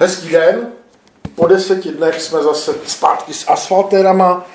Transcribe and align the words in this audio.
Hezký 0.00 0.28
den. 0.28 0.72
Po 1.34 1.46
deseti 1.46 1.88
dnech 1.88 2.22
jsme 2.22 2.42
zase 2.42 2.74
zpátky 2.86 3.34
s 3.34 3.48
asfaltérama. 3.48 4.50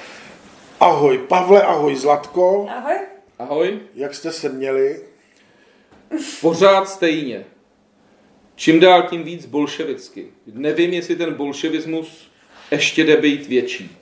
Ahoj 0.79 1.17
Pavle, 1.17 1.63
ahoj 1.63 1.95
Zlatko. 1.95 2.67
Ahoj. 2.69 2.95
Ahoj. 3.39 3.79
Jak 3.95 4.15
jste 4.15 4.31
se 4.31 4.49
měli? 4.49 5.01
Pořád 6.41 6.89
stejně. 6.89 7.45
Čím 8.55 8.79
dál 8.79 9.03
tím 9.03 9.23
víc 9.23 9.45
bolševicky. 9.45 10.27
Nevím, 10.53 10.93
jestli 10.93 11.15
ten 11.15 11.33
bolševismus 11.33 12.31
ještě 12.71 13.03
jde 13.03 13.17
být 13.17 13.47
větší. 13.47 13.97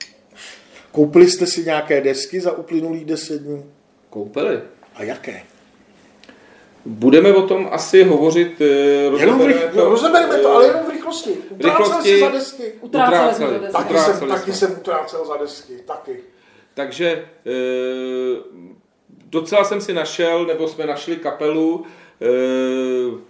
Koupili 0.92 1.30
jste 1.30 1.46
si 1.46 1.64
nějaké 1.64 2.00
desky 2.00 2.40
za 2.40 2.52
uplynulých 2.52 3.04
deset 3.04 3.42
dní? 3.42 3.64
Koupili. 4.10 4.60
A 4.94 5.02
jaké? 5.02 5.42
Budeme 6.86 7.32
o 7.34 7.42
tom 7.42 7.68
asi 7.72 8.02
hovořit. 8.04 8.60
eh, 8.60 9.20
Jenom 9.20 9.38
v 9.38 9.46
rych... 9.46 9.74
no, 9.74 9.84
rozebereme 9.84 10.38
to, 10.38 10.48
ale 10.56 10.66
jenom 10.66 10.82
v 10.86 10.90
rychlosti. 10.90 11.30
Utrácel 11.50 11.84
rychlosti. 11.84 12.08
jsi 12.10 12.20
za 12.20 12.28
desky. 12.28 12.72
Utráceli 12.80 13.34
jsme 13.34 13.46
Utráceli. 13.46 13.58
to 13.58 13.64
desky. 13.64 13.72
Taky 13.72 13.90
Utráceli 13.90 14.18
jsem, 14.18 14.28
taky 14.28 14.52
jsem 14.52 14.72
utrácel 14.80 15.24
za 15.26 15.36
desky. 15.36 15.72
Taky. 15.86 16.16
Takže 16.74 17.06
e, 17.10 17.24
docela 19.30 19.64
jsem 19.64 19.80
si 19.80 19.92
našel, 19.94 20.46
nebo 20.46 20.68
jsme 20.68 20.86
našli 20.86 21.16
kapelu 21.16 21.84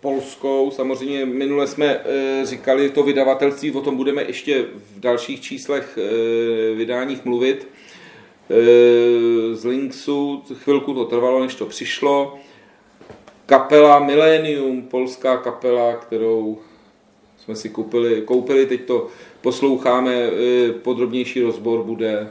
polskou. 0.01 0.71
Samozřejmě 0.71 1.27
minule 1.27 1.67
jsme 1.67 2.01
říkali 2.45 2.91
to 2.91 3.03
vydavatelství, 3.03 3.73
o 3.73 3.81
tom 3.81 3.97
budeme 3.97 4.23
ještě 4.23 4.65
v 4.97 5.01
dalších 5.01 5.41
číslech 5.41 5.99
vydáních 6.75 7.25
mluvit. 7.25 7.69
Z 9.53 9.65
Linksu 9.65 10.43
chvilku 10.55 10.95
to 10.95 11.05
trvalo, 11.05 11.41
než 11.43 11.55
to 11.55 11.67
přišlo. 11.67 12.39
Kapela 13.47 13.99
Millennium, 13.99 14.83
polská 14.83 15.37
kapela, 15.37 15.97
kterou 15.97 16.59
jsme 17.39 17.57
si 17.57 17.69
koupili, 17.69 18.23
koupili, 18.23 18.67
teď 18.67 18.85
to 18.85 19.07
posloucháme, 19.41 20.13
e, 20.15 20.73
podrobnější 20.73 21.43
rozbor 21.43 21.83
bude 21.83 22.31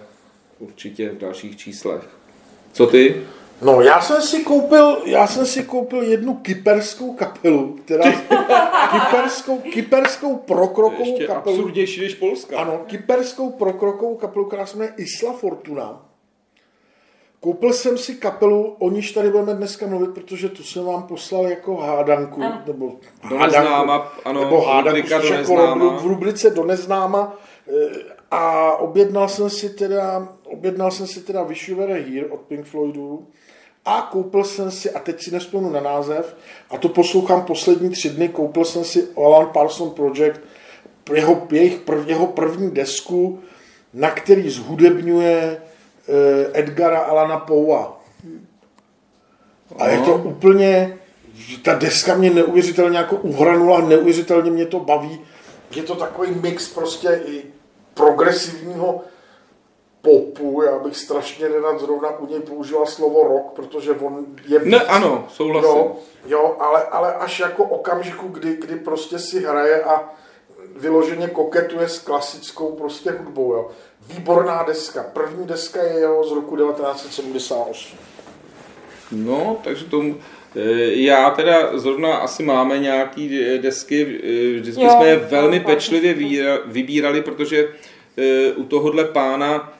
určitě 0.59 1.09
v 1.09 1.17
dalších 1.17 1.57
číslech. 1.57 2.09
Co 2.73 2.87
ty? 2.87 3.15
No, 3.61 3.81
já 3.81 4.01
jsem 4.01 4.21
si 4.21 4.43
koupil, 4.43 4.97
já 5.05 5.27
jsem 5.27 5.45
si 5.45 5.63
koupil 5.63 6.01
jednu 6.01 6.33
kyperskou 6.33 7.13
kapelu, 7.13 7.79
která 7.85 8.11
kyperskou, 8.91 9.57
kyperskou 9.57 10.35
prokrokovou 10.35 11.09
Ještě 11.09 11.27
kapelu. 11.27 11.55
absurdnější 11.55 12.01
než 12.01 12.15
Polska. 12.15 12.59
Ano, 12.59 12.81
kyperskou 12.87 13.49
prokrokovou 13.49 14.15
kapelu, 14.15 14.45
která 14.45 14.65
se 14.65 14.77
jmenuje 14.77 14.93
Isla 14.97 15.33
Fortuna. 15.33 16.12
Koupil 17.43 17.73
jsem 17.73 17.97
si 17.97 18.15
kapelu, 18.15 18.75
o 18.79 18.89
níž 18.89 19.11
tady 19.11 19.29
budeme 19.29 19.53
dneska 19.53 19.87
mluvit, 19.87 20.09
protože 20.13 20.49
tu 20.49 20.63
jsem 20.63 20.83
vám 20.85 21.03
poslal 21.03 21.47
jako 21.47 21.75
hádanku, 21.75 22.41
Ano. 22.43 22.61
nebo 22.67 22.91
Do 23.29 23.37
neznáma, 23.39 24.13
ano, 24.25 24.43
nebo 24.43 24.61
hádanku 24.61 25.07
do 25.09 25.15
jako 25.15 25.27
neznáma. 25.37 25.97
v 25.97 26.05
rubrice 26.05 26.49
do 26.49 26.63
neznáma. 26.65 27.35
Eh, 27.67 28.13
A 28.31 28.71
objednal 28.77 29.29
jsem 29.29 29.49
si 29.49 29.69
teda, 29.69 30.27
objednal 30.45 30.91
jsem 30.91 31.07
si 31.07 31.19
teda 31.21 31.43
Wish 31.43 31.69
You 31.69 31.75
Were 31.77 31.93
Here 32.01 32.25
od 32.27 32.39
Pink 32.39 32.65
Floydů 32.65 33.27
a 33.85 34.09
koupil 34.11 34.43
jsem 34.43 34.71
si, 34.71 34.91
a 34.91 34.99
teď 34.99 35.23
si 35.23 35.31
nespomenu 35.31 35.73
na 35.73 35.81
název, 35.81 36.35
a 36.69 36.77
to 36.77 36.89
poslouchám 36.89 37.41
poslední 37.45 37.89
tři 37.89 38.09
dny, 38.09 38.29
koupil 38.29 38.65
jsem 38.65 38.83
si 38.83 39.07
Alan 39.17 39.47
Parson 39.53 39.89
Project, 39.89 40.39
jeho, 41.13 41.47
jejich 41.51 41.79
prv, 41.79 42.09
jeho 42.09 42.27
první 42.27 42.71
desku, 42.71 43.39
na 43.93 44.11
který 44.11 44.49
zhudebňuje 44.49 45.61
Edgara 46.53 46.99
Alana 46.99 47.37
Poua. 47.37 48.01
A 49.79 49.87
je 49.87 49.99
to 49.99 50.15
úplně, 50.15 50.97
ta 51.63 51.73
deska 51.73 52.15
mě 52.15 52.29
neuvěřitelně 52.29 52.97
jako 52.97 53.15
uhranula, 53.15 53.81
neuvěřitelně 53.81 54.51
mě 54.51 54.65
to 54.65 54.79
baví. 54.79 55.21
Je 55.75 55.83
to 55.83 55.95
takový 55.95 56.31
mix 56.41 56.73
prostě 56.73 57.21
i 57.25 57.43
progresivního 57.93 59.01
popu, 60.01 60.61
já 60.61 60.79
bych 60.79 60.97
strašně 60.97 61.49
nerad 61.49 61.79
zrovna 61.79 62.19
u 62.19 62.27
něj 62.27 62.39
používal 62.39 62.85
slovo 62.85 63.27
rock, 63.27 63.53
protože 63.53 63.91
on 63.91 64.25
je 64.47 64.59
Ne, 64.63 64.79
ano, 64.79 65.25
souhlasím. 65.29 65.69
Jo, 65.69 65.95
jo 66.25 66.55
ale, 66.59 66.83
ale 66.83 67.13
až 67.13 67.39
jako 67.39 67.63
okamžiku, 67.63 68.27
kdy, 68.27 68.55
kdy 68.55 68.75
prostě 68.75 69.19
si 69.19 69.39
hraje 69.39 69.83
a 69.83 70.13
vyloženě 70.75 71.27
koketuje 71.27 71.89
s 71.89 71.99
klasickou 71.99 72.71
prostě 72.71 73.11
hudbou. 73.11 73.53
Jo. 73.53 73.69
Výborná 74.07 74.63
deska. 74.63 75.03
První 75.13 75.47
deska 75.47 75.83
je 75.83 75.99
jeho 75.99 76.23
z 76.23 76.31
roku 76.31 76.57
1978. 76.57 77.97
No, 79.11 79.57
takže 79.63 79.85
tomu... 79.85 80.15
e, 80.55 80.93
Já 80.93 81.29
teda 81.29 81.77
zrovna 81.77 82.15
asi 82.15 82.43
máme 82.43 82.79
nějaký 82.79 83.39
desky, 83.61 84.01
e, 84.01 84.59
vždycky 84.59 84.83
Jo, 84.83 84.89
jsme 84.89 85.07
je 85.07 85.15
velmi 85.15 85.59
pečlivě 85.59 86.15
vybírali, 86.65 87.21
protože 87.21 87.67
e, 88.17 88.51
u 88.51 88.63
tohohle 88.63 89.05
pána 89.05 89.73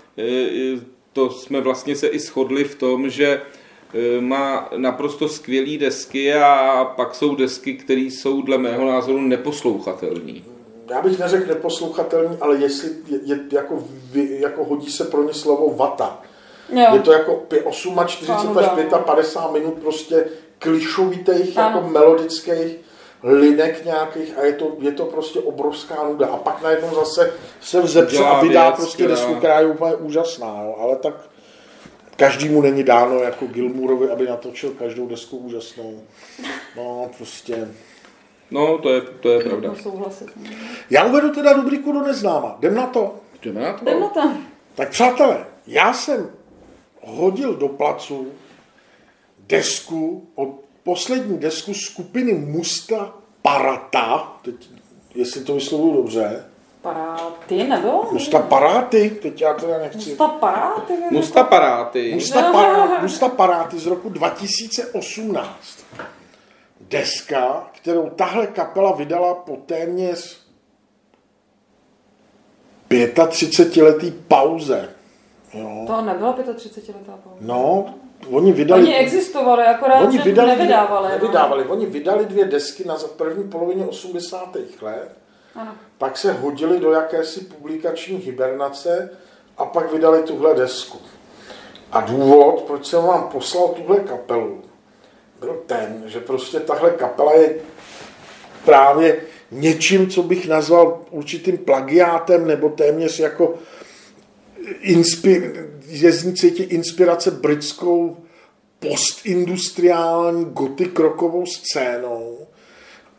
to 1.14 1.30
jsme 1.30 1.62
vlastně 1.62 1.96
se 1.96 2.08
i 2.08 2.20
shodli 2.20 2.64
v 2.64 2.76
tom, 2.76 3.10
že 3.10 3.42
má 4.20 4.70
naprosto 4.78 5.30
skvělé 5.30 5.78
desky 5.78 6.34
a 6.34 6.86
pak 6.96 7.16
jsou 7.16 7.36
desky, 7.36 7.74
které 7.74 8.02
jsou 8.02 8.42
dle 8.42 8.58
mého 8.58 8.86
názoru 8.86 9.22
neposlouchatelné. 9.22 10.53
Já 10.90 11.02
bych 11.02 11.20
neřekl 11.20 11.48
neposlouchatelný, 11.48 12.38
ale 12.42 12.56
jestli 12.58 12.90
je, 13.08 13.20
je 13.24 13.40
jako, 13.52 13.84
vy, 14.12 14.38
jako 14.42 14.64
hodí 14.64 14.92
se 14.92 15.04
pro 15.06 15.24
ně 15.24 15.34
slovo 15.34 15.74
vata. 15.76 16.22
Jo. 16.70 16.88
Je 16.94 17.00
to 17.00 17.12
jako 17.12 17.44
pě- 17.50 17.72
48 18.06 18.58
až 18.58 18.66
Ano, 18.68 19.00
55 19.06 19.60
minut 19.60 19.74
prostě 19.82 20.26
klišovitých, 20.60 21.58
Ano. 21.58 21.78
jako 21.78 21.90
melodických 21.90 22.78
linek 23.24 23.86
nějakých 23.86 24.38
a 24.38 24.44
je 24.44 24.54
to, 24.54 24.72
je 24.80 24.92
to 24.92 25.06
prostě 25.06 25.40
obrovská 25.40 26.04
nuda. 26.04 26.28
A 26.28 26.38
pak 26.38 26.62
najednou 26.62 26.96
zase 26.96 27.34
se 27.62 27.82
vzepře 27.82 28.18
a 28.26 28.42
vydá 28.42 28.64
věc, 28.64 28.76
prostě 28.76 29.04
která- 29.04 29.16
desku, 29.16 29.36
která 29.36 29.60
je 29.60 29.66
úplně 29.68 29.96
úžasná. 29.96 30.62
Jo. 30.64 30.76
Ale 30.80 30.96
tak 30.96 31.14
každému 32.18 32.62
není 32.62 32.84
dáno 32.84 33.16
jako 33.20 33.46
Gilmourovi, 33.46 34.10
aby 34.10 34.28
natočil 34.28 34.70
každou 34.70 35.08
desku 35.08 35.38
úžasnou. 35.38 36.00
No 36.78 37.10
prostě... 37.18 37.68
No, 38.54 38.78
to 38.78 38.90
je, 38.94 39.02
to 39.02 39.30
je 39.30 39.44
pravda. 39.44 39.70
No, 39.70 39.76
souhlasit. 39.76 40.28
Já 40.90 41.04
uvedu 41.06 41.32
teda 41.32 41.54
rubriku 41.54 41.92
do 41.92 42.02
neznáma. 42.02 42.56
Jdem 42.60 42.76
na 42.76 42.88
to. 42.88 43.16
Jdeme 43.42 43.62
na 43.62 43.74
to? 43.74 43.86
Jdem 43.86 44.00
na 44.00 44.08
to. 44.08 44.22
Tak 44.76 44.90
přátelé, 44.90 45.46
já 45.68 45.94
jsem 45.94 46.32
hodil 47.02 47.56
do 47.56 47.68
placu 47.68 48.28
desku, 49.48 50.28
od 50.36 50.50
poslední 50.84 51.38
desku 51.38 51.74
skupiny 51.74 52.34
Musta 52.34 53.14
Parata, 53.42 54.38
teď, 54.42 54.70
jestli 55.16 55.44
to 55.44 55.56
vyslovuju 55.56 55.94
dobře, 55.94 56.46
Paráty, 56.84 57.64
nebo? 57.64 58.04
Musta 58.12 58.40
Paráty, 58.40 59.10
teď 59.10 59.42
já 59.42 59.54
teda 59.54 59.78
nechci. 59.78 60.10
Musta 60.10 60.28
paráty? 60.28 60.94
nebo? 60.94 61.12
Musta 61.12 61.44
paráty. 61.44 62.12
Musta, 62.14 62.52
para, 62.52 63.02
Musta 63.02 63.30
Paráty 63.30 63.80
z 63.80 63.86
roku 63.86 64.10
2018. 64.10 65.48
Deska, 66.82 67.72
kterou 67.84 68.10
tahle 68.10 68.48
kapela 68.48 68.92
vydala 68.92 69.34
po 69.34 69.56
téměř 69.66 70.40
35-letý 72.90 74.12
pauze. 74.28 74.90
Jo. 75.54 75.84
To 75.88 76.02
nebyla 76.02 76.34
35 76.56 76.96
letá 76.96 77.20
pauza. 77.24 77.38
No, 77.42 77.86
oni 78.32 78.52
vydali... 78.52 78.82
Oni 78.82 78.96
existovali, 78.96 79.64
akorát, 79.64 80.02
Oni 80.02 80.18
že 80.18 80.24
vydali, 80.24 80.50
nevydávali. 80.50 81.08
no. 81.08 81.14
nevydávali. 81.16 81.66
Oni 81.66 81.86
vydali 81.86 82.26
dvě 82.26 82.46
desky 82.46 82.88
na 82.88 82.96
první 83.18 83.50
polovině 83.50 83.86
80. 83.86 84.56
let, 84.82 85.10
Ano. 85.56 85.72
pak 85.98 86.18
se 86.18 86.32
hodili 86.34 86.80
do 86.80 86.92
jakési 86.92 87.40
publikační 87.42 88.18
hibernace 88.18 89.10
a 89.58 89.66
pak 89.66 89.92
vydali 89.94 90.24
tuhle 90.24 90.56
desku. 90.56 90.98
A 91.92 92.02
důvod, 92.02 92.62
proč 92.62 92.86
jsem 92.86 93.04
vám 93.04 93.30
poslal 93.30 93.68
tuhle 93.68 94.00
kapelu, 94.00 94.62
byl 95.40 95.62
ten, 95.66 96.04
že 96.06 96.20
prostě 96.20 96.60
tahle 96.60 96.92
kapela 96.92 97.34
je 97.34 97.56
právě 98.66 99.22
něčím, 99.52 100.10
co 100.10 100.24
bych 100.24 100.48
nazval 100.48 101.02
určitým 101.12 101.58
plagiátem 101.58 102.48
nebo 102.48 102.70
téměř 102.70 103.20
jako 103.20 103.56
inspi- 104.84 105.68
je 105.88 106.12
z 106.12 106.24
ní 106.24 106.36
cítit 106.36 106.64
inspirace 106.64 107.32
britskou 107.32 108.18
postindustriální 108.80 110.46
gotik 110.46 111.00
rockovou 111.00 111.46
scénou. 111.46 112.48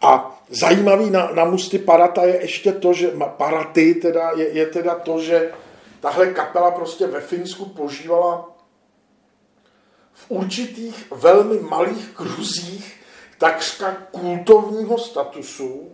A 0.02 0.43
zajímavý 0.50 1.11
na, 1.11 1.31
na 1.35 1.44
Musty 1.44 1.79
Parata 1.79 2.25
je 2.25 2.41
ještě 2.41 2.73
to, 2.73 2.93
že 2.93 3.12
Paraty 3.37 3.94
teda 3.94 4.31
je, 4.37 4.49
je 4.49 4.67
teda 4.67 4.94
to, 4.94 5.20
že 5.20 5.52
tahle 6.00 6.26
kapela 6.26 6.70
prostě 6.70 7.06
ve 7.06 7.20
Finsku 7.20 7.64
požívala 7.64 8.50
v 10.12 10.25
určitých 10.29 11.06
velmi 11.11 11.58
malých 11.58 12.11
kruzích 12.14 13.03
takřka 13.38 13.96
kultovního 14.10 14.98
statusu, 14.98 15.90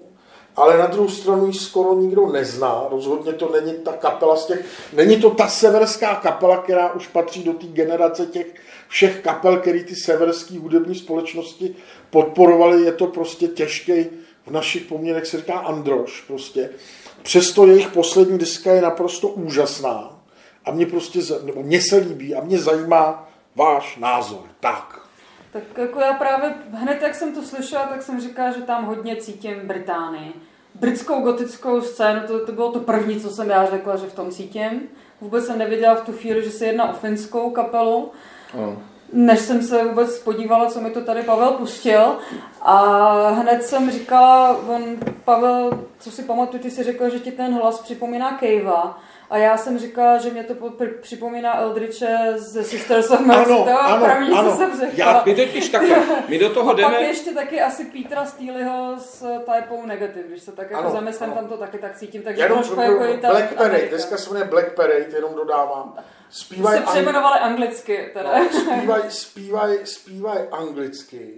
ale 0.56 0.78
na 0.78 0.86
druhou 0.86 1.08
stranu 1.08 1.46
ji 1.46 1.54
skoro 1.54 1.94
nikdo 1.94 2.26
nezná. 2.26 2.84
Rozhodně 2.90 3.32
to 3.32 3.52
není 3.52 3.74
ta 3.74 3.92
kapela 3.92 4.36
z 4.36 4.46
těch, 4.46 4.64
není 4.92 5.16
to 5.16 5.30
ta 5.30 5.48
severská 5.48 6.14
kapela, 6.14 6.56
která 6.56 6.92
už 6.92 7.06
patří 7.06 7.44
do 7.44 7.52
té 7.52 7.66
generace 7.66 8.26
těch 8.26 8.46
všech 8.88 9.20
kapel, 9.20 9.56
který 9.56 9.84
ty 9.84 9.96
severské 9.96 10.58
hudební 10.58 10.94
společnosti 10.94 11.76
podporovaly. 12.10 12.82
Je 12.82 12.92
to 12.92 13.06
prostě 13.06 13.48
těžký 13.48 14.06
v 14.46 14.50
našich 14.50 14.82
poměrech 14.82 15.26
se 15.26 15.36
říká 15.36 15.58
Androš 15.58 16.20
prostě. 16.20 16.70
Přesto 17.22 17.66
jejich 17.66 17.88
poslední 17.88 18.38
diska 18.38 18.72
je 18.72 18.82
naprosto 18.82 19.28
úžasná 19.28 20.22
a 20.64 20.70
mě 20.70 20.86
prostě, 20.86 21.20
nebo 21.42 21.62
mě 21.62 21.80
se 21.80 21.96
líbí 21.96 22.34
a 22.34 22.44
mě 22.44 22.58
zajímá 22.58 23.28
váš 23.56 23.96
názor. 23.96 24.42
Tak. 24.60 24.99
Tak 25.52 25.62
jako 25.76 26.00
já 26.00 26.12
právě 26.12 26.54
hned, 26.72 27.02
jak 27.02 27.14
jsem 27.14 27.34
to 27.34 27.42
slyšela, 27.42 27.86
tak 27.86 28.02
jsem 28.02 28.20
říkala, 28.20 28.50
že 28.50 28.62
tam 28.62 28.84
hodně 28.84 29.16
cítím 29.16 29.54
Británii. 29.64 30.32
Britskou 30.74 31.20
gotickou 31.20 31.80
scénu, 31.80 32.20
to, 32.26 32.46
to 32.46 32.52
bylo 32.52 32.72
to 32.72 32.80
první, 32.80 33.20
co 33.20 33.30
jsem 33.30 33.50
já 33.50 33.66
řekla, 33.66 33.96
že 33.96 34.06
v 34.06 34.14
tom 34.14 34.30
cítím. 34.30 34.80
Vůbec 35.20 35.46
jsem 35.46 35.58
nevěděla 35.58 35.94
v 35.94 36.06
tu 36.06 36.12
chvíli, 36.12 36.44
že 36.44 36.50
se 36.50 36.66
jedná 36.66 36.90
o 36.90 36.92
finskou 36.92 37.50
kapelu. 37.50 38.12
No. 38.54 38.82
Než 39.12 39.40
jsem 39.40 39.62
se 39.62 39.84
vůbec 39.84 40.18
podívala, 40.18 40.70
co 40.70 40.80
mi 40.80 40.90
to 40.90 41.00
tady 41.00 41.22
Pavel 41.22 41.50
pustil. 41.50 42.16
A 42.62 43.28
hned 43.28 43.64
jsem 43.64 43.90
říkala, 43.90 44.56
on, 44.68 44.82
Pavel, 45.24 45.84
co 45.98 46.10
si 46.10 46.22
pamatuju, 46.22 46.62
ty 46.62 46.70
si 46.70 46.82
řekl, 46.82 47.10
že 47.10 47.18
ti 47.18 47.32
ten 47.32 47.54
hlas 47.54 47.80
připomíná 47.80 48.32
Kejva. 48.32 48.98
A 49.30 49.38
já 49.38 49.56
jsem 49.56 49.78
říkala, 49.78 50.18
že 50.18 50.30
mě 50.30 50.44
to 50.44 50.54
po- 50.54 50.70
při- 50.70 50.86
připomíná 51.02 51.58
Eldriche 51.60 52.16
ze 52.36 52.64
Sisters 52.64 53.10
of 53.10 53.20
Mercy. 53.20 53.52
Ano, 53.52 53.64
to 53.64 53.80
ano, 53.80 54.06
první, 54.06 54.30
ano. 54.38 54.56
jsem. 54.56 54.70
Já- 54.92 55.22
My 55.26 55.34
totiž 55.34 55.68
takhle, 55.68 55.96
my 56.28 56.38
do 56.38 56.50
toho 56.54 56.70
A 56.70 56.74
pak 56.74 56.76
jdeme, 56.92 57.02
ještě 57.02 57.30
taky 57.30 57.60
asi 57.60 57.84
Petra 57.84 58.24
Steelyho 58.26 58.94
s 58.98 59.24
typou 59.54 59.86
Negative, 59.86 60.28
když 60.28 60.42
se 60.42 60.52
tak 60.52 60.70
jako 60.70 60.82
Ano, 60.82 60.90
zamyslím, 60.94 61.24
ano. 61.30 61.34
tam 61.34 61.48
to 61.48 61.56
taky 61.56 61.78
tak 61.78 61.96
cítím. 61.96 62.22
Takže 62.22 62.42
Jenom 62.42 62.58
trošku 62.58 62.80
jako 62.80 63.04
i 63.04 63.16
Black 63.16 63.54
Parade, 63.54 63.88
dneska 63.88 64.16
se 64.16 64.30
jmenuje 64.30 64.50
Black 64.50 64.72
Parade, 64.74 65.06
jenom 65.14 65.34
dodávám. 65.34 65.94
Zpívaj, 66.30 66.76
se 66.78 66.82
přejmenovali 66.82 67.40
anglicky 67.40 68.10
teda. 68.14 68.38
no, 68.38 68.48
zpívaj, 68.60 69.00
zpívaj, 69.08 69.78
zpívaj 69.84 70.38
anglicky, 70.52 71.30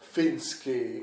finsky 0.00 1.02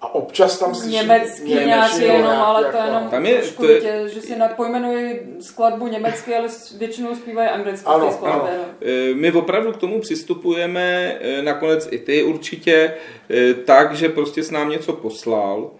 a 0.00 0.14
občas 0.14 0.58
tam 0.58 0.74
slyším 0.74 0.92
Německý 0.92 1.48
nějaký 1.48 1.66
nějak 1.66 1.98
jenom, 2.00 2.26
ale 2.32 2.60
to 2.60 2.76
jako- 2.76 2.88
jenom 2.88 3.08
Tam 3.10 3.26
je- 3.26 3.34
trošku 3.38 3.62
to 3.62 3.68
je- 3.68 3.80
tě, 3.80 4.02
že 4.08 4.20
si 4.20 4.36
napojmenuji 4.38 5.36
skladbu 5.40 5.86
německy, 5.86 6.34
ale 6.36 6.48
většinou 6.78 7.14
zpívají 7.14 7.48
anglicky 7.48 7.86
Ano, 7.86 8.06
v 8.06 8.08
té 8.10 8.14
skladbě. 8.16 8.50
ano. 8.50 8.62
no. 8.80 8.88
E, 8.88 9.14
My 9.14 9.32
opravdu 9.32 9.72
k 9.72 9.76
tomu 9.76 10.00
přistupujeme, 10.00 11.18
e, 11.20 11.42
nakonec 11.42 11.88
i 11.90 11.98
ty 11.98 12.22
určitě, 12.22 12.94
e, 13.30 13.54
tak, 13.54 13.94
že 13.94 14.08
prostě 14.08 14.42
s 14.42 14.50
nám 14.50 14.70
něco 14.70 14.92
poslal. 14.92 15.70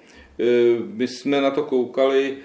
My 0.95 1.09
jsme 1.09 1.41
na 1.41 1.51
to 1.51 1.63
koukali 1.63 2.37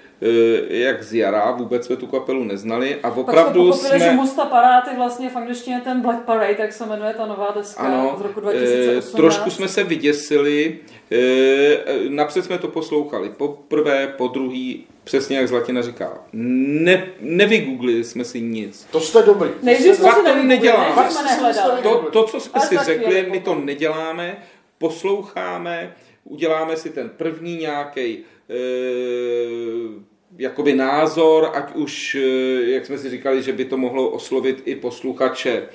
jak 0.68 1.02
z 1.02 1.14
jara, 1.14 1.50
vůbec 1.50 1.86
jsme 1.86 1.96
tu 1.96 2.06
kapelu 2.06 2.44
neznali 2.44 2.94
a 2.94 2.98
Pak 3.00 3.12
jsme 3.12 3.22
opravdu 3.22 3.68
pochopili, 3.68 3.98
že 3.98 4.04
jsme... 4.04 4.14
Musta 4.14 4.44
Paráty 4.44 4.90
vlastně 4.96 5.30
v 5.30 5.36
angličtině 5.36 5.80
ten 5.84 6.00
Black 6.00 6.22
Parade, 6.24 6.56
jak 6.58 6.72
se 6.72 6.86
jmenuje 6.86 7.14
ta 7.14 7.26
nová 7.26 7.52
deska 7.56 7.82
Ano, 7.82 8.14
z 8.18 8.20
roku 8.20 8.40
e, 8.40 8.42
2018. 8.42 9.10
trošku 9.12 9.50
jsme 9.50 9.68
se 9.68 9.84
vyděsili, 9.84 10.78
e, 11.12 11.18
napřed 12.08 12.44
jsme 12.44 12.58
to 12.58 12.68
poslouchali 12.68 13.28
poprvé, 13.28 14.06
po 14.16 14.28
druhý, 14.28 14.84
přesně 15.04 15.36
jak 15.36 15.48
Zlatina 15.48 15.82
říká, 15.82 16.18
ne, 16.32 17.06
nevygooglili 17.20 18.04
jsme 18.04 18.24
si 18.24 18.40
nic. 18.40 18.86
To 18.90 19.00
jste 19.00 19.22
dobrý. 19.22 19.50
Nejdřív 19.62 19.94
jsme 19.94 19.94
si 19.94 20.00
to 20.16 20.22
nevygooglili, 20.22 20.48
nedělám. 20.48 20.80
nejdřív 20.80 20.94
Fakt 20.96 21.10
jsme 21.12 21.20
jste 21.20 21.28
si 21.34 21.42
nehledali. 21.42 21.76
mysleli- 21.76 22.02
To, 22.04 22.10
to, 22.10 22.24
co 22.24 22.40
jsme 22.40 22.52
Až 22.60 22.68
si 22.68 22.76
řekli, 22.84 23.04
chvíli 23.04 23.30
my 23.30 23.40
to 23.40 23.54
neděláme, 23.54 24.36
posloucháme, 24.78 25.92
uděláme 26.28 26.76
si 26.76 26.90
ten 26.90 27.10
první 27.16 27.56
nějaký 27.56 28.18
jakoby 30.38 30.74
názor, 30.74 31.50
ať 31.54 31.74
už, 31.74 32.14
e, 32.14 32.70
jak 32.70 32.86
jsme 32.86 32.98
si 32.98 33.10
říkali, 33.10 33.42
že 33.42 33.52
by 33.52 33.64
to 33.64 33.76
mohlo 33.76 34.08
oslovit 34.08 34.62
i 34.64 34.74
posluchače. 34.74 35.52
E, 35.52 35.66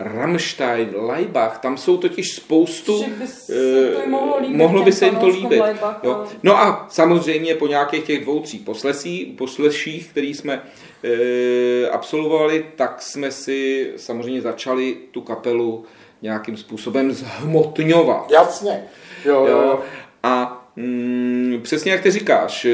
Rammstein, 0.00 0.94
Leibach, 0.96 1.58
tam 1.58 1.76
jsou 1.76 1.96
totiž 1.96 2.32
spoustu... 2.32 3.04
By 3.18 3.26
se 3.26 3.88
e, 3.88 3.92
to 3.92 4.08
mohlo 4.08 4.40
líbit 4.40 4.56
mohlo 4.56 4.84
by 4.84 4.92
se 4.92 5.04
jim 5.04 5.16
to 5.16 5.26
líbit. 5.26 5.60
Leibachu. 5.60 6.06
Jo. 6.06 6.26
No 6.42 6.58
a 6.58 6.86
samozřejmě 6.90 7.54
po 7.54 7.66
nějakých 7.66 8.04
těch 8.04 8.22
dvou, 8.22 8.40
tří 8.40 8.58
poslesí, 8.58 9.34
posleších, 9.38 10.08
který 10.08 10.34
jsme 10.34 10.62
e, 11.04 11.88
absolvovali, 11.88 12.66
tak 12.76 13.02
jsme 13.02 13.30
si 13.30 13.92
samozřejmě 13.96 14.40
začali 14.40 14.96
tu 15.10 15.20
kapelu 15.20 15.84
nějakým 16.22 16.56
způsobem 16.56 17.12
zhmotňovat. 17.12 18.30
Jasně. 18.30 18.84
Jo, 19.24 19.46
jo, 19.46 19.62
Jo. 19.62 19.80
A 20.22 20.64
mm, 20.76 21.60
přesně 21.62 21.92
jak 21.92 22.00
ty 22.00 22.10
říkáš, 22.10 22.64
e, 22.64 22.70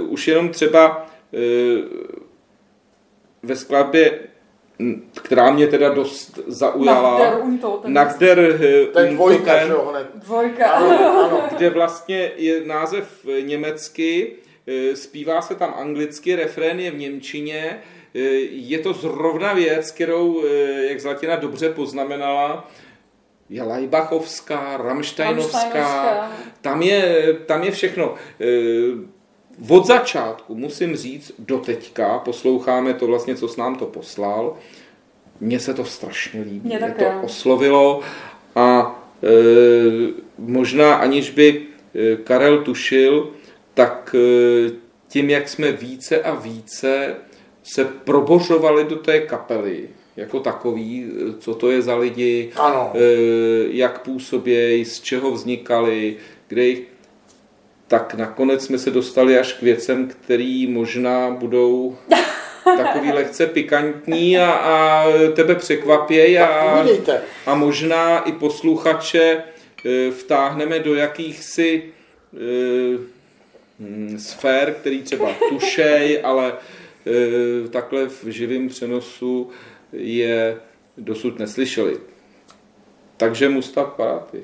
už 0.00 0.28
jenom 0.28 0.48
třeba 0.48 1.06
e, 1.34 1.38
ve 3.42 3.56
skladbě, 3.56 4.18
která 5.22 5.50
mě 5.50 5.66
teda 5.66 5.88
dost 5.88 6.38
zaujala, 6.46 7.38
Untoten. 7.38 7.92
Nach 7.92 8.18
der 8.18 8.38
e, 8.38 8.86
To 8.86 8.98
je 8.98 9.10
dvojka, 9.10 9.66
že 9.66 9.72
jo, 9.72 9.88
hned. 9.90 10.06
Dvojka. 10.14 10.70
Ano, 10.70 11.24
ano. 11.24 11.42
kde 11.56 11.70
vlastně 11.70 12.30
je 12.36 12.64
název 12.64 13.26
německy, 13.40 14.32
zpívá 14.94 15.42
se 15.42 15.54
tam 15.54 15.74
anglicky, 15.78 16.36
refrén 16.36 16.80
je 16.80 16.90
v 16.90 16.98
němčině, 16.98 17.82
je 18.50 18.78
to 18.78 18.92
zrovna 18.92 19.52
věc, 19.52 19.90
kterou, 19.90 20.44
jak 20.88 21.00
Zlatina 21.00 21.36
dobře 21.36 21.70
poznamenala, 21.70 22.68
je 23.50 23.62
Leibachovská, 23.62 24.76
Rammsteinovská, 24.76 25.58
Rammsteinovská. 25.58 26.32
tam 26.60 26.82
je, 26.82 27.32
tam 27.46 27.62
je 27.64 27.70
všechno. 27.70 28.14
E, 28.40 28.46
Od 29.68 29.86
začátku, 29.86 30.54
musím 30.54 30.96
říct, 30.96 31.32
do 31.38 31.58
teďka, 31.58 32.18
posloucháme 32.18 32.94
to 32.94 33.06
vlastně, 33.06 33.34
co 33.34 33.48
s 33.48 33.56
nám 33.56 33.76
to 33.76 33.86
poslal, 33.86 34.56
mně 35.40 35.60
se 35.60 35.74
to 35.74 35.84
strašně 35.84 36.40
líbí. 36.40 36.68
Mě 36.68 36.78
také. 36.78 37.04
to 37.04 37.26
oslovilo 37.26 38.00
a 38.54 39.00
e, 39.22 39.28
možná 40.38 40.94
aniž 40.94 41.30
by 41.30 41.62
e, 41.94 42.16
Karel 42.16 42.62
tušil, 42.62 43.30
tak 43.74 44.14
e, 44.14 44.70
tím, 45.08 45.30
jak 45.30 45.48
jsme 45.48 45.72
více 45.72 46.22
a 46.22 46.34
více 46.34 47.14
se 47.62 47.84
probořovali 47.84 48.84
do 48.84 48.96
té 48.96 49.20
kapely, 49.20 49.88
jako 50.18 50.40
takový, 50.40 51.10
co 51.38 51.54
to 51.54 51.70
je 51.70 51.82
za 51.82 51.96
lidi, 51.96 52.50
Ano. 52.56 52.92
e, 52.94 52.98
jak 53.70 54.02
působějí, 54.02 54.84
z 54.84 55.00
čeho 55.00 55.30
vznikali, 55.30 56.16
kde 56.48 56.64
jich 56.66 56.82
tak 57.88 58.14
nakonec 58.14 58.64
jsme 58.64 58.78
se 58.78 58.90
dostali 58.90 59.38
až 59.38 59.52
k 59.52 59.62
věcem, 59.62 60.08
který 60.08 60.66
možná 60.66 61.30
budou 61.30 61.96
takový 62.76 63.12
lehce 63.12 63.46
pikantní 63.46 64.38
a, 64.38 64.50
a 64.50 65.04
tebe 65.34 65.54
překvapějí 65.54 66.38
a, 66.38 66.86
a 67.46 67.54
možná 67.54 68.18
i 68.18 68.32
posluchače 68.32 69.42
e, 69.84 70.10
vtáhneme 70.10 70.78
do 70.78 70.94
jakýchsi 70.94 71.82
e, 72.34 74.18
sfér, 74.18 74.74
který 74.80 75.02
třeba 75.02 75.28
tušej, 75.48 76.20
ale 76.24 76.52
e, 77.06 77.68
takhle 77.68 78.06
v 78.06 78.24
živém 78.26 78.68
přenosu 78.68 79.50
je 79.92 80.60
dosud 80.96 81.38
neslyšeli. 81.38 82.00
Takže 83.16 83.48
Mustav 83.48 83.92
Paráty. 83.96 84.42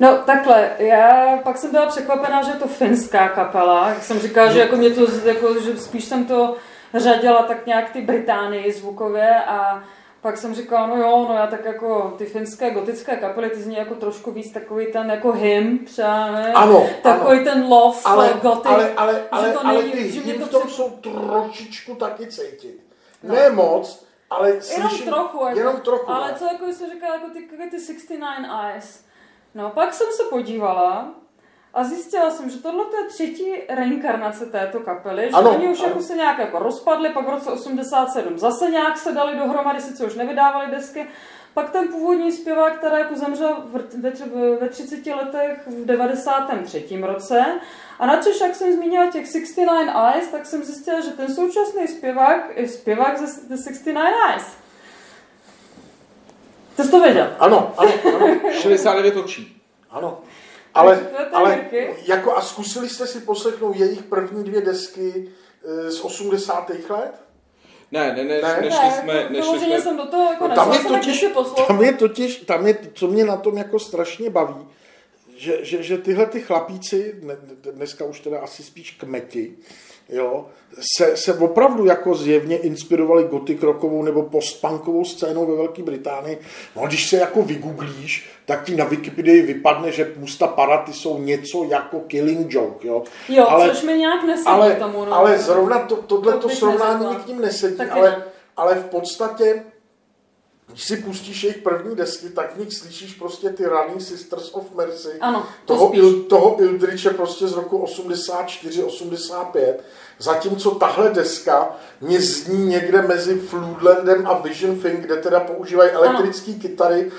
No 0.00 0.18
takhle, 0.26 0.70
já 0.78 1.36
pak 1.44 1.58
jsem 1.58 1.70
byla 1.70 1.86
překvapená, 1.86 2.42
že 2.42 2.50
je 2.50 2.56
to 2.56 2.68
finská 2.68 3.28
kapela. 3.28 3.88
Jak 3.88 4.02
jsem 4.02 4.18
říkala, 4.18 4.52
že 4.52 4.58
jako 4.60 4.76
mě 4.76 4.90
to, 4.90 5.06
jako, 5.24 5.60
že 5.60 5.76
spíš 5.78 6.04
jsem 6.04 6.24
to 6.26 6.56
řadila 6.94 7.42
tak 7.42 7.66
nějak 7.66 7.90
ty 7.90 8.00
Británii 8.00 8.72
zvukově 8.72 9.34
a 9.46 9.84
pak 10.20 10.36
jsem 10.36 10.54
říkala, 10.54 10.86
no 10.86 10.96
jo, 10.96 11.26
no 11.28 11.34
já 11.34 11.46
tak 11.46 11.64
jako 11.64 12.14
ty 12.18 12.26
finské 12.26 12.70
gotické 12.70 13.16
kapely, 13.16 13.50
ty 13.50 13.62
zní 13.62 13.76
jako 13.76 13.94
trošku 13.94 14.30
víc 14.30 14.52
takový 14.52 14.86
ten 14.86 15.10
jako 15.10 15.32
hymn, 15.32 15.78
třeba 15.78 16.30
ne? 16.30 16.52
Ano, 16.52 16.86
Takový 17.02 17.36
ano. 17.38 17.44
ten 17.50 17.64
love 17.68 17.98
Ale, 18.04 18.34
gotik. 18.42 18.66
ale, 18.66 18.92
ale, 18.96 19.22
ale, 19.30 19.52
to 19.52 19.66
ale 19.66 19.78
není- 19.82 19.92
ty 19.92 20.10
že 20.12 20.20
mě 20.20 20.32
hymny 20.32 20.44
to 20.44 20.46
v 20.48 20.50
tom 20.50 20.62
při- 20.66 20.74
jsou 20.74 20.90
trošičku 20.90 21.94
taky 21.94 22.26
cítit. 22.26 22.80
No. 23.22 23.34
Ne 23.34 23.50
moc, 23.50 24.06
ale 24.30 24.48
Jenom 24.48 24.62
slyším, 24.62 25.06
trochu, 25.06 25.44
jako, 25.46 25.58
jenom 25.58 25.80
trochu. 25.80 26.10
ale 26.10 26.34
co 26.34 26.44
jako 26.44 26.66
jsem 26.66 26.90
říkala, 26.90 27.14
jako 27.14 27.26
ty, 27.28 27.48
jako 27.52 27.70
ty 27.70 27.80
69 27.86 28.50
Eyes. 28.64 29.04
No 29.54 29.70
pak 29.70 29.94
jsem 29.94 30.06
se 30.12 30.22
podívala 30.30 31.14
a 31.74 31.84
zjistila 31.84 32.30
jsem, 32.30 32.50
že 32.50 32.58
tohle 32.58 32.84
je 33.00 33.06
třetí 33.08 33.52
reinkarnace 33.68 34.46
této 34.46 34.80
kapely, 34.80 35.22
že 35.22 35.30
Ano, 35.36 35.50
oni 35.50 35.68
už 35.68 35.78
ano. 35.80 35.88
jako 35.88 36.02
se 36.02 36.14
nějak 36.14 36.38
jako 36.38 36.58
rozpadli, 36.58 37.08
pak 37.10 37.26
v 37.26 37.30
roce 37.30 37.50
87 37.50 38.38
zase 38.38 38.70
nějak 38.70 38.98
se 38.98 39.12
dali 39.12 39.36
dohromady, 39.36 39.80
sice 39.80 40.04
už 40.06 40.14
nevydávali 40.14 40.70
desky, 40.70 41.06
pak 41.54 41.70
ten 41.70 41.88
původní 41.88 42.32
zpěvák, 42.32 42.78
který 42.78 42.94
jako 42.94 43.14
zemřel 43.14 43.64
ve 44.60 44.68
30 44.68 45.06
letech 45.06 45.66
v 45.66 45.86
93. 45.86 47.00
roce. 47.02 47.44
A 48.02 48.06
načež, 48.06 48.40
jak 48.40 48.54
jsem 48.56 48.72
zmínila 48.72 49.10
těch 49.10 49.26
69 49.32 49.92
Eyes, 50.14 50.28
tak 50.28 50.46
jsem 50.46 50.64
zjistila, 50.64 51.00
že 51.00 51.10
ten 51.10 51.34
současný 51.34 51.88
zpěvák 51.88 52.56
je 52.56 52.68
zpěvák 52.68 53.18
ze 53.18 53.56
The 53.56 53.62
69 53.62 54.12
Eyes. 54.30 54.44
Ty 56.76 56.82
jsi 56.82 56.90
to 56.90 57.00
věděl? 57.00 57.36
Ano, 57.38 57.74
ano, 57.76 57.92
ano, 58.16 58.40
69 58.60 59.16
očí. 59.16 59.62
ano. 59.90 60.20
Ale, 60.74 61.06
ale 61.32 61.64
jako 62.06 62.36
a 62.36 62.40
zkusili 62.40 62.88
jste 62.88 63.06
si 63.06 63.20
poslechnout 63.20 63.76
jejich 63.76 64.02
první 64.02 64.44
dvě 64.44 64.60
desky 64.60 65.28
eh, 65.64 65.90
z 65.90 66.00
80. 66.00 66.70
let? 66.88 67.12
Ne, 67.92 68.14
ne, 68.16 68.24
ne, 68.24 68.40
Ne? 68.42 68.58
nešli 68.60 68.90
jsme, 68.90 69.26
nešli 69.30 69.58
jsme 69.60 69.80
jsem 69.80 69.96
do 69.96 70.06
toho 70.06 70.32
jako 70.32 70.48
No, 70.48 70.54
tam 70.54 70.72
je 70.72 70.78
totiž, 70.80 71.26
tam 71.66 71.82
je 71.82 71.92
totiž, 71.92 72.36
tam 72.36 72.66
je, 72.66 72.78
co 72.94 73.06
mě 73.06 73.24
na 73.24 73.36
tom 73.36 73.58
jako 73.58 73.78
strašně 73.78 74.30
baví, 74.30 74.68
že, 75.42 75.64
že, 75.64 75.82
že 75.82 75.98
tyhle 75.98 76.26
ty 76.26 76.40
chlapíci, 76.40 77.14
dneska 77.72 78.04
už 78.04 78.20
teda 78.20 78.40
asi 78.40 78.62
spíš 78.62 78.90
kmeti, 78.90 79.52
jo, 80.08 80.46
se, 80.96 81.16
se 81.16 81.34
opravdu 81.34 81.84
jako 81.84 82.14
zjevně 82.14 82.56
inspirovali 82.56 83.24
gotik 83.24 83.62
rockovou 83.62 84.02
nebo 84.02 84.22
postpunkovou 84.22 85.04
scénou 85.04 85.46
ve 85.46 85.56
Velké 85.56 85.82
Británii. 85.82 86.38
No 86.76 86.82
a 86.82 86.86
když 86.86 87.08
se 87.08 87.16
jako 87.16 87.42
vygooglíš, 87.42 88.30
tak 88.46 88.64
ti 88.64 88.76
na 88.76 88.84
Wikipedii 88.84 89.42
vypadne, 89.42 89.92
že 89.92 90.12
Musta 90.16 90.46
Paraty 90.46 90.92
jsou 90.92 91.18
něco 91.18 91.64
jako 91.64 92.00
Killing 92.00 92.54
Joke. 92.54 92.88
Jo, 92.88 93.02
jo 93.28 93.46
ale, 93.48 93.70
což 93.70 93.82
mi 93.82 93.98
nějak 93.98 94.24
nesedí 94.24 94.46
ale, 94.46 94.74
tomu. 94.74 95.04
No. 95.04 95.14
Ale 95.14 95.38
zrovna 95.38 95.78
to, 95.78 95.96
tohleto 95.96 96.48
to 96.48 96.48
srovnání 96.48 97.06
mi 97.06 97.16
k 97.16 97.26
ním 97.26 97.40
nesedí, 97.40 97.80
ale, 97.90 98.24
ale 98.56 98.74
v 98.74 98.84
podstatě 98.84 99.64
když 100.72 100.84
si 100.84 100.96
pustíš 100.96 101.44
jejich 101.44 101.58
první 101.58 101.96
desky, 101.96 102.28
tak 102.28 102.56
v 102.56 102.58
nich 102.58 102.74
slyšíš 102.74 103.14
prostě 103.14 103.50
ty 103.50 103.66
Running 103.66 104.02
Sisters 104.02 104.50
of 104.52 104.74
Mercy. 104.74 105.18
Ano, 105.20 105.46
to 105.64 105.74
toho, 105.74 105.90
Il, 105.94 106.22
toho 106.22 106.62
Ildriche 106.62 107.10
prostě 107.10 107.48
z 107.48 107.52
roku 107.52 107.84
84-85. 107.84 109.74
Zatímco 110.18 110.70
tahle 110.70 111.10
deska 111.10 111.76
mě 112.00 112.20
zní 112.20 112.66
někde 112.66 113.02
mezi 113.02 113.38
Floodlandem 113.38 114.26
a 114.26 114.38
Vision 114.38 114.78
Thing, 114.80 115.00
kde 115.00 115.16
teda 115.16 115.40
používají 115.40 115.90
elektrické 115.90 116.52
kytary. 116.52 117.12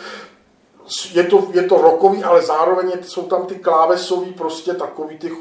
Je 1.13 1.23
to, 1.23 1.47
je 1.53 1.63
to 1.63 1.81
rokový, 1.81 2.23
ale 2.23 2.41
zároveň 2.41 2.91
jsou 3.01 3.21
tam 3.21 3.45
ty 3.45 3.55
klávesový 3.55 4.33
prostě 4.33 4.73
takový 4.73 5.17
ty 5.17 5.31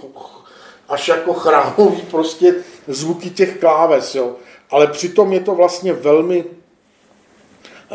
až 0.89 1.09
jako 1.09 1.33
chrámový 1.33 2.03
prostě 2.11 2.55
zvuky 2.89 3.31
těch 3.31 3.61
kláves, 3.61 4.15
jo. 4.15 4.37
Ale 4.71 4.87
přitom 4.87 5.33
je 5.33 5.41
to 5.41 5.55
vlastně 5.55 5.93
velmi 5.93 6.45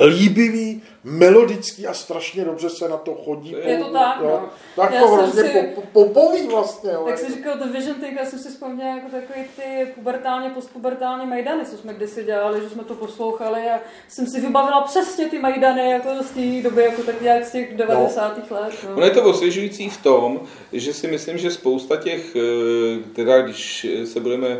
líbivý, 0.05 0.81
melodický 1.03 1.87
a 1.87 1.93
strašně 1.93 2.45
dobře 2.45 2.69
se 2.69 2.89
na 2.89 2.97
to 2.97 3.15
chodí. 3.15 3.55
Je 3.65 3.77
to 3.77 3.89
tak, 3.89 4.21
no. 4.23 4.49
Tak 4.75 4.99
to 4.99 5.07
hrozně 5.07 5.43
si, 5.43 5.73
popoví 5.93 6.47
vlastně. 6.47 6.91
Jo. 6.91 7.05
Jak 7.07 7.19
jsi 7.19 7.33
říkal 7.33 7.57
The 7.57 7.77
Vision 7.77 7.95
Thing, 7.95 8.19
já 8.19 8.25
jsem 8.25 8.39
si 8.39 8.49
vzpomněl 8.49 8.87
jako 8.87 9.09
takový 9.09 9.45
ty 9.55 9.91
pubertálně, 9.95 10.49
postpubertálně 10.49 11.25
majdany, 11.25 11.65
co 11.65 11.77
jsme 11.77 11.93
kdysi 11.93 12.23
dělali, 12.23 12.61
že 12.61 12.69
jsme 12.69 12.83
to 12.83 12.95
poslouchali 12.95 13.61
a 13.69 13.79
jsem 14.07 14.27
si 14.27 14.41
vybavila 14.41 14.81
přesně 14.81 15.25
ty 15.25 15.39
majdany 15.39 15.89
jako 15.89 16.09
z 16.23 16.31
té 16.31 16.69
doby, 16.69 16.83
jako 16.83 17.03
tak 17.03 17.21
nějak 17.21 17.45
z 17.45 17.51
těch 17.51 17.77
90. 17.77 18.37
No. 18.37 18.57
let. 18.57 18.73
No. 18.89 18.95
Ono 18.95 19.05
je 19.05 19.11
to 19.11 19.23
osvěžující 19.23 19.89
v 19.89 20.03
tom, 20.03 20.39
že 20.73 20.93
si 20.93 21.07
myslím, 21.07 21.37
že 21.37 21.51
spousta 21.51 21.95
těch, 21.95 22.35
eh, 22.35 22.99
teda 23.15 23.41
když 23.41 23.87
se 24.05 24.19
budeme 24.19 24.59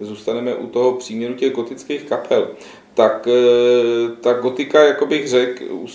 zůstaneme 0.00 0.54
u 0.54 0.66
toho 0.66 0.92
příměru 0.92 1.34
těch 1.34 1.52
gotických 1.52 2.02
kapel, 2.02 2.50
tak 2.96 3.28
eh, 3.28 4.16
ta 4.20 4.32
gotika, 4.32 4.84
jako 4.84 5.06
bych 5.06 5.28
řekl, 5.28 5.64
u, 5.70 5.86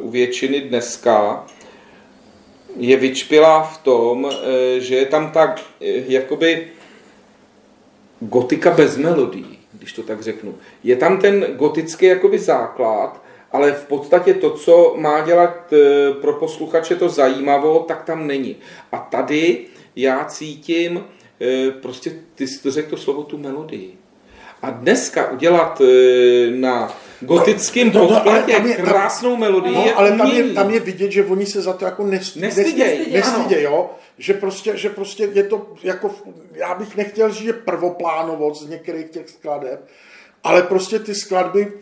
u 0.00 0.10
většiny 0.10 0.60
dneska 0.60 1.46
je 2.76 2.96
vyčpělá 2.96 3.62
v 3.62 3.78
tom, 3.78 4.30
eh, 4.30 4.80
že 4.80 4.96
je 4.96 5.06
tam 5.06 5.30
tak 5.30 5.60
eh, 5.80 6.02
jakoby 6.08 6.68
gotika 8.20 8.70
bez 8.70 8.96
melodí, 8.96 9.58
když 9.72 9.92
to 9.92 10.02
tak 10.02 10.22
řeknu. 10.22 10.54
Je 10.84 10.96
tam 10.96 11.20
ten 11.20 11.46
gotický 11.56 12.06
jakoby 12.06 12.38
základ, 12.38 13.22
ale 13.52 13.72
v 13.72 13.86
podstatě 13.86 14.34
to, 14.34 14.50
co 14.50 14.94
má 14.98 15.20
dělat 15.20 15.72
pro 16.20 16.32
posluchače 16.32 16.96
to 16.96 17.08
zajímavo, 17.08 17.84
tak 17.88 18.04
tam 18.04 18.26
není. 18.26 18.56
A 18.92 18.98
tady 18.98 19.66
já 19.96 20.24
cítím, 20.24 21.04
prostě 21.82 22.12
ty 22.34 22.46
jsi 22.46 22.62
to 22.62 22.70
řekl 22.70 22.90
to 22.90 22.96
slovo 22.96 23.22
tu 23.22 23.38
melodii. 23.38 23.98
A 24.64 24.70
dneska 24.70 25.30
udělat 25.30 25.80
e, 25.80 26.50
na 26.50 26.96
gotickém 27.20 27.92
no, 27.94 28.00
no, 28.00 28.08
podkladě 28.08 28.58
no, 28.58 28.84
krásnou 28.84 29.36
melodii 29.36 29.74
no, 29.74 29.98
ale 29.98 30.18
tam 30.18 30.26
je, 30.26 30.44
tam 30.44 30.70
je 30.70 30.80
vidět, 30.80 31.10
že 31.10 31.24
oni 31.24 31.46
se 31.46 31.62
za 31.62 31.72
to 31.72 31.84
jako 31.84 32.06
nestydí, 32.06 32.46
nestyděj, 32.46 33.06
nestyděj, 33.12 33.62
jo? 33.62 33.90
Že 34.18 34.34
prostě, 34.34 34.76
že 34.76 34.90
prostě 34.90 35.28
je 35.32 35.44
to 35.44 35.66
jako, 35.82 36.10
já 36.52 36.74
bych 36.74 36.96
nechtěl 36.96 37.32
říct, 37.32 37.44
že 37.44 37.52
prvoplánovost 37.52 38.62
z 38.62 38.68
některých 38.68 39.06
těch 39.06 39.28
skladeb, 39.28 39.88
ale 40.44 40.62
prostě 40.62 40.98
ty 40.98 41.14
skladby, 41.14 41.72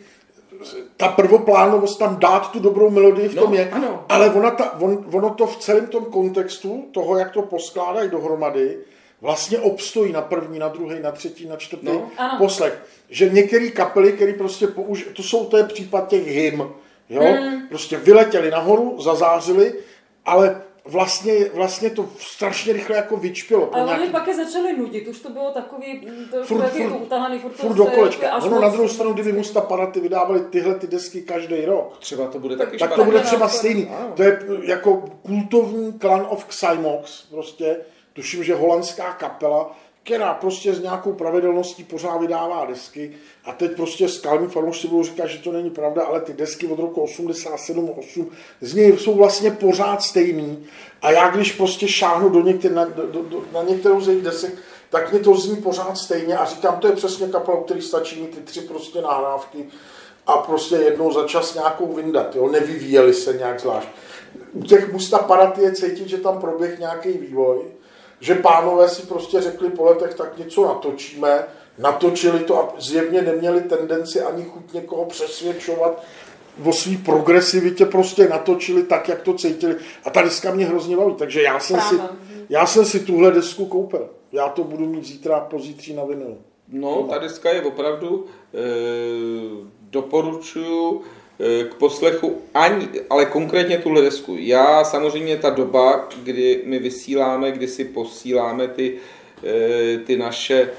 ta 0.96 1.08
prvoplánovost 1.08 1.98
tam 1.98 2.16
dát 2.16 2.52
tu 2.52 2.58
dobrou 2.58 2.90
melodii 2.90 3.28
v 3.28 3.34
tom 3.34 3.50
no, 3.50 3.56
je, 3.56 3.70
ano. 3.70 4.04
ale 4.08 4.30
ona 4.30 4.50
ta, 4.50 4.80
on, 4.80 5.04
ono 5.12 5.30
to 5.30 5.46
v 5.46 5.56
celém 5.56 5.86
tom 5.86 6.04
kontextu 6.04 6.88
toho, 6.92 7.18
jak 7.18 7.30
to 7.30 7.42
poskládají 7.42 8.10
dohromady, 8.10 8.78
vlastně 9.22 9.58
obstojí 9.58 10.12
na 10.12 10.22
první, 10.22 10.58
na 10.58 10.68
druhý, 10.68 11.00
na 11.00 11.12
třetí, 11.12 11.46
na 11.46 11.56
čtvrtý 11.56 11.86
no, 11.86 12.10
poslech. 12.38 12.82
Že 13.10 13.28
některé 13.28 13.68
kapely, 13.68 14.12
které 14.12 14.32
prostě 14.32 14.66
použ... 14.66 15.08
to 15.16 15.22
jsou, 15.22 15.46
to 15.46 15.56
je 15.56 15.64
případ 15.64 16.08
těch 16.08 16.26
hym, 16.26 16.68
jo, 17.08 17.22
hmm. 17.22 17.68
prostě 17.68 17.96
vyletěli 17.96 18.50
nahoru, 18.50 19.00
zazářili, 19.00 19.74
ale 20.24 20.62
vlastně, 20.84 21.32
vlastně 21.54 21.90
to 21.90 22.08
strašně 22.18 22.72
rychle 22.72 22.96
jako 22.96 23.16
vyčpilo. 23.16 23.74
Ale 23.74 23.84
nějaký... 23.84 24.02
oni 24.02 24.12
pak 24.12 24.26
je 24.26 24.36
začali 24.36 24.76
nudit, 24.76 25.08
už 25.08 25.20
to 25.20 25.30
bylo 25.30 25.50
takový, 25.50 26.08
to 26.30 26.44
furt, 26.44 26.68
furt, 26.68 26.88
to 26.88 26.96
utahaný, 26.96 27.38
furt, 27.38 27.52
furt 27.52 27.74
do 27.74 27.86
kolečka. 27.86 28.36
Ono 28.36 28.60
na 28.60 28.68
druhou 28.68 28.88
stranu, 28.88 29.12
kdyby 29.12 29.32
Musta 29.32 29.60
Paraty 29.60 30.00
vydávali 30.00 30.40
tyhle 30.40 30.74
ty 30.74 30.86
desky 30.86 31.22
každý 31.22 31.64
rok, 31.64 31.98
třeba 31.98 32.26
to 32.26 32.38
bude 32.38 32.56
taky 32.56 32.78
tak 32.78 32.94
to 32.94 33.04
bude 33.04 33.20
třeba 33.20 33.48
stejný. 33.48 33.90
To 34.14 34.22
je 34.22 34.38
jako 34.62 35.04
kultovní 35.22 35.98
Clan 35.98 36.26
of 36.30 36.44
Xymox, 36.44 37.22
prostě, 37.30 37.76
tuším, 38.12 38.44
že 38.44 38.54
holandská 38.54 39.12
kapela, 39.12 39.76
která 40.04 40.34
prostě 40.34 40.74
s 40.74 40.82
nějakou 40.82 41.12
pravidelností 41.12 41.84
pořád 41.84 42.16
vydává 42.16 42.64
desky 42.64 43.12
a 43.44 43.52
teď 43.52 43.76
prostě 43.76 44.08
skalní 44.08 44.48
fanoušci 44.48 44.88
budou 44.88 45.02
říkat, 45.02 45.26
že 45.26 45.38
to 45.38 45.52
není 45.52 45.70
pravda, 45.70 46.04
ale 46.04 46.20
ty 46.20 46.32
desky 46.32 46.66
od 46.66 46.78
roku 46.78 47.00
87 47.00 47.90
8 47.90 48.30
z 48.60 48.74
něj 48.74 48.98
jsou 48.98 49.14
vlastně 49.14 49.50
pořád 49.50 50.02
stejný 50.02 50.66
a 51.02 51.10
já 51.10 51.30
když 51.30 51.52
prostě 51.52 51.88
šáhnu 51.88 52.28
do 52.28 52.40
některé, 52.40 52.74
na, 52.74 52.84
do, 52.84 53.22
do, 53.22 53.44
na 53.52 53.62
některou 53.62 54.00
z 54.00 54.08
jejich 54.08 54.24
desek, 54.24 54.54
tak 54.90 55.12
mě 55.12 55.20
to 55.20 55.34
zní 55.34 55.56
pořád 55.56 55.98
stejně 55.98 56.36
a 56.36 56.44
říkám, 56.44 56.78
to 56.78 56.86
je 56.86 56.92
přesně 56.92 57.26
kapela, 57.28 57.62
který 57.62 57.82
stačí 57.82 58.20
mít 58.20 58.34
ty 58.34 58.40
tři 58.40 58.60
prostě 58.60 59.00
nahrávky 59.00 59.66
a 60.26 60.32
prostě 60.32 60.74
jednou 60.74 61.12
za 61.12 61.26
čas 61.26 61.54
nějakou 61.54 61.92
vyndat, 61.92 62.36
jo? 62.36 62.48
nevyvíjeli 62.48 63.14
se 63.14 63.32
nějak 63.32 63.60
zvlášť. 63.60 63.88
U 64.52 64.62
těch 64.62 64.92
Musta 64.92 65.18
Paraty 65.18 65.62
je 65.62 65.72
cítit, 65.72 66.08
že 66.08 66.18
tam 66.18 66.40
proběh 66.40 66.78
nějaký 66.78 67.08
vývoj, 67.08 67.58
že 68.22 68.34
pánové 68.34 68.88
si 68.88 69.02
prostě 69.02 69.40
řekli 69.40 69.70
po 69.70 69.84
letech, 69.84 70.14
tak 70.14 70.38
něco 70.38 70.64
natočíme, 70.64 71.46
natočili 71.78 72.40
to 72.40 72.58
a 72.58 72.74
zjevně 72.78 73.22
neměli 73.22 73.60
tendenci 73.60 74.20
ani 74.20 74.44
chuť 74.44 74.72
někoho 74.72 75.04
přesvědčovat 75.04 76.02
o 76.64 76.72
svý 76.72 76.96
progresivitě, 76.96 77.86
prostě 77.86 78.28
natočili 78.28 78.82
tak, 78.82 79.08
jak 79.08 79.22
to 79.22 79.34
cítili. 79.34 79.76
A 80.04 80.10
ta 80.10 80.22
deska 80.22 80.54
mě 80.54 80.66
hrozně 80.66 80.96
baví, 80.96 81.14
takže 81.14 81.42
já 81.42 81.60
jsem, 81.60 81.80
si, 81.80 81.94
já 82.48 82.66
jsem 82.66 82.84
si 82.84 83.00
tuhle 83.00 83.30
desku 83.30 83.66
koupil. 83.66 84.08
Já 84.32 84.48
to 84.48 84.64
budu 84.64 84.86
mít 84.86 85.04
zítra, 85.04 85.40
pozítří 85.40 85.94
na 85.94 86.04
vinyl. 86.04 86.36
No, 86.68 87.02
ta 87.10 87.18
deska 87.18 87.50
je 87.50 87.62
opravdu, 87.62 88.26
e, 88.54 88.58
doporučuju, 89.90 91.02
k 91.70 91.74
poslechu 91.74 92.42
ani, 92.54 92.88
ale 93.10 93.26
konkrétně 93.26 93.78
tuhle 93.78 94.02
desku. 94.02 94.36
Já 94.38 94.84
samozřejmě 94.84 95.36
ta 95.36 95.50
doba, 95.50 96.08
kdy 96.22 96.62
my 96.64 96.78
vysíláme, 96.78 97.52
kdy 97.52 97.68
si 97.68 97.84
posíláme 97.84 98.68
ty, 98.68 98.98
eh, 99.44 99.98
ty 99.98 100.16
naše 100.16 100.70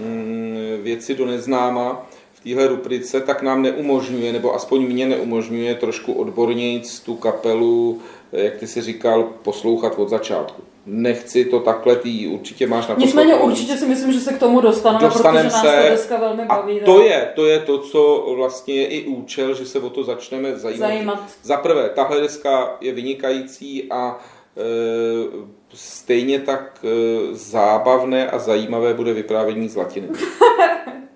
mm, 0.00 0.78
věci 0.82 1.14
do 1.14 1.26
neznáma 1.26 2.06
v 2.32 2.40
téhle 2.40 2.68
rubrice, 2.68 3.20
tak 3.20 3.42
nám 3.42 3.62
neumožňuje, 3.62 4.32
nebo 4.32 4.54
aspoň 4.54 4.82
mě 4.82 5.06
neumožňuje 5.06 5.74
trošku 5.74 6.12
odbornějc 6.12 7.00
tu 7.00 7.14
kapelu, 7.14 8.00
eh, 8.32 8.44
jak 8.44 8.56
ty 8.56 8.66
si 8.66 8.82
říkal, 8.82 9.22
poslouchat 9.42 9.94
od 9.98 10.08
začátku 10.08 10.67
nechci 10.88 11.44
to 11.44 11.60
takhle, 11.60 11.96
ty 11.96 12.26
určitě 12.26 12.66
máš 12.66 12.88
na 12.88 12.94
Nicméně 12.98 13.34
určitě 13.34 13.76
si 13.76 13.86
myslím, 13.86 14.12
že 14.12 14.20
se 14.20 14.32
k 14.32 14.38
tomu 14.38 14.60
dostaneme, 14.60 15.04
dostaneme 15.04 15.44
protože 15.44 15.60
se, 15.60 15.66
nás 15.66 15.76
to 15.76 15.88
dneska 15.88 16.16
velmi 16.16 16.44
baví. 16.44 16.80
A 16.80 16.84
to 16.84 17.02
je, 17.02 17.32
to 17.34 17.46
je 17.46 17.58
to, 17.58 17.78
co 17.78 18.32
vlastně 18.36 18.74
je 18.74 18.86
i 18.86 19.06
účel, 19.06 19.54
že 19.54 19.66
se 19.66 19.80
o 19.80 19.90
to 19.90 20.04
začneme 20.04 20.56
zajímat. 20.56 20.88
zajímat. 20.88 21.22
Za 21.42 21.56
prvé, 21.56 21.88
tahle 21.88 22.20
deska 22.20 22.76
je 22.80 22.92
vynikající 22.92 23.90
a 23.90 24.18
e, 24.56 24.62
stejně 25.74 26.38
tak 26.40 26.84
e, 26.84 26.88
zábavné 27.34 28.30
a 28.30 28.38
zajímavé 28.38 28.94
bude 28.94 29.12
vyprávění 29.12 29.68
z 29.68 29.76
latiny. 29.76 30.08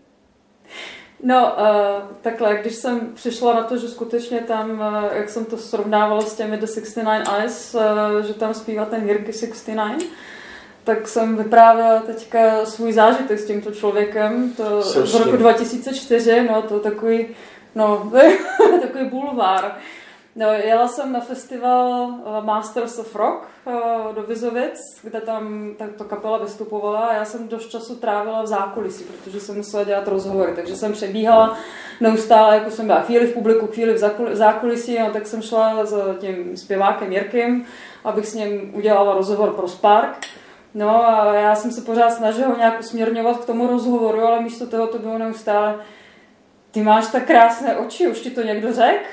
No, 1.22 1.56
uh, 1.58 2.16
takhle, 2.22 2.56
když 2.56 2.74
jsem 2.74 3.00
přišla 3.14 3.54
na 3.54 3.62
to, 3.62 3.76
že 3.76 3.88
skutečně 3.88 4.40
tam, 4.40 4.70
uh, 4.70 5.16
jak 5.16 5.30
jsem 5.30 5.44
to 5.44 5.56
srovnávala 5.56 6.22
s 6.22 6.34
těmi 6.34 6.56
The 6.56 6.66
69 6.74 7.28
Eyes, 7.38 7.74
uh, 7.74 8.26
že 8.26 8.34
tam 8.34 8.54
zpívá 8.54 8.84
ten 8.84 9.08
Jirky 9.08 9.32
69, 9.32 10.04
tak 10.84 11.08
jsem 11.08 11.36
vyprávěla 11.36 12.00
teďka 12.00 12.66
svůj 12.66 12.92
zážitek 12.92 13.38
s 13.38 13.46
tímto 13.46 13.70
člověkem, 13.70 14.52
to 14.56 14.82
z 14.82 15.14
roku 15.14 15.36
2004, 15.36 16.48
no 16.50 16.62
to 16.62 16.80
takový, 16.80 17.26
no, 17.74 18.12
takový 18.82 19.04
bulvár. 19.04 19.76
No, 20.36 20.46
jela 20.52 20.88
jsem 20.88 21.12
na 21.12 21.20
festival 21.20 22.10
eh, 22.10 22.44
Masters 22.44 22.98
of 22.98 23.14
Rock 23.14 23.48
eh, 23.66 23.72
do 24.14 24.22
Vizovic, 24.22 24.80
kde 25.02 25.20
tam 25.20 25.74
tato 25.78 26.04
kapela 26.04 26.38
vystupovala 26.38 27.00
a 27.00 27.14
já 27.14 27.24
jsem 27.24 27.48
dost 27.48 27.68
času 27.68 27.96
trávila 27.96 28.42
v 28.42 28.46
zákulisí, 28.46 29.04
protože 29.04 29.40
jsem 29.40 29.56
musela 29.56 29.84
dělat 29.84 30.08
rozhovory, 30.08 30.52
takže 30.56 30.76
jsem 30.76 30.92
přebíhala 30.92 31.58
neustále, 32.00 32.54
jako 32.54 32.70
jsem 32.70 32.86
byla 32.86 33.00
chvíli 33.00 33.26
v 33.26 33.34
publiku, 33.34 33.66
chvíli 33.66 33.94
v 33.94 34.36
zákulisí, 34.36 34.98
a 34.98 35.10
tak 35.10 35.26
jsem 35.26 35.42
šla 35.42 35.86
s 35.86 36.18
tím 36.18 36.56
zpěvákem 36.56 37.12
Jirkem, 37.12 37.64
abych 38.04 38.26
s 38.26 38.34
ním 38.34 38.74
udělala 38.74 39.14
rozhovor 39.14 39.50
pro 39.52 39.68
Spark. 39.68 40.18
No 40.74 41.06
a 41.06 41.34
já 41.34 41.54
jsem 41.54 41.72
se 41.72 41.80
pořád 41.80 42.10
snažila 42.10 42.48
ho 42.48 42.56
nějak 42.56 42.80
usměrňovat 42.80 43.38
k 43.38 43.44
tomu 43.44 43.66
rozhovoru, 43.66 44.22
ale 44.22 44.40
místo 44.40 44.66
toho 44.66 44.86
to 44.86 44.98
bylo 44.98 45.18
neustále 45.18 45.74
ty 46.72 46.82
máš 46.82 47.06
tak 47.06 47.26
krásné 47.26 47.76
oči, 47.76 48.08
už 48.08 48.20
ti 48.20 48.30
to 48.30 48.42
někdo 48.42 48.72
řekl? 48.72 49.04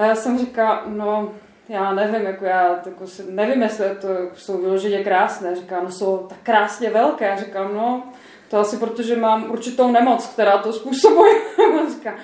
A 0.00 0.04
já 0.04 0.14
jsem 0.14 0.38
říkala, 0.38 0.82
no, 0.86 1.32
já 1.68 1.94
nevím, 1.94 2.26
jako 2.26 2.44
já 2.44 2.80
jako 2.86 3.06
si, 3.06 3.22
nevím, 3.30 3.62
jestli 3.62 3.86
to 4.00 4.08
jsou 4.34 4.58
vyloženě 4.58 5.04
krásné. 5.04 5.56
Říká, 5.56 5.80
no 5.82 5.90
jsou 5.90 6.26
tak 6.28 6.38
krásně 6.42 6.90
velké. 6.90 7.24
Já 7.24 7.36
říkám, 7.36 7.74
no, 7.74 8.02
to 8.48 8.58
asi 8.58 8.76
protože 8.76 9.16
mám 9.16 9.50
určitou 9.50 9.90
nemoc, 9.92 10.26
která 10.26 10.58
to 10.58 10.72
způsobuje. 10.72 11.34
A 11.82 11.90
říká, 11.90 12.14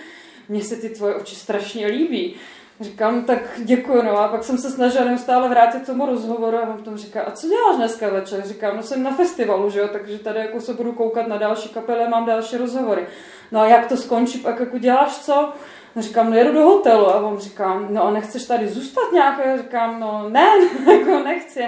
mně 0.48 0.62
se 0.62 0.76
ty 0.76 0.88
tvoje 0.88 1.14
oči 1.14 1.34
strašně 1.34 1.86
líbí. 1.86 2.36
Říkám, 2.80 3.24
tak 3.24 3.40
děkuji, 3.64 4.02
no 4.02 4.18
a 4.18 4.28
pak 4.28 4.44
jsem 4.44 4.58
se 4.58 4.70
snažila 4.70 5.04
neustále 5.04 5.48
vrátit 5.48 5.86
tomu 5.86 6.06
rozhovoru 6.06 6.56
a 6.56 6.74
on 6.74 6.82
tom 6.82 6.96
říká, 6.96 7.22
a 7.22 7.30
co 7.30 7.48
děláš 7.48 7.76
dneska 7.76 8.08
večer? 8.08 8.46
Říkám, 8.46 8.76
no 8.76 8.82
jsem 8.82 9.02
na 9.02 9.14
festivalu, 9.14 9.70
že 9.70 9.78
jo, 9.78 9.88
takže 9.92 10.18
tady 10.18 10.38
jako 10.38 10.60
se 10.60 10.74
budu 10.74 10.92
koukat 10.92 11.26
na 11.26 11.36
další 11.36 11.68
kapely 11.68 12.04
a 12.04 12.08
mám 12.08 12.26
další 12.26 12.56
rozhovory. 12.56 13.06
No 13.52 13.60
a 13.60 13.66
jak 13.66 13.86
to 13.86 13.96
skončí, 13.96 14.38
pak 14.38 14.60
jako 14.60 14.78
děláš 14.78 15.18
co? 15.18 15.52
No 15.96 16.02
říkám, 16.02 16.30
no 16.30 16.36
jedu 16.36 16.52
do 16.52 16.64
hotelu 16.64 17.08
a 17.08 17.20
on 17.20 17.38
říká, 17.38 17.86
no 17.88 18.04
a 18.04 18.10
nechceš 18.10 18.44
tady 18.44 18.68
zůstat 18.68 19.12
nějak? 19.12 19.40
Já 19.46 19.56
říkám, 19.56 20.00
no 20.00 20.28
ne, 20.28 20.48
jako 20.92 21.18
nechci. 21.24 21.64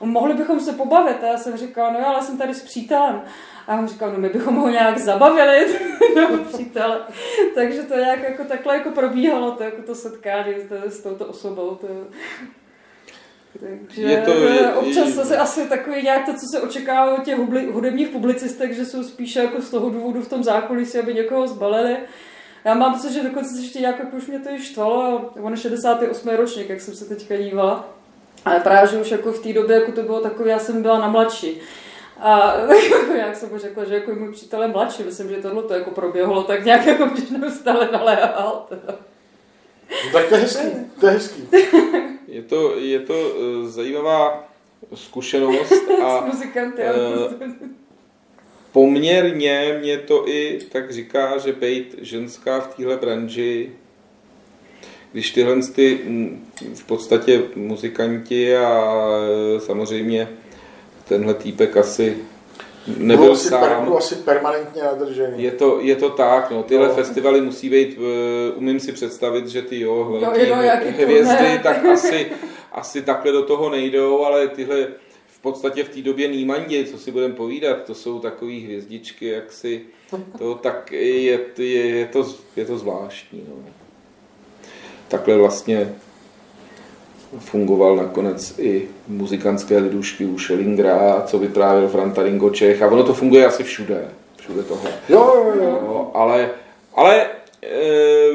Mohli 0.00 0.34
bychom 0.34 0.60
se 0.60 0.72
pobavit. 0.72 1.24
A 1.24 1.26
já 1.26 1.38
jsem 1.38 1.56
říkal, 1.56 1.92
no 1.92 1.98
jo, 1.98 2.06
ale 2.06 2.22
jsem 2.22 2.38
tady 2.38 2.54
s 2.54 2.62
přítelem. 2.62 3.22
A 3.66 3.76
on 3.76 3.88
říkal, 3.88 4.12
no 4.12 4.18
my 4.18 4.28
bychom 4.28 4.56
ho 4.56 4.68
nějak 4.68 4.98
zabavili, 4.98 5.66
toho 6.14 6.38
přítele. 6.38 7.00
Takže 7.54 7.82
to 7.82 7.96
nějak 7.96 8.22
jako 8.22 8.44
takhle 8.44 8.76
jako 8.76 8.90
probíhalo, 8.90 9.50
to, 9.50 9.62
jako 9.62 9.82
to 9.82 9.94
setkání 9.94 10.54
s, 10.54 10.94
s 10.94 11.02
touto 11.02 11.26
osobou. 11.26 11.74
To, 11.74 11.86
takže 13.60 14.02
je 14.02 14.22
to, 14.22 14.30
je, 14.30 14.72
občas 14.72 15.06
je, 15.06 15.12
zase 15.12 15.36
asi 15.36 15.68
takový 15.68 16.02
nějak 16.02 16.26
to, 16.26 16.32
co 16.32 16.46
se 16.54 16.60
očekává 16.60 17.14
od 17.14 17.24
těch 17.24 17.38
hudebních 17.72 18.08
publicistek, 18.08 18.72
že 18.72 18.84
jsou 18.84 19.02
spíše 19.02 19.40
jako 19.40 19.62
z 19.62 19.70
toho 19.70 19.90
důvodu 19.90 20.22
v 20.22 20.28
tom 20.28 20.44
zákulisí, 20.44 20.98
aby 20.98 21.14
někoho 21.14 21.48
zbalili. 21.48 21.96
Já 22.64 22.74
mám 22.74 22.94
pocit, 22.94 23.12
že 23.12 23.22
dokonce 23.22 23.60
ještě 23.60 23.80
nějak 23.80 23.98
jako 23.98 24.16
už 24.16 24.26
mě 24.26 24.38
to 24.38 24.50
i 24.50 24.62
štvalo, 24.62 25.30
on 25.40 25.52
je 25.52 25.58
68. 25.58 26.28
ročník, 26.28 26.68
jak 26.68 26.80
jsem 26.80 26.94
se 26.94 27.04
teďka 27.04 27.36
dívala. 27.36 27.88
Ale 28.44 28.60
právě, 28.60 28.90
že 28.90 29.00
už 29.00 29.10
jako 29.10 29.32
v 29.32 29.42
té 29.42 29.52
době, 29.52 29.76
jako 29.76 29.92
to 29.92 30.02
bylo 30.02 30.20
takové, 30.20 30.50
já 30.50 30.58
jsem 30.58 30.82
byla 30.82 30.98
na 30.98 31.08
mladší. 31.08 31.60
A 32.20 32.54
jako, 32.56 33.12
jak 33.16 33.36
jsem 33.36 33.48
mu 33.48 33.58
řekla, 33.58 33.84
že 33.84 33.94
jako 33.94 34.14
můj 34.14 34.32
přítel 34.32 34.62
je 34.62 34.68
mladší, 34.68 35.02
myslím, 35.02 35.28
že 35.28 35.36
tohle 35.36 35.62
to 35.62 35.74
jako 35.74 35.90
proběhlo 35.90 36.42
tak 36.42 36.64
nějak 36.64 36.86
jako 36.86 37.04
když 37.04 37.30
neustále 37.30 37.88
naléhal. 37.92 38.66
Tak 40.12 40.28
to 40.28 40.34
je 40.34 40.40
hezký, 40.40 40.68
to 41.00 41.06
je 41.06 41.12
hezký. 41.12 41.48
Je 42.26 42.42
to, 42.42 42.78
je 42.78 43.00
to 43.00 43.14
uh, 43.14 43.68
zajímavá 43.68 44.48
zkušenost 44.94 45.72
a 46.04 46.20
uh, 46.20 46.30
poměrně 48.72 49.78
mě 49.80 49.98
to 49.98 50.28
i 50.28 50.58
tak 50.72 50.92
říká, 50.92 51.38
že 51.38 51.52
být 51.52 51.98
ženská 52.00 52.60
v 52.60 52.74
téhle 52.74 52.96
branži, 52.96 53.70
když 55.12 55.30
tyhle 55.30 55.56
ty 55.74 55.98
v 56.74 56.84
podstatě 56.86 57.42
muzikanti 57.54 58.56
a 58.56 58.98
e, 59.56 59.60
samozřejmě 59.60 60.28
tenhle 61.08 61.34
týpek 61.34 61.76
asi 61.76 62.16
nebyl 62.96 63.32
asi 63.32 63.48
sám. 63.48 63.60
Per, 63.60 63.96
asi 63.96 64.14
permanentně 64.14 64.82
nadržený. 64.82 65.42
Je 65.42 65.50
to, 65.50 65.78
je 65.80 65.96
to 65.96 66.10
tak, 66.10 66.50
no. 66.50 66.62
Tyhle 66.62 66.88
no. 66.88 66.94
festivaly 66.94 67.40
musí 67.40 67.70
být, 67.70 67.98
e, 67.98 68.52
umím 68.52 68.80
si 68.80 68.92
představit, 68.92 69.46
že 69.46 69.62
ty 69.62 69.80
jo, 69.80 70.18
velký 70.20 70.50
no, 70.50 70.56
no, 70.56 70.62
hvězdy, 71.04 71.60
tak 71.62 71.84
asi, 71.84 72.26
asi 72.72 73.02
takhle 73.02 73.32
do 73.32 73.42
toho 73.42 73.70
nejdou, 73.70 74.24
ale 74.24 74.48
tyhle 74.48 74.86
podstatě 75.42 75.84
v 75.84 75.88
té 75.88 76.02
době 76.02 76.28
Nýmandě, 76.28 76.84
co 76.84 76.98
si 76.98 77.12
budeme 77.12 77.34
povídat, 77.34 77.84
to 77.84 77.94
jsou 77.94 78.18
takové 78.18 78.52
hvězdičky, 78.52 79.26
jak 79.26 79.52
si 79.52 79.82
to 80.38 80.54
tak 80.54 80.92
je, 80.92 81.20
je, 81.20 81.38
je, 81.58 82.06
to, 82.06 82.26
je 82.56 82.64
to 82.64 82.78
zvláštní. 82.78 83.42
No. 83.48 83.54
Takhle 85.08 85.36
vlastně 85.36 85.94
fungoval 87.38 87.96
nakonec 87.96 88.58
i 88.58 88.88
muzikantské 89.08 89.78
lidušky 89.78 90.24
u 90.24 90.38
Schellingra, 90.38 91.22
co 91.26 91.38
vyprávěl 91.38 91.88
Franta 91.88 92.22
Ringo 92.22 92.50
Čech 92.50 92.82
a 92.82 92.86
ono 92.86 93.04
to 93.04 93.14
funguje 93.14 93.46
asi 93.46 93.62
všude, 93.64 94.08
všude 94.36 94.62
tohle. 94.62 94.90
Jo, 95.08 95.32
jo, 95.36 95.62
jo. 95.62 95.78
No, 95.82 96.10
ale, 96.14 96.50
ale 96.94 97.26
eh, 97.62 97.68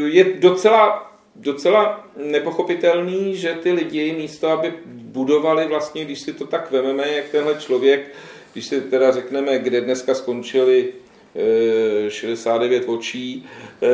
je 0.05 0.23
docela, 0.39 1.06
docela 1.39 2.09
nepochopitelný, 2.17 3.35
že 3.35 3.53
ty 3.53 3.71
lidi 3.71 4.13
místo, 4.13 4.47
aby 4.47 4.73
budovali 4.85 5.67
vlastně, 5.67 6.05
když 6.05 6.19
si 6.19 6.33
to 6.33 6.47
tak 6.47 6.71
vememe, 6.71 7.11
jak 7.11 7.29
tenhle 7.29 7.55
člověk, 7.55 8.15
když 8.53 8.65
si 8.65 8.81
teda 8.81 9.11
řekneme, 9.11 9.59
kde 9.59 9.81
dneska 9.81 10.15
skončili 10.15 10.93
69 12.09 12.83
eh, 12.83 12.85
očí, 12.85 13.45
eh, 13.81 13.87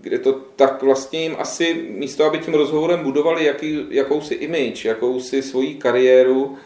kde 0.00 0.18
to 0.18 0.32
tak 0.32 0.82
vlastně 0.82 1.22
jim 1.22 1.36
asi 1.38 1.74
místo, 1.90 2.24
aby 2.24 2.38
tím 2.38 2.54
rozhovorem 2.54 3.02
budovali 3.02 3.44
jaký, 3.44 3.86
jakousi 3.90 4.34
image, 4.34 4.88
jakousi 4.88 5.42
svoji 5.42 5.74
kariéru, 5.74 6.56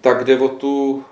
tak 0.00 0.24
jde 0.24 0.38
o 0.38 0.48
tu 0.48 1.04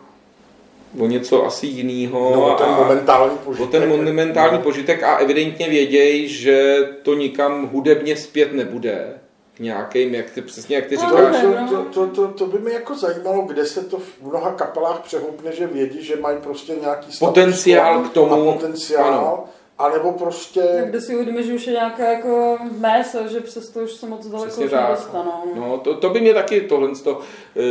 o 0.99 1.07
něco 1.07 1.47
asi 1.47 1.67
jiného. 1.67 2.31
No, 2.35 2.55
ten 2.55 2.69
momentální 2.69 3.39
požitek. 3.39 3.69
O 3.69 3.71
ten 3.71 3.89
momentální 3.89 4.57
no. 4.57 4.63
požitek 4.63 5.03
a 5.03 5.17
evidentně 5.17 5.69
vědějí, 5.69 6.29
že 6.29 6.89
to 7.03 7.15
nikam 7.15 7.69
hudebně 7.73 8.17
zpět 8.17 8.53
nebude 8.53 9.19
nějakým, 9.59 10.15
jak 10.15 10.31
ty, 10.31 10.43
přesně 10.43 10.77
jak 10.77 10.87
ty 10.87 10.97
no, 10.97 11.03
říkáš. 11.03 11.37
To, 11.71 11.77
to, 11.77 11.85
to, 11.85 12.07
to, 12.07 12.29
to, 12.29 12.47
by 12.47 12.59
mě 12.59 12.73
jako 12.73 12.95
zajímalo, 12.95 13.43
kde 13.43 13.67
se 13.67 13.85
to 13.85 13.99
v 13.99 14.23
mnoha 14.23 14.53
kapelách 14.53 15.01
přehoupne, 15.01 15.53
že 15.53 15.67
vědí, 15.67 16.05
že 16.05 16.17
mají 16.17 16.37
prostě 16.43 16.73
nějaký 16.81 17.19
potenciál 17.19 18.03
k 18.03 18.13
tomu. 18.13 18.51
A 18.51 18.53
potenciál. 18.53 19.09
Ano. 19.09 19.45
A 19.79 19.89
nebo 19.89 20.13
prostě... 20.13 20.85
Kde 20.87 21.01
si 21.01 21.15
uvědomí, 21.15 21.45
že 21.45 21.55
už 21.55 21.67
je 21.67 21.73
nějaké 21.73 22.13
jako 22.13 22.59
méso, 22.79 23.19
že 23.29 23.41
přesto 23.41 23.81
už 23.81 23.93
se 23.93 24.07
moc 24.07 24.27
daleko 24.27 24.61
už 24.61 24.73
nedostanou. 24.73 25.43
No, 25.55 25.79
to, 25.79 25.95
to 25.95 26.11
by 26.11 26.21
mě 26.21 26.35
taky 26.35 26.61
tohle 26.61 26.89
to, 27.05 27.21
e, 27.57 27.65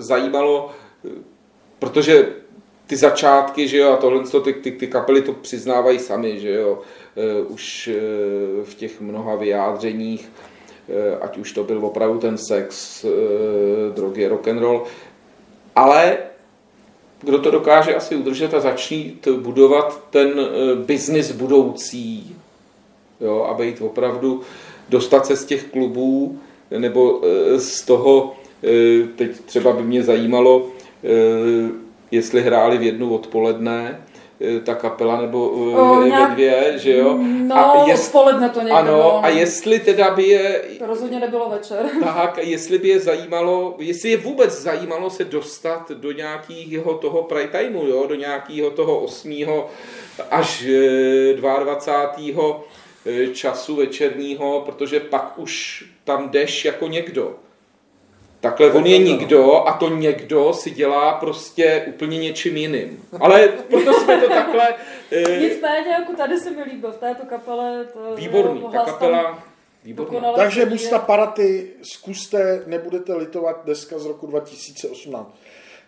zajímalo, 0.00 0.70
protože 1.84 2.28
ty 2.86 2.96
začátky, 2.96 3.68
že 3.68 3.78
jo, 3.78 3.92
a 3.92 3.96
tohle 3.96 4.22
ty, 4.44 4.52
ty, 4.52 4.72
ty 4.72 4.86
kapely 4.86 5.22
to 5.22 5.32
přiznávají 5.32 5.98
sami, 5.98 6.40
že 6.40 6.54
jo, 6.54 6.78
Eh, 7.16 7.42
už 7.48 7.88
eh, 7.88 8.64
v 8.64 8.74
těch 8.74 9.00
mnoha 9.00 9.36
vyjádřeních, 9.36 10.30
eh, 10.88 11.18
ať 11.20 11.36
už 11.38 11.52
to 11.52 11.64
byl 11.64 11.86
opravdu 11.86 12.18
ten 12.18 12.38
sex, 12.38 13.04
drogy, 13.94 14.26
rock 14.26 14.48
and 14.48 14.58
roll, 14.58 14.84
ale 15.76 16.18
kdo 17.20 17.38
to 17.38 17.50
dokáže 17.50 17.94
asi 17.94 18.16
udržet 18.16 18.54
a 18.54 18.60
začít 18.60 19.28
budovat 19.28 20.04
ten 20.10 20.32
biznis 20.86 21.32
budoucí, 21.32 22.36
jo, 23.20 23.46
a 23.50 23.54
být 23.54 23.80
opravdu, 23.80 24.42
dostat 24.88 25.26
se 25.26 25.36
z 25.36 25.44
těch 25.44 25.64
klubů, 25.64 26.38
nebo 26.78 27.20
z 27.56 27.82
toho, 27.82 28.36
teď 29.16 29.40
třeba 29.40 29.72
by 29.72 29.82
mě 29.82 30.02
zajímalo, 30.02 30.66
jestli 32.10 32.42
hráli 32.42 32.78
v 32.78 32.82
jednu 32.82 33.14
odpoledne, 33.14 33.98
Eh, 34.40 34.60
ta 34.60 34.74
kapela 34.74 35.20
nebo 35.20 35.48
uh, 35.48 35.98
o, 35.98 36.02
nějak, 36.02 36.28
ve 36.28 36.34
dvě, 36.34 36.78
že 36.78 36.96
jo? 36.96 37.18
No, 37.22 37.56
a 37.56 37.88
jest, 37.88 38.06
odpoledne 38.06 38.48
to 38.48 38.60
někde 38.60 38.72
Ano, 38.72 38.92
bylo, 38.92 39.24
a 39.24 39.28
jestli 39.28 39.80
teda 39.80 40.10
by 40.10 40.22
je... 40.22 40.64
To 40.78 40.86
rozhodně 40.86 41.20
nebylo 41.20 41.50
večer. 41.50 41.90
Tak, 42.04 42.38
jestli 42.42 42.78
by 42.78 42.88
je 42.88 43.00
zajímalo, 43.00 43.74
jestli 43.78 44.10
je 44.10 44.16
vůbec 44.16 44.62
zajímalo 44.62 45.10
se 45.10 45.24
dostat 45.24 45.90
do 45.90 46.12
nějakého 46.12 46.94
toho 46.94 47.22
prime 47.22 47.48
timeu, 47.48 47.86
jo? 47.86 48.06
Do 48.06 48.14
nějakého 48.14 48.70
toho 48.70 48.98
8. 48.98 49.44
až 50.30 50.66
22. 51.36 52.60
Eh, 53.06 53.26
času 53.26 53.76
večerního, 53.76 54.62
protože 54.66 55.00
pak 55.00 55.32
už 55.36 55.84
tam 56.04 56.28
jdeš 56.30 56.64
jako 56.64 56.88
někdo. 56.88 57.34
Takhle 58.44 58.72
on 58.72 58.86
je 58.86 58.98
nikdo 58.98 59.68
a 59.68 59.72
to 59.72 59.88
někdo 59.88 60.52
si 60.52 60.70
dělá 60.70 61.12
prostě 61.12 61.84
úplně 61.88 62.18
něčím 62.18 62.56
jiným. 62.56 63.04
Ale 63.20 63.48
proto 63.48 63.92
jsme 63.92 64.20
to 64.20 64.28
takhle... 64.28 64.74
E... 65.10 65.40
Nicméně, 65.40 65.90
jako 65.90 66.12
tady 66.12 66.40
se 66.40 66.50
mi 66.50 66.62
líbil 66.62 66.92
v 66.92 66.96
této 66.96 67.26
kapele. 67.26 67.84
To 67.92 68.16
Výborný, 68.16 68.62
ta 68.72 68.84
kapela... 68.84 69.42
Výborný. 69.84 70.20
Takže 70.36 70.66
Busta 70.66 70.98
Paraty, 70.98 71.70
zkuste, 71.82 72.62
nebudete 72.66 73.14
litovat 73.14 73.62
deska 73.66 73.98
z 73.98 74.06
roku 74.06 74.26
2018. 74.26 75.36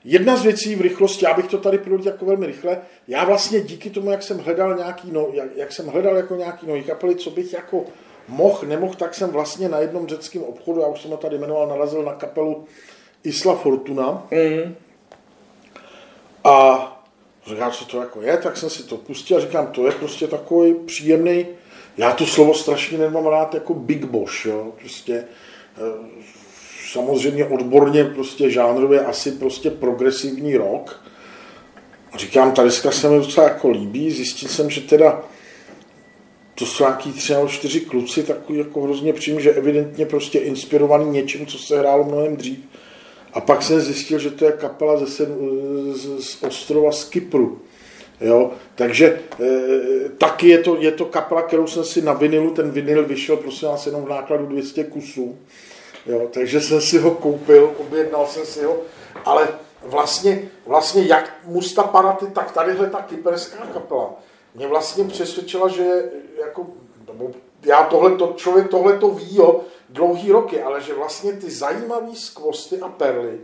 Jedna 0.04 0.36
z 0.36 0.42
věcí 0.42 0.74
v 0.76 0.80
rychlosti, 0.80 1.24
já 1.24 1.34
bych 1.34 1.46
to 1.46 1.58
tady 1.58 1.78
prolít 1.78 2.06
jako 2.06 2.24
velmi 2.24 2.46
rychle, 2.46 2.80
já 3.08 3.24
vlastně 3.24 3.60
díky 3.60 3.90
tomu, 3.90 4.10
jak 4.10 4.22
jsem 4.22 4.38
hledal 4.38 4.76
nějaký, 4.76 5.10
no, 5.12 5.28
jak, 5.32 5.48
jak 5.56 5.72
jsem 5.72 5.86
hledal 5.86 6.16
jako 6.16 6.34
nějaký 6.34 6.66
nový 6.66 6.82
kapely, 6.82 7.14
co 7.16 7.30
bych 7.30 7.52
jako 7.52 7.84
mohl, 8.28 8.66
nemohl, 8.66 8.94
tak 8.94 9.14
jsem 9.14 9.30
vlastně 9.30 9.68
na 9.68 9.78
jednom 9.78 10.06
řeckém 10.06 10.42
obchodu, 10.42 10.80
já 10.80 10.86
už 10.86 11.02
jsem 11.02 11.10
ho 11.10 11.16
tady 11.16 11.38
jmenoval, 11.38 11.68
narazil 11.68 12.02
na 12.02 12.12
kapelu 12.12 12.64
Isla 13.24 13.56
Fortuna. 13.56 14.26
Mm. 14.30 14.74
A 16.44 16.92
říkám, 17.46 17.72
co 17.72 17.84
to 17.84 18.00
jako 18.00 18.22
je, 18.22 18.36
tak 18.36 18.56
jsem 18.56 18.70
si 18.70 18.82
to 18.82 18.96
pustil 18.96 19.36
a 19.36 19.40
říkám, 19.40 19.66
to 19.66 19.86
je 19.86 19.92
prostě 19.92 20.26
takový 20.26 20.74
příjemný, 20.74 21.46
já 21.96 22.12
to 22.12 22.26
slovo 22.26 22.54
strašně 22.54 22.98
nemám 22.98 23.26
rád 23.26 23.54
jako 23.54 23.74
Big 23.74 24.04
Boss, 24.04 24.44
jo, 24.44 24.72
prostě 24.80 25.24
eh, 25.76 26.26
samozřejmě 26.92 27.46
odborně 27.46 28.04
prostě 28.04 28.50
žánrově 28.50 29.00
asi 29.00 29.32
prostě 29.32 29.70
progresivní 29.70 30.56
rock. 30.56 31.00
Říkám, 32.16 32.52
ta 32.52 32.64
deska 32.64 32.90
se 32.90 33.08
mi 33.08 33.18
docela 33.18 33.48
jako 33.48 33.70
líbí, 33.70 34.10
zjistil 34.10 34.48
jsem, 34.48 34.70
že 34.70 34.80
teda 34.80 35.22
to 36.58 36.66
jsou 36.66 36.84
nějaký 36.84 37.12
tři 37.12 37.34
nebo 37.34 37.48
čtyři 37.48 37.80
kluci, 37.80 38.22
takový 38.22 38.58
jako 38.58 38.80
hrozně 38.80 39.12
přijím, 39.12 39.40
že 39.40 39.52
evidentně 39.52 40.06
prostě 40.06 40.38
inspirovaný 40.38 41.10
něčím, 41.10 41.46
co 41.46 41.58
se 41.58 41.78
hrálo 41.78 42.04
mnohem 42.04 42.36
dřív. 42.36 42.58
A 43.32 43.40
pak 43.40 43.62
jsem 43.62 43.80
zjistil, 43.80 44.18
že 44.18 44.30
to 44.30 44.44
je 44.44 44.52
kapela 44.52 44.96
ze, 44.96 45.06
z, 45.06 46.20
z 46.20 46.42
ostrova 46.42 46.92
z 46.92 47.04
Kypru. 47.04 47.60
Jo? 48.20 48.50
Takže 48.74 49.20
e, 49.40 50.08
taky 50.18 50.48
je 50.48 50.58
to, 50.58 50.76
je 50.80 50.92
to 50.92 51.04
kapela, 51.04 51.42
kterou 51.42 51.66
jsem 51.66 51.84
si 51.84 52.02
na 52.02 52.12
vinilu, 52.12 52.50
ten 52.50 52.70
vinil 52.70 53.04
vyšel 53.04 53.36
prosím 53.36 53.68
vás 53.68 53.86
jenom 53.86 54.04
v 54.04 54.08
nákladu 54.08 54.46
200 54.46 54.84
kusů. 54.84 55.38
Jo? 56.06 56.28
Takže 56.32 56.60
jsem 56.60 56.80
si 56.80 56.98
ho 56.98 57.10
koupil, 57.10 57.72
objednal 57.78 58.26
jsem 58.26 58.46
si 58.46 58.64
ho, 58.64 58.76
ale 59.24 59.48
vlastně, 59.82 60.48
vlastně 60.66 61.02
jak 61.02 61.38
Musta 61.44 61.82
Paraty, 61.82 62.26
tak 62.26 62.52
tadyhle 62.52 62.90
ta 62.90 63.02
kyperská 63.02 63.66
kapela 63.72 64.16
mě 64.56 64.66
vlastně 64.66 65.04
přesvědčila, 65.04 65.68
že 65.68 65.84
jako, 66.40 66.66
já 67.64 67.84
tohle, 67.84 68.16
člověk 68.36 68.68
tohle 68.68 68.98
to 68.98 69.10
ví, 69.10 69.36
jo, 69.36 69.60
dlouhý 69.88 70.32
roky, 70.32 70.62
ale 70.62 70.80
že 70.80 70.94
vlastně 70.94 71.32
ty 71.32 71.50
zajímavé 71.50 72.14
skvosty 72.14 72.80
a 72.80 72.88
perly 72.88 73.40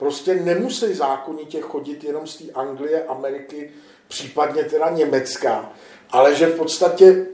prostě 0.00 0.34
nemusí 0.34 0.94
zákonitě 0.94 1.60
chodit 1.60 2.04
jenom 2.04 2.26
z 2.26 2.36
té 2.36 2.52
Anglie, 2.52 3.04
Ameriky, 3.04 3.70
případně 4.08 4.64
teda 4.64 4.90
Německá, 4.90 5.72
ale 6.10 6.34
že 6.34 6.46
v 6.46 6.56
podstatě 6.56 7.26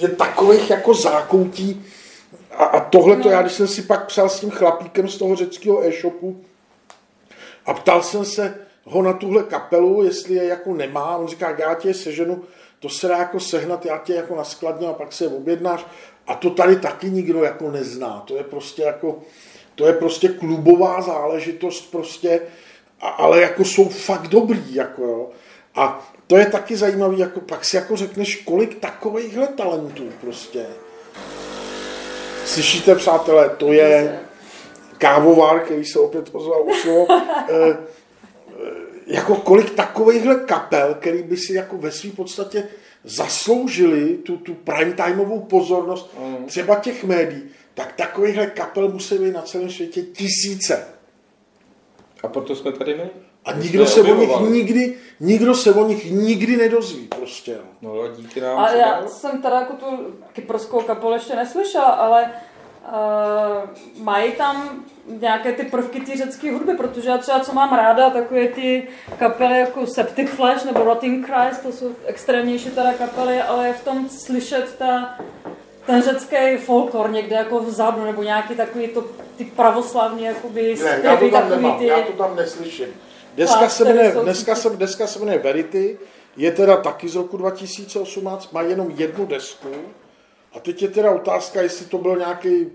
je 0.00 0.08
takových 0.08 0.70
jako 0.70 0.94
zákoutí 0.94 1.86
a, 2.50 2.64
a 2.64 2.80
tohle 2.80 3.16
to 3.16 3.28
no. 3.28 3.30
já, 3.30 3.42
když 3.42 3.52
jsem 3.52 3.68
si 3.68 3.82
pak 3.82 4.06
psal 4.06 4.28
s 4.28 4.40
tím 4.40 4.50
chlapíkem 4.50 5.08
z 5.08 5.18
toho 5.18 5.36
řeckého 5.36 5.86
e-shopu 5.86 6.44
a 7.66 7.74
ptal 7.74 8.02
jsem 8.02 8.24
se 8.24 8.66
ho 8.84 9.02
na 9.02 9.12
tuhle 9.12 9.42
kapelu, 9.42 10.04
jestli 10.04 10.34
je 10.34 10.44
jako 10.44 10.74
nemá, 10.74 11.16
on 11.16 11.28
říká, 11.28 11.56
já 11.58 11.74
tě 11.74 11.94
seženu, 11.94 12.44
to 12.86 12.90
se 12.90 13.08
dá 13.08 13.18
jako 13.18 13.40
sehnat, 13.40 13.86
já 13.86 13.98
tě 13.98 14.14
jako 14.14 14.36
naskladně 14.36 14.88
a 14.88 14.92
pak 14.92 15.12
se 15.12 15.28
objednáš 15.28 15.86
a 16.26 16.34
to 16.34 16.50
tady 16.50 16.76
taky 16.76 17.10
nikdo 17.10 17.44
jako 17.44 17.70
nezná. 17.70 18.22
To 18.26 18.36
je 18.36 18.44
prostě 18.44 18.82
jako, 18.82 19.18
to 19.74 19.86
je 19.86 19.92
prostě 19.92 20.28
klubová 20.28 21.02
záležitost 21.02 21.90
prostě, 21.90 22.40
a, 23.00 23.08
ale 23.08 23.40
jako 23.40 23.64
jsou 23.64 23.88
fakt 23.88 24.28
dobrý, 24.28 24.74
jako 24.74 25.02
jo. 25.02 25.30
A 25.74 26.10
to 26.26 26.36
je 26.36 26.46
taky 26.46 26.76
zajímavý, 26.76 27.18
jako 27.18 27.40
pak 27.40 27.64
si 27.64 27.76
jako 27.76 27.96
řekneš, 27.96 28.36
kolik 28.36 28.80
takovýchhle 28.80 29.46
talentů 29.46 30.08
prostě. 30.20 30.66
Slyšíte, 32.44 32.94
přátelé, 32.94 33.48
to 33.48 33.72
je 33.72 34.20
kávovar, 34.98 35.60
který 35.60 35.84
se 35.84 35.98
opět 35.98 36.28
ozval 36.32 36.62
u 36.62 36.74
slovo. 36.74 37.06
Jako 39.06 39.36
kolik 39.36 39.70
takovýchhle 39.70 40.36
kapel, 40.36 40.94
který 40.94 41.22
by 41.22 41.36
si 41.36 41.54
jako 41.54 41.76
ve 41.76 41.90
své 41.90 42.10
podstatě 42.10 42.68
zasloužili 43.04 44.16
tu, 44.16 44.36
tu 44.36 44.54
primetimeovou 44.54 45.40
pozornost 45.40 46.14
mm. 46.18 46.44
třeba 46.46 46.74
těch 46.74 47.04
médií, 47.04 47.42
tak 47.74 47.92
takovýchhle 47.92 48.46
kapel 48.46 48.88
musí 48.88 49.18
být 49.18 49.32
na 49.32 49.42
celém 49.42 49.70
světě 49.70 50.02
tisíce. 50.02 50.86
A 52.22 52.28
proto 52.28 52.56
jsme 52.56 52.72
tady 52.72 52.94
my. 52.94 53.10
A 53.44 53.52
nikdo 53.52 53.86
se 53.86 54.02
o 54.02 54.14
nich 54.14 54.50
nikdy, 54.50 54.94
nikdo 55.20 55.54
se 55.54 55.72
o 55.74 55.86
nich 55.86 56.10
nikdy 56.10 56.56
nedozví 56.56 57.08
prostě. 57.18 57.56
No 57.82 58.00
a 58.00 58.08
díky 58.08 58.40
nám. 58.40 58.58
A 58.58 58.72
já 58.72 58.90
dál. 58.90 59.08
jsem 59.08 59.42
teda 59.42 59.60
jako 59.60 59.72
tu 59.72 59.86
kyperskou 60.32 60.80
kapelu 60.80 61.12
ještě 61.12 61.36
neslyšela, 61.36 61.84
ale 61.84 62.30
uh, 62.92 64.04
mají 64.04 64.32
tam 64.32 64.84
nějaké 65.06 65.52
ty 65.52 65.64
prvky 65.64 66.00
té 66.00 66.16
řecké 66.16 66.52
hudby, 66.52 66.74
protože 66.74 67.08
já 67.08 67.18
třeba 67.18 67.40
co 67.40 67.52
mám 67.52 67.76
ráda, 67.76 68.10
takové 68.10 68.48
ty 68.48 68.88
kapely 69.18 69.60
jako 69.60 69.86
Septic 69.86 70.30
Flash 70.30 70.64
nebo 70.64 70.84
Rotting 70.84 71.26
Christ, 71.26 71.62
to 71.62 71.72
jsou 71.72 71.90
extrémnější 72.06 72.70
teda 72.70 72.92
kapely, 72.92 73.40
ale 73.42 73.66
je 73.66 73.72
v 73.72 73.84
tom 73.84 74.08
slyšet 74.08 74.74
ta, 74.78 75.18
ten 75.86 76.02
řecký 76.02 76.56
folklor 76.56 77.10
někde 77.10 77.36
jako 77.36 77.60
vzadu, 77.60 78.04
nebo 78.04 78.22
nějaký 78.22 78.54
takový 78.54 78.88
to, 78.88 79.04
ty 79.36 79.44
pravoslavní 79.44 80.24
jakoby 80.24 80.76
ne, 80.84 81.00
já 81.02 81.16
to 81.16 81.30
tam 81.30 81.50
nemám, 81.50 81.78
ty... 81.78 81.86
já 81.86 82.02
to 82.02 82.12
tam 82.12 82.36
neslyším. 82.36 82.88
Deska 83.36 83.68
se 83.68 83.84
jmenuje, 83.84 84.16
dneska 84.22 84.54
se, 84.54 84.70
deska 84.70 85.06
se 85.06 85.18
jmenuje 85.18 85.38
Verity, 85.38 85.98
je 86.36 86.52
teda 86.52 86.76
taky 86.76 87.08
z 87.08 87.16
roku 87.16 87.36
2018, 87.36 88.52
má 88.52 88.62
jenom 88.62 88.90
jednu 88.96 89.26
desku. 89.26 89.68
A 90.56 90.60
teď 90.60 90.82
je 90.82 90.88
teda 90.88 91.10
otázka, 91.10 91.62
jestli 91.62 91.86
to 91.86 91.98
byl 91.98 92.16
nějaký 92.16 92.66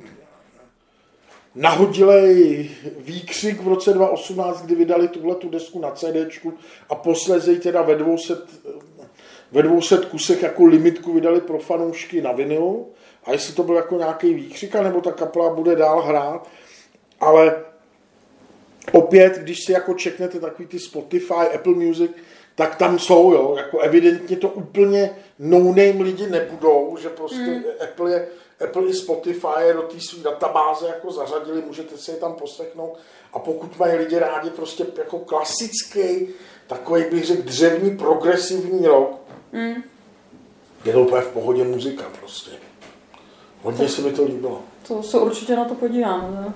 nahodilej 1.56 2.70
výkřik 2.98 3.62
v 3.62 3.68
roce 3.68 3.94
2018, 3.94 4.62
kdy 4.62 4.76
vydali 4.76 5.08
tuhle 5.08 5.36
tu 5.36 5.50
desku 5.50 5.80
na 5.80 5.92
CD 5.92 6.46
a 6.90 6.96
posléze 6.96 7.56
teda 7.56 7.82
ve 7.82 7.96
200, 7.96 8.34
ve 9.52 9.64
200 9.64 9.98
kusech 9.98 10.44
jako 10.44 10.66
limitku 10.66 11.14
vydali 11.14 11.42
pro 11.42 11.60
fanoušky 11.60 12.22
na 12.22 12.32
vinilu. 12.32 12.92
A 13.24 13.32
jestli 13.32 13.54
to 13.54 13.64
byl 13.64 13.76
jako 13.76 13.98
nějaký 13.98 14.34
výkřik, 14.34 14.76
nebo 14.76 15.02
ta 15.02 15.12
kapela 15.12 15.54
bude 15.54 15.76
dál 15.76 16.02
hrát. 16.02 16.50
Ale 17.20 17.56
opět, 18.92 19.38
když 19.38 19.66
si 19.66 19.72
jako 19.72 19.94
čeknete 19.94 20.40
takový 20.40 20.68
ty 20.68 20.80
Spotify, 20.80 21.34
Apple 21.56 21.74
Music, 21.74 22.12
tak 22.56 22.76
tam 22.76 23.00
jsou, 23.00 23.34
jo, 23.34 23.54
jako 23.58 23.80
evidentně 23.80 24.38
to 24.38 24.50
úplně 24.50 25.16
no-name 25.40 26.04
lidi 26.04 26.28
nebudou, 26.28 26.98
že 27.02 27.10
prostě 27.10 27.38
mm. 27.38 27.64
Apple 27.84 28.12
je 28.12 28.28
Apple 28.64 28.88
i 28.88 28.94
Spotify 28.94 29.74
do 29.74 29.82
té 29.82 30.00
své 30.00 30.24
databáze 30.24 30.88
jako 30.88 31.12
zařadili, 31.12 31.62
můžete 31.62 31.98
si 31.98 32.12
je 32.12 32.18
tam 32.18 32.34
poslechnout. 32.34 32.98
A 33.34 33.40
pokud 33.40 33.80
mají 33.80 33.96
lidi 33.96 34.20
rádi 34.20 34.50
prostě 34.50 34.86
jako 34.98 35.20
klasický, 35.20 36.28
takový 36.68 37.04
bych 37.12 37.26
řekl 37.26 37.42
dřevní, 37.42 37.98
progresivní 37.98 38.88
rock, 38.88 39.12
mm. 39.52 39.84
je 40.86 40.94
to 40.94 41.02
úplně 41.02 41.22
v 41.22 41.28
pohodě 41.28 41.64
muzika 41.64 42.04
prostě. 42.20 42.52
Hodně 43.62 43.90
se 43.90 44.02
mi 44.02 44.12
to 44.12 44.24
líbilo. 44.24 44.62
To 44.88 45.04
se 45.04 45.18
určitě 45.18 45.56
na 45.56 45.66
to 45.66 45.76
podívám. 45.76 46.36
Ne? 46.36 46.54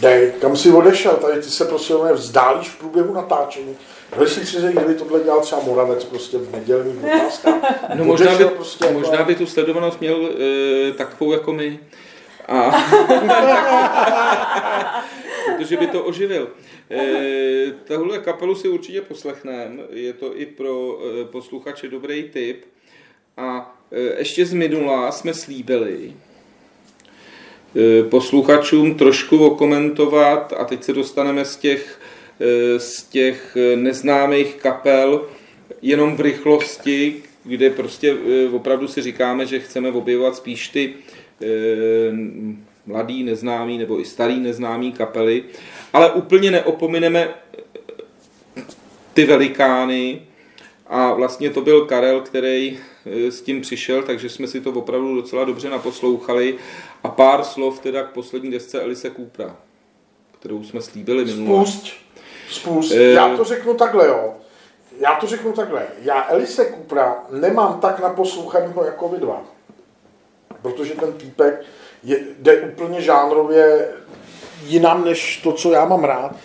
Dej, 0.00 0.32
kam 0.40 0.56
jsi 0.56 0.72
odešel? 0.72 1.16
Tady 1.16 1.42
ty 1.42 1.50
se 1.50 1.64
prostě 1.64 1.94
vzdálíš 1.94 2.68
v 2.68 2.78
průběhu 2.78 3.14
natáčení. 3.14 3.76
Myslím 4.20 4.46
si, 4.46 4.60
že 4.60 4.72
kdyby 4.72 4.94
tohle 4.94 5.20
dělal 5.20 5.40
třeba 5.40 5.62
Moravec 5.62 6.04
prostě 6.04 6.38
v 6.38 6.52
nedělní 6.52 6.98
otázkách. 6.98 7.62
No 7.94 8.04
možná 8.04 8.38
by, 8.38 8.44
prostě 8.44 8.84
jako... 8.84 8.98
možná 8.98 9.24
by 9.24 9.34
tu 9.34 9.46
sledovanost 9.46 10.00
měl 10.00 10.28
e, 10.88 10.92
takovou 10.92 11.32
jako 11.32 11.52
my. 11.52 11.78
A... 12.48 12.70
protože 15.56 15.76
by 15.76 15.86
to 15.86 16.04
oživil. 16.04 16.48
E, 16.90 17.72
tahle 17.84 18.18
kapelu 18.18 18.54
si 18.54 18.68
určitě 18.68 19.00
poslechneme, 19.00 19.82
je 19.90 20.12
to 20.12 20.38
i 20.38 20.46
pro 20.46 20.98
e, 20.98 21.24
posluchače 21.24 21.88
dobrý 21.88 22.22
tip. 22.22 22.64
A 23.36 23.76
e, 23.92 24.18
ještě 24.18 24.46
z 24.46 24.52
minula 24.52 25.12
jsme 25.12 25.34
slíbili 25.34 26.12
e, 27.76 28.02
posluchačům 28.02 28.94
trošku 28.94 29.46
okomentovat, 29.46 30.52
a 30.52 30.64
teď 30.64 30.84
se 30.84 30.92
dostaneme 30.92 31.44
z 31.44 31.56
těch 31.56 32.00
z 32.78 33.02
těch 33.02 33.56
eh, 33.56 33.76
neznámých 33.76 34.54
kapel 34.54 35.26
jenom 35.82 36.16
v 36.16 36.20
rychlosti, 36.20 37.22
kde 37.44 37.70
prostě 37.70 38.16
eh, 38.28 38.48
opravdu 38.48 38.88
si 38.88 39.02
říkáme, 39.02 39.46
že 39.46 39.60
chceme 39.60 39.92
objevovat 39.92 40.36
spíš 40.36 40.68
ty 40.68 40.94
mladý, 42.86 43.22
neznámý 43.22 43.78
nebo 43.78 44.00
i 44.00 44.04
starý 44.04 44.40
neznámý 44.40 44.92
kapely, 44.92 45.44
ale 45.92 46.12
úplně 46.12 46.50
neopomineme 46.50 47.34
ty 49.14 49.24
velikány. 49.24 50.22
A 50.86 51.14
vlastně 51.14 51.50
to 51.50 51.60
byl 51.60 51.86
Karel, 51.86 52.20
který 52.20 52.78
s 53.06 53.42
tím 53.42 53.60
přišel, 53.60 54.02
takže 54.02 54.28
jsme 54.28 54.46
si 54.46 54.60
to 54.60 54.70
opravdu 54.70 55.14
docela 55.14 55.44
dobře 55.44 55.70
naposlouchali. 55.70 56.54
A 57.02 57.08
pár 57.08 57.44
slov 57.44 57.80
teda 57.80 58.02
k 58.02 58.12
poslední 58.12 58.50
desce 58.50 58.82
Elise 58.82 59.10
Coopera, 59.10 59.56
kterou 60.38 60.64
jsme 60.64 60.82
slíbili 60.82 61.24
minulé. 61.24 61.66
Spust 61.66 62.04
spust. 62.54 62.92
E... 62.92 63.12
Já 63.12 63.36
to 63.36 63.44
řeknu 63.44 63.74
takhle, 63.74 64.06
jo. 64.06 64.34
Já 65.00 65.14
to 65.14 65.26
řeknu 65.26 65.52
takhle. 65.52 65.86
Já 66.02 66.26
Elise 66.30 66.64
Kupra 66.64 67.22
nemám 67.30 67.80
tak 67.80 68.00
naposlouchaného 68.00 68.84
jako 68.84 69.08
vy 69.08 69.18
dva. 69.18 69.42
Protože 70.62 70.94
ten 70.94 71.12
týpek 71.12 71.64
je, 72.02 72.18
jde 72.38 72.60
úplně 72.60 73.02
žánrově 73.02 73.88
jinam 74.66 75.04
než 75.04 75.36
to, 75.36 75.52
co 75.52 75.72
já 75.72 75.84
mám 75.84 76.04
rád. 76.04 76.36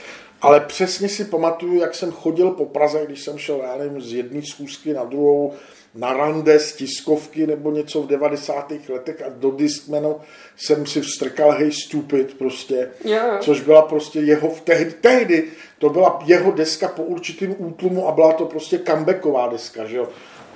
Ale 0.41 0.59
přesně 0.59 1.09
si 1.09 1.25
pamatuju, 1.25 1.79
jak 1.79 1.95
jsem 1.95 2.11
chodil 2.11 2.51
po 2.51 2.65
Praze, 2.65 3.05
když 3.05 3.21
jsem 3.21 3.37
šel, 3.37 3.61
já 3.63 3.75
nevím, 3.75 4.01
z 4.01 4.13
jedné 4.13 4.41
schůzky 4.41 4.93
na 4.93 5.03
druhou, 5.03 5.53
na 5.95 6.13
rande 6.13 6.59
z 6.59 6.75
tiskovky 6.75 7.47
nebo 7.47 7.71
něco 7.71 8.01
v 8.01 8.07
90. 8.07 8.73
letech 8.89 9.21
a 9.21 9.29
do 9.29 9.51
Discmanu 9.51 10.15
jsem 10.57 10.85
si 10.85 11.01
vstrkal 11.01 11.51
Hey 11.51 11.71
Stupid 11.71 12.37
prostě, 12.37 12.91
jo. 13.03 13.21
což 13.41 13.61
byla 13.61 13.81
prostě 13.81 14.19
jeho, 14.19 14.55
tehdy, 14.63 14.91
tehdy 14.91 15.51
to 15.79 15.89
byla 15.89 16.19
jeho 16.25 16.51
deska 16.51 16.87
po 16.87 17.03
určitým 17.03 17.55
útlumu 17.57 18.07
a 18.07 18.11
byla 18.11 18.33
to 18.33 18.45
prostě 18.45 18.79
comebacková 18.79 19.47
deska, 19.47 19.85
že 19.85 19.97
jo. 19.97 20.07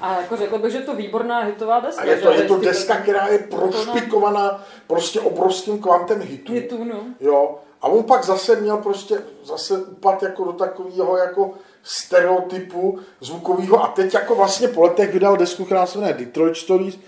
A 0.01 0.21
jako 0.21 0.35
řekl 0.35 0.57
bych, 0.57 0.71
že 0.71 0.79
to 0.79 0.95
výborná 0.95 1.39
hitová 1.39 1.79
deska. 1.79 2.01
A 2.01 2.05
je 2.05 2.17
to, 2.17 2.33
že? 2.33 2.41
je 2.41 2.47
to 2.47 2.57
deska, 2.57 2.95
která 2.95 3.27
je 3.27 3.39
prošpikovaná 3.39 4.63
prostě 4.87 5.19
obrovským 5.19 5.79
kvantem 5.79 6.21
hitů. 6.21 6.53
Hitů, 6.53 6.83
no. 6.83 7.03
Jo. 7.19 7.59
A 7.81 7.87
on 7.87 8.03
pak 8.03 8.23
zase 8.23 8.55
měl 8.55 8.77
prostě 8.77 9.17
zase 9.43 9.77
upad 9.77 10.23
jako 10.23 10.43
do 10.43 10.51
takového 10.53 11.17
jako 11.17 11.53
stereotypu 11.83 12.99
zvukového 13.21 13.83
a 13.83 13.87
teď 13.87 14.13
jako 14.13 14.35
vlastně 14.35 14.67
po 14.67 14.81
letech 14.81 15.13
vydal 15.13 15.37
desku, 15.37 15.65
která 15.65 15.85
se 15.85 15.97
jmenuje 15.97 16.13
Detroit 16.13 16.57
Stories 16.57 16.99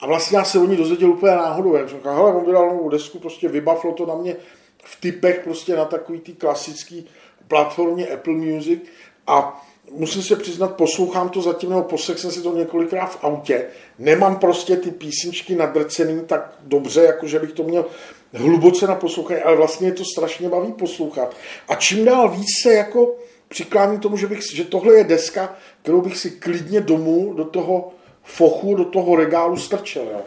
a 0.00 0.06
vlastně 0.06 0.38
já 0.38 0.44
se 0.44 0.58
o 0.58 0.64
ní 0.64 0.76
dozvěděl 0.76 1.10
úplně 1.10 1.32
náhodou. 1.32 1.74
Jak 1.74 1.88
jsem 1.88 1.98
říkal, 1.98 2.26
on 2.26 2.46
vydal 2.46 2.66
novou 2.66 2.88
desku, 2.88 3.18
prostě 3.18 3.48
vybavilo 3.48 3.94
to 3.94 4.06
na 4.06 4.14
mě 4.14 4.36
v 4.84 5.00
typech 5.00 5.40
prostě 5.44 5.76
na 5.76 5.84
takový 5.84 6.20
ty 6.20 6.32
klasický 6.32 7.06
platformě 7.48 8.06
Apple 8.06 8.32
Music 8.32 8.80
a 9.26 9.64
musím 9.90 10.22
se 10.22 10.36
přiznat, 10.36 10.76
poslouchám 10.76 11.28
to 11.28 11.42
zatím, 11.42 11.70
nebo 11.70 11.82
poslech 11.82 12.18
jsem 12.18 12.30
si 12.30 12.42
to 12.42 12.56
několikrát 12.56 13.06
v 13.06 13.24
autě. 13.24 13.66
Nemám 13.98 14.36
prostě 14.36 14.76
ty 14.76 14.90
písničky 14.90 15.54
nadrcený 15.54 16.22
tak 16.26 16.54
dobře, 16.60 17.02
jako 17.02 17.26
že 17.26 17.38
bych 17.38 17.52
to 17.52 17.62
měl 17.62 17.84
hluboce 18.32 18.86
na 18.86 18.94
poslouchání, 18.94 19.40
ale 19.40 19.56
vlastně 19.56 19.88
je 19.88 19.92
to 19.92 20.04
strašně 20.04 20.48
baví 20.48 20.72
poslouchat. 20.72 21.36
A 21.68 21.74
čím 21.74 22.04
dál 22.04 22.28
víc 22.28 22.46
se 22.62 22.74
jako 22.74 23.16
přikláním 23.54 24.00
tomu, 24.00 24.16
že, 24.16 24.26
bych, 24.26 24.42
že 24.42 24.64
tohle 24.64 24.94
je 24.94 25.04
deska, 25.04 25.56
kterou 25.82 26.00
bych 26.00 26.18
si 26.18 26.30
klidně 26.30 26.80
domů 26.80 27.34
do 27.34 27.44
toho 27.44 27.92
fochu, 28.22 28.74
do 28.74 28.84
toho 28.84 29.16
regálu 29.16 29.56
strčil. 29.56 30.02
Jo. 30.02 30.20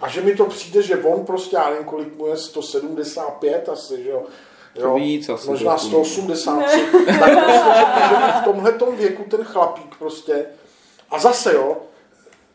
A 0.00 0.08
že 0.08 0.20
mi 0.20 0.34
to 0.34 0.44
přijde, 0.44 0.82
že 0.82 0.96
on 0.96 1.24
prostě, 1.24 1.56
já 1.56 1.70
nevím, 1.70 1.84
kolik 1.84 2.16
mu 2.16 2.26
je, 2.26 2.36
175 2.36 3.68
asi, 3.68 4.02
že 4.02 4.10
jo. 4.10 4.22
To 4.80 4.94
víc 4.94 5.28
asi 5.28 5.48
Možná 5.48 5.76
trochu. 5.76 5.88
183. 5.88 6.86
tak 7.06 7.44
prostě, 7.44 7.70
v 8.40 8.44
tomhle 8.44 8.96
věku 8.96 9.24
ten 9.30 9.44
chlapík 9.44 9.94
prostě, 9.98 10.46
a 11.10 11.18
zase 11.18 11.54
jo, 11.54 11.76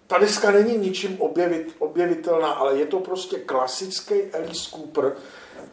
ta 0.08 0.18
deska 0.18 0.52
není 0.52 0.78
ničím 0.78 1.22
objevit, 1.22 1.76
objevitelná, 1.80 2.48
ale 2.48 2.80
je 2.80 2.86
to 2.86 3.00
prostě 3.00 3.40
klasický 3.40 4.16
Alice 4.34 4.70
Cooper 4.70 5.14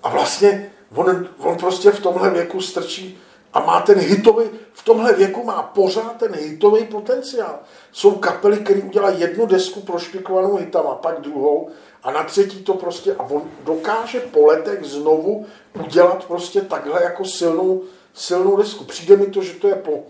a 0.02 0.10
vlastně 0.10 0.72
on, 0.94 1.28
on 1.38 1.56
prostě 1.56 1.90
v 1.90 2.00
tomhle 2.00 2.30
věku 2.30 2.60
strčí 2.60 3.18
a 3.56 3.60
má 3.60 3.80
ten 3.80 3.98
hitový, 3.98 4.44
v 4.72 4.84
tomhle 4.84 5.12
věku 5.12 5.44
má 5.44 5.62
pořád 5.62 6.16
ten 6.16 6.34
hitový 6.34 6.84
potenciál. 6.84 7.58
Jsou 7.92 8.10
kapely, 8.10 8.58
které 8.58 8.80
udělají 8.80 9.20
jednu 9.20 9.46
desku 9.46 9.80
prošpikovanou 9.80 10.56
hitama, 10.56 10.94
pak 10.94 11.20
druhou 11.20 11.70
a 12.02 12.10
na 12.10 12.24
třetí 12.24 12.64
to 12.64 12.74
prostě, 12.74 13.14
a 13.14 13.22
on 13.22 13.42
dokáže 13.64 14.20
po 14.20 14.46
letech 14.46 14.84
znovu 14.84 15.46
udělat 15.84 16.24
prostě 16.24 16.60
takhle 16.60 17.02
jako 17.02 17.24
silnou, 17.24 17.82
silnou 18.14 18.56
desku. 18.56 18.84
Přijde 18.84 19.16
mi 19.16 19.26
to, 19.26 19.42
že 19.42 19.52
to 19.52 19.68
je 19.68 19.74
po 19.74 20.02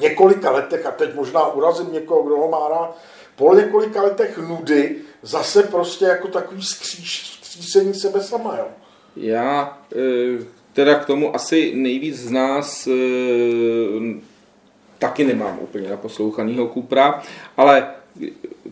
několika 0.00 0.50
letech, 0.50 0.86
a 0.86 0.90
teď 0.90 1.14
možná 1.14 1.46
urazím 1.46 1.92
někoho, 1.92 2.22
kdo 2.22 2.36
ho 2.36 2.48
má 2.48 2.68
rád, 2.68 2.96
po 3.36 3.54
několika 3.54 4.02
letech 4.02 4.38
nudy 4.38 4.96
zase 5.22 5.62
prostě 5.62 6.04
jako 6.04 6.28
takový 6.28 6.62
skříš, 6.62 7.40
skřísení 7.42 7.94
sebe 7.94 8.22
sama, 8.22 8.56
jo. 8.58 8.66
Já 9.16 9.78
eh, 9.96 10.55
teda 10.76 10.94
k 10.94 11.04
tomu 11.04 11.34
asi 11.34 11.72
nejvíc 11.74 12.16
z 12.16 12.30
nás 12.30 12.86
eh, 12.86 14.20
taky 14.98 15.24
nemám 15.24 15.58
úplně 15.60 15.88
naposlouchanýho 15.90 16.66
Kupra, 16.66 17.22
ale 17.56 17.86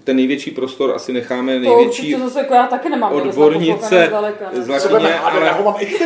ten 0.04 0.16
největší 0.16 0.50
prostor 0.50 0.94
asi 0.94 1.12
necháme 1.12 1.54
To 1.54 1.60
největší 1.60 1.88
určitě 2.02 2.18
zase 2.18 2.38
jako 2.38 2.54
já 2.54 2.66
taky 2.66 2.88
nemám. 2.88 3.12
odbornice 3.12 4.10
z 4.52 4.68
Lakyně, 4.68 5.08
hádat, 5.10 5.42
já 5.42 5.52
ho 5.52 5.58
ale 5.58 5.64
mám 5.64 5.80
ještě 5.80 5.98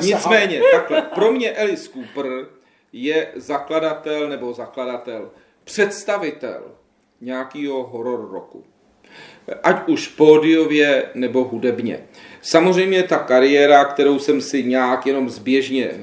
se 0.00 0.06
Nicméně, 0.06 0.60
takhle, 0.72 1.02
pro 1.02 1.32
mě 1.32 1.56
Alice 1.56 1.88
Cooper 1.88 2.46
je 2.92 3.28
zakladatel 3.36 4.28
nebo 4.28 4.52
zakladatel, 4.52 5.30
představitel 5.64 6.62
nějakého 7.20 7.82
horror 7.82 8.30
roku. 8.32 8.64
Ať 9.62 9.88
už 9.88 10.08
pódiově 10.08 11.04
nebo 11.14 11.44
hudebně. 11.44 12.00
Samozřejmě 12.42 13.02
ta 13.02 13.18
kariéra, 13.18 13.84
kterou 13.84 14.18
jsem 14.18 14.40
si 14.40 14.64
nějak 14.64 15.06
jenom 15.06 15.30
zběžně 15.30 15.84
e, 15.84 15.96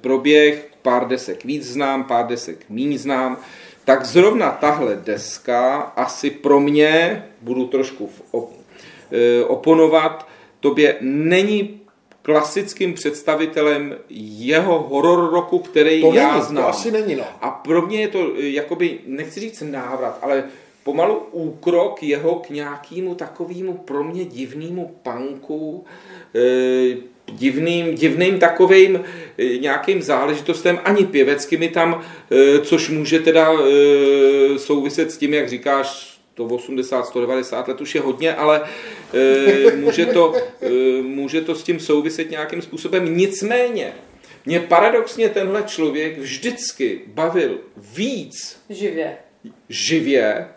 proběh, 0.00 0.68
pár 0.82 1.08
desek 1.08 1.44
víc 1.44 1.66
znám, 1.66 2.04
pár 2.04 2.26
desek 2.26 2.58
míň 2.68 2.98
znám, 2.98 3.36
tak 3.84 4.04
zrovna 4.04 4.50
tahle 4.50 4.96
deska 5.04 5.76
asi 5.96 6.30
pro 6.30 6.60
mě, 6.60 7.24
budu 7.40 7.66
trošku 7.66 8.06
v 8.06 8.22
op, 8.30 8.52
e, 9.12 9.44
oponovat, 9.44 10.28
tobě 10.60 10.96
není 11.00 11.80
klasickým 12.22 12.94
představitelem 12.94 13.94
jeho 14.38 14.82
horror 14.82 15.32
roku, 15.32 15.58
který 15.58 16.00
To 16.00 16.12
já 16.14 16.32
není, 16.32 16.44
znám. 16.44 16.64
to 16.64 16.70
asi 16.70 16.90
není, 16.90 17.14
no. 17.14 17.24
A 17.40 17.50
pro 17.50 17.82
mě 17.82 18.00
je 18.00 18.08
to 18.08 18.18
e, 18.18 18.48
jakoby, 18.48 18.98
nechci 19.06 19.40
říct 19.40 19.62
návrat, 19.62 20.18
ale 20.22 20.44
pomalu 20.90 21.14
úkrok 21.32 22.02
jeho 22.02 22.34
k 22.34 22.50
nějakému 22.50 23.14
takovému 23.14 23.74
pro 23.74 24.04
mě 24.04 24.24
divnému 24.24 24.96
punku, 25.02 25.84
e, 26.34 26.96
divným, 27.32 27.94
divným 27.94 28.38
takovým 28.38 29.04
e, 29.38 29.58
nějakým 29.58 30.02
záležitostem, 30.02 30.80
ani 30.84 31.06
pěveckými 31.06 31.68
tam, 31.68 32.02
e, 32.30 32.58
což 32.58 32.90
může 32.90 33.18
teda 33.18 33.52
souviset 34.56 35.10
s 35.12 35.18
tím, 35.18 35.34
jak 35.34 35.48
říkáš, 35.48 36.18
to 36.34 36.44
80, 36.44 37.06
190 37.06 37.68
let 37.68 37.80
už 37.80 37.94
je 37.94 38.00
hodně, 38.00 38.34
ale 38.34 38.62
e, 39.14 39.76
může, 39.76 40.06
to, 40.06 40.34
e, 40.62 41.02
může 41.02 41.40
to 41.40 41.54
s 41.54 41.62
tím 41.62 41.80
souviset 41.80 42.30
nějakým 42.30 42.62
způsobem. 42.62 43.16
Nicméně, 43.16 43.92
mě 44.46 44.60
paradoxně 44.60 45.28
tenhle 45.28 45.62
člověk 45.62 46.18
vždycky 46.18 47.00
bavil 47.06 47.58
víc 47.76 48.58
Živě. 48.70 49.16
živě, 49.68 50.48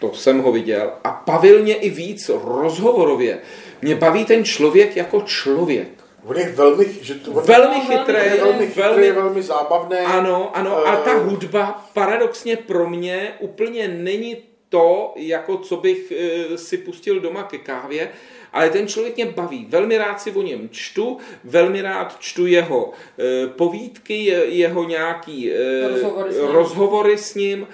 to 0.00 0.14
jsem 0.14 0.38
ho 0.42 0.52
viděl, 0.52 0.90
a 1.04 1.22
bavil 1.26 1.62
mě 1.62 1.74
i 1.74 1.90
víc 1.90 2.28
rozhovorově. 2.44 3.38
Mě 3.82 3.94
baví 3.94 4.24
ten 4.24 4.44
člověk 4.44 4.96
jako 4.96 5.20
člověk. 5.20 5.88
On 6.26 6.36
je 6.38 6.52
velmi, 6.52 6.86
že 7.02 7.14
to, 7.14 7.30
on 7.32 7.42
Velmi 7.44 7.80
chytrý, 7.80 8.14
je 8.14 8.36
velmi 8.44 8.66
chytrý, 8.66 8.82
velmi, 8.82 9.12
velmi 9.12 9.42
zábavný. 9.42 9.96
ano, 9.98 10.50
ano, 10.56 10.86
a 10.86 10.96
ta 10.96 11.10
Eh, 11.12 11.18
hudba 11.18 11.88
paradoxně 11.94 12.56
pro 12.56 12.90
mě 12.90 13.32
úplně 13.38 13.88
není 13.88 14.36
to, 14.68 15.12
jako 15.16 15.56
co 15.56 15.76
bych 15.76 16.12
eh, 16.16 16.58
si 16.58 16.76
pustil 16.78 17.20
doma 17.20 17.42
ke 17.42 17.58
kávě, 17.58 18.08
ale 18.52 18.70
ten 18.70 18.86
člověk 18.88 19.16
mě 19.16 19.26
baví. 19.26 19.66
Velmi 19.68 19.98
rád 19.98 20.20
si 20.20 20.32
o 20.32 20.42
něm 20.42 20.68
čtu, 20.72 21.18
velmi 21.44 21.82
rád 21.82 22.16
čtu 22.18 22.46
jeho 22.46 22.92
eh, 23.18 23.46
povídky, 23.48 24.24
je- 24.24 24.44
jeho 24.44 24.84
nějaký 24.84 25.52
eh, 25.52 25.88
Rozhovory 25.88 26.32
s 26.32 26.36
ním. 26.36 26.46
rozhovory 26.48 27.18
s 27.18 27.34
ním, 27.34 27.66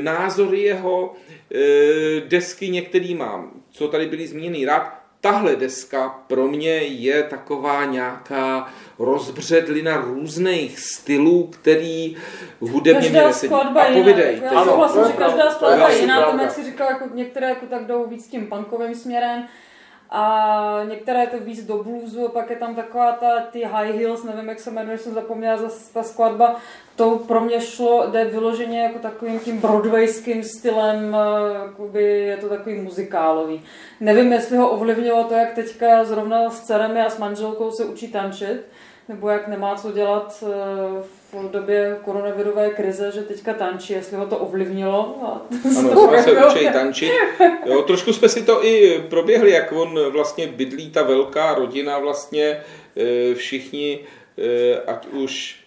názory 0.00 0.60
jeho, 0.60 1.12
eh, 1.30 1.33
desky 2.28 2.68
některý 2.68 3.14
mám, 3.14 3.50
co 3.70 3.88
tady 3.88 4.06
byly 4.06 4.26
zmíněny 4.26 4.64
rád. 4.64 5.04
Tahle 5.20 5.56
deska 5.56 6.08
pro 6.08 6.48
mě 6.48 6.74
je 6.74 7.22
taková 7.22 7.84
nějaká 7.84 8.72
rozbředlina 8.98 9.96
různých 9.96 10.78
stylů, 10.80 11.46
který 11.46 12.16
hudebně 12.60 13.10
mě 13.10 13.22
nesedí. 13.22 13.48
skladba 13.48 13.82
A 13.82 13.92
povidej. 13.92 14.42
Já 14.42 14.64
souhlasím, 14.64 15.00
je 15.00 15.06
že 15.06 15.12
každá 15.12 15.50
skladba 15.50 15.88
je 15.88 16.00
jiná, 16.00 16.22
tam, 16.22 16.40
jak 16.40 16.50
si 16.50 16.64
říkal, 16.64 16.88
jako 16.88 17.04
některé 17.14 17.48
jako 17.48 17.66
tak 17.66 17.86
jdou 17.86 18.06
víc 18.06 18.28
tím 18.28 18.46
punkovým 18.46 18.94
směrem 18.94 19.44
a 20.10 20.80
některé 20.88 21.26
to 21.26 21.38
víc 21.38 21.66
do 21.66 21.82
bluesu, 21.82 22.26
a 22.26 22.30
pak 22.30 22.50
je 22.50 22.56
tam 22.56 22.74
taková 22.74 23.12
ta, 23.12 23.40
ty 23.40 23.64
high 23.64 23.94
heels, 23.94 24.24
nevím, 24.24 24.48
jak 24.48 24.60
se 24.60 24.70
jmenuje, 24.70 24.98
jsem 24.98 25.14
zapomněla 25.14 25.56
za 25.56 25.68
ta 25.94 26.02
skladba, 26.02 26.56
to 26.96 27.18
pro 27.18 27.40
mě 27.40 27.60
šlo, 27.60 28.06
jde 28.10 28.24
vyloženě 28.24 28.82
jako 28.82 28.98
takovým 28.98 29.38
tím 29.40 29.60
broadwayským 29.60 30.44
stylem, 30.44 31.16
eh, 31.16 31.54
jakoby 31.54 32.02
je 32.02 32.36
to 32.36 32.48
takový 32.48 32.80
muzikálový. 32.80 33.62
Nevím, 34.00 34.32
jestli 34.32 34.56
ho 34.56 34.70
ovlivnilo 34.70 35.24
to, 35.24 35.34
jak 35.34 35.54
teďka 35.54 36.04
zrovna 36.04 36.50
s 36.50 36.60
dceremi 36.60 37.00
a 37.00 37.10
s 37.10 37.18
manželkou 37.18 37.70
se 37.70 37.84
učí 37.84 38.08
tančit, 38.08 38.66
nebo 39.08 39.28
jak 39.28 39.48
nemá 39.48 39.74
co 39.74 39.92
dělat 39.92 40.44
eh, 40.46 41.02
v 41.32 41.50
době 41.50 41.98
koronavirové 42.04 42.70
krize, 42.70 43.12
že 43.12 43.22
teďka 43.22 43.54
tančí, 43.54 43.92
jestli 43.92 44.16
ho 44.16 44.26
to 44.26 44.38
ovlivnilo. 44.38 45.16
A 45.22 45.42
Ano, 45.78 46.22
se 46.22 46.46
učí 46.46 46.68
tančit. 46.72 47.12
Jo, 47.66 47.82
trošku 47.82 48.12
jsme 48.12 48.28
si 48.28 48.42
to 48.42 48.66
i 48.66 49.02
proběhli, 49.08 49.50
jak 49.50 49.72
on 49.72 50.10
vlastně 50.10 50.46
bydlí, 50.46 50.90
ta 50.90 51.02
velká 51.02 51.54
rodina 51.54 51.98
vlastně, 51.98 52.60
eh, 52.96 53.34
všichni, 53.34 54.00
eh, 54.38 54.80
ať 54.86 55.06
už 55.06 55.64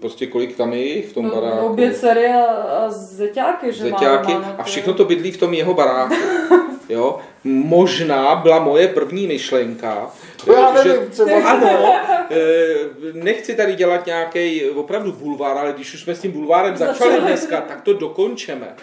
prostě 0.00 0.26
kolik 0.26 0.56
tam 0.56 0.72
je 0.72 0.96
jich 0.96 1.06
v 1.06 1.12
tom 1.12 1.30
baráku. 1.30 1.56
No, 1.56 1.66
Obě 1.66 1.90
dcery 1.90 2.26
a, 2.26 2.44
a 2.44 2.90
zeťáky, 2.90 3.72
že 3.72 3.84
Zeťáky 3.84 4.32
má 4.32 4.38
no, 4.38 4.54
a 4.58 4.62
všechno 4.62 4.94
to 4.94 5.04
bydlí 5.04 5.32
v 5.32 5.36
tom 5.36 5.54
jeho 5.54 5.74
baráku. 5.74 6.14
Jo? 6.88 7.18
Možná 7.44 8.34
byla 8.36 8.58
moje 8.58 8.88
první 8.88 9.26
myšlenka. 9.26 10.10
To 10.44 10.52
já 10.52 10.82
že- 10.82 10.88
nevím, 10.88 11.10
třeba. 11.10 11.50
Ano, 11.50 11.92
eh, 12.30 12.74
nechci 13.12 13.54
tady 13.54 13.74
dělat 13.74 14.06
nějaký 14.06 14.64
opravdu 14.70 15.12
bulvár, 15.12 15.58
ale 15.58 15.72
když 15.72 15.94
už 15.94 16.00
jsme 16.02 16.14
s 16.14 16.20
tím 16.20 16.32
bulvárem 16.32 16.76
začali 16.76 17.20
dneska, 17.20 17.60
tak 17.60 17.80
to 17.80 17.92
dokončeme. 17.92 18.76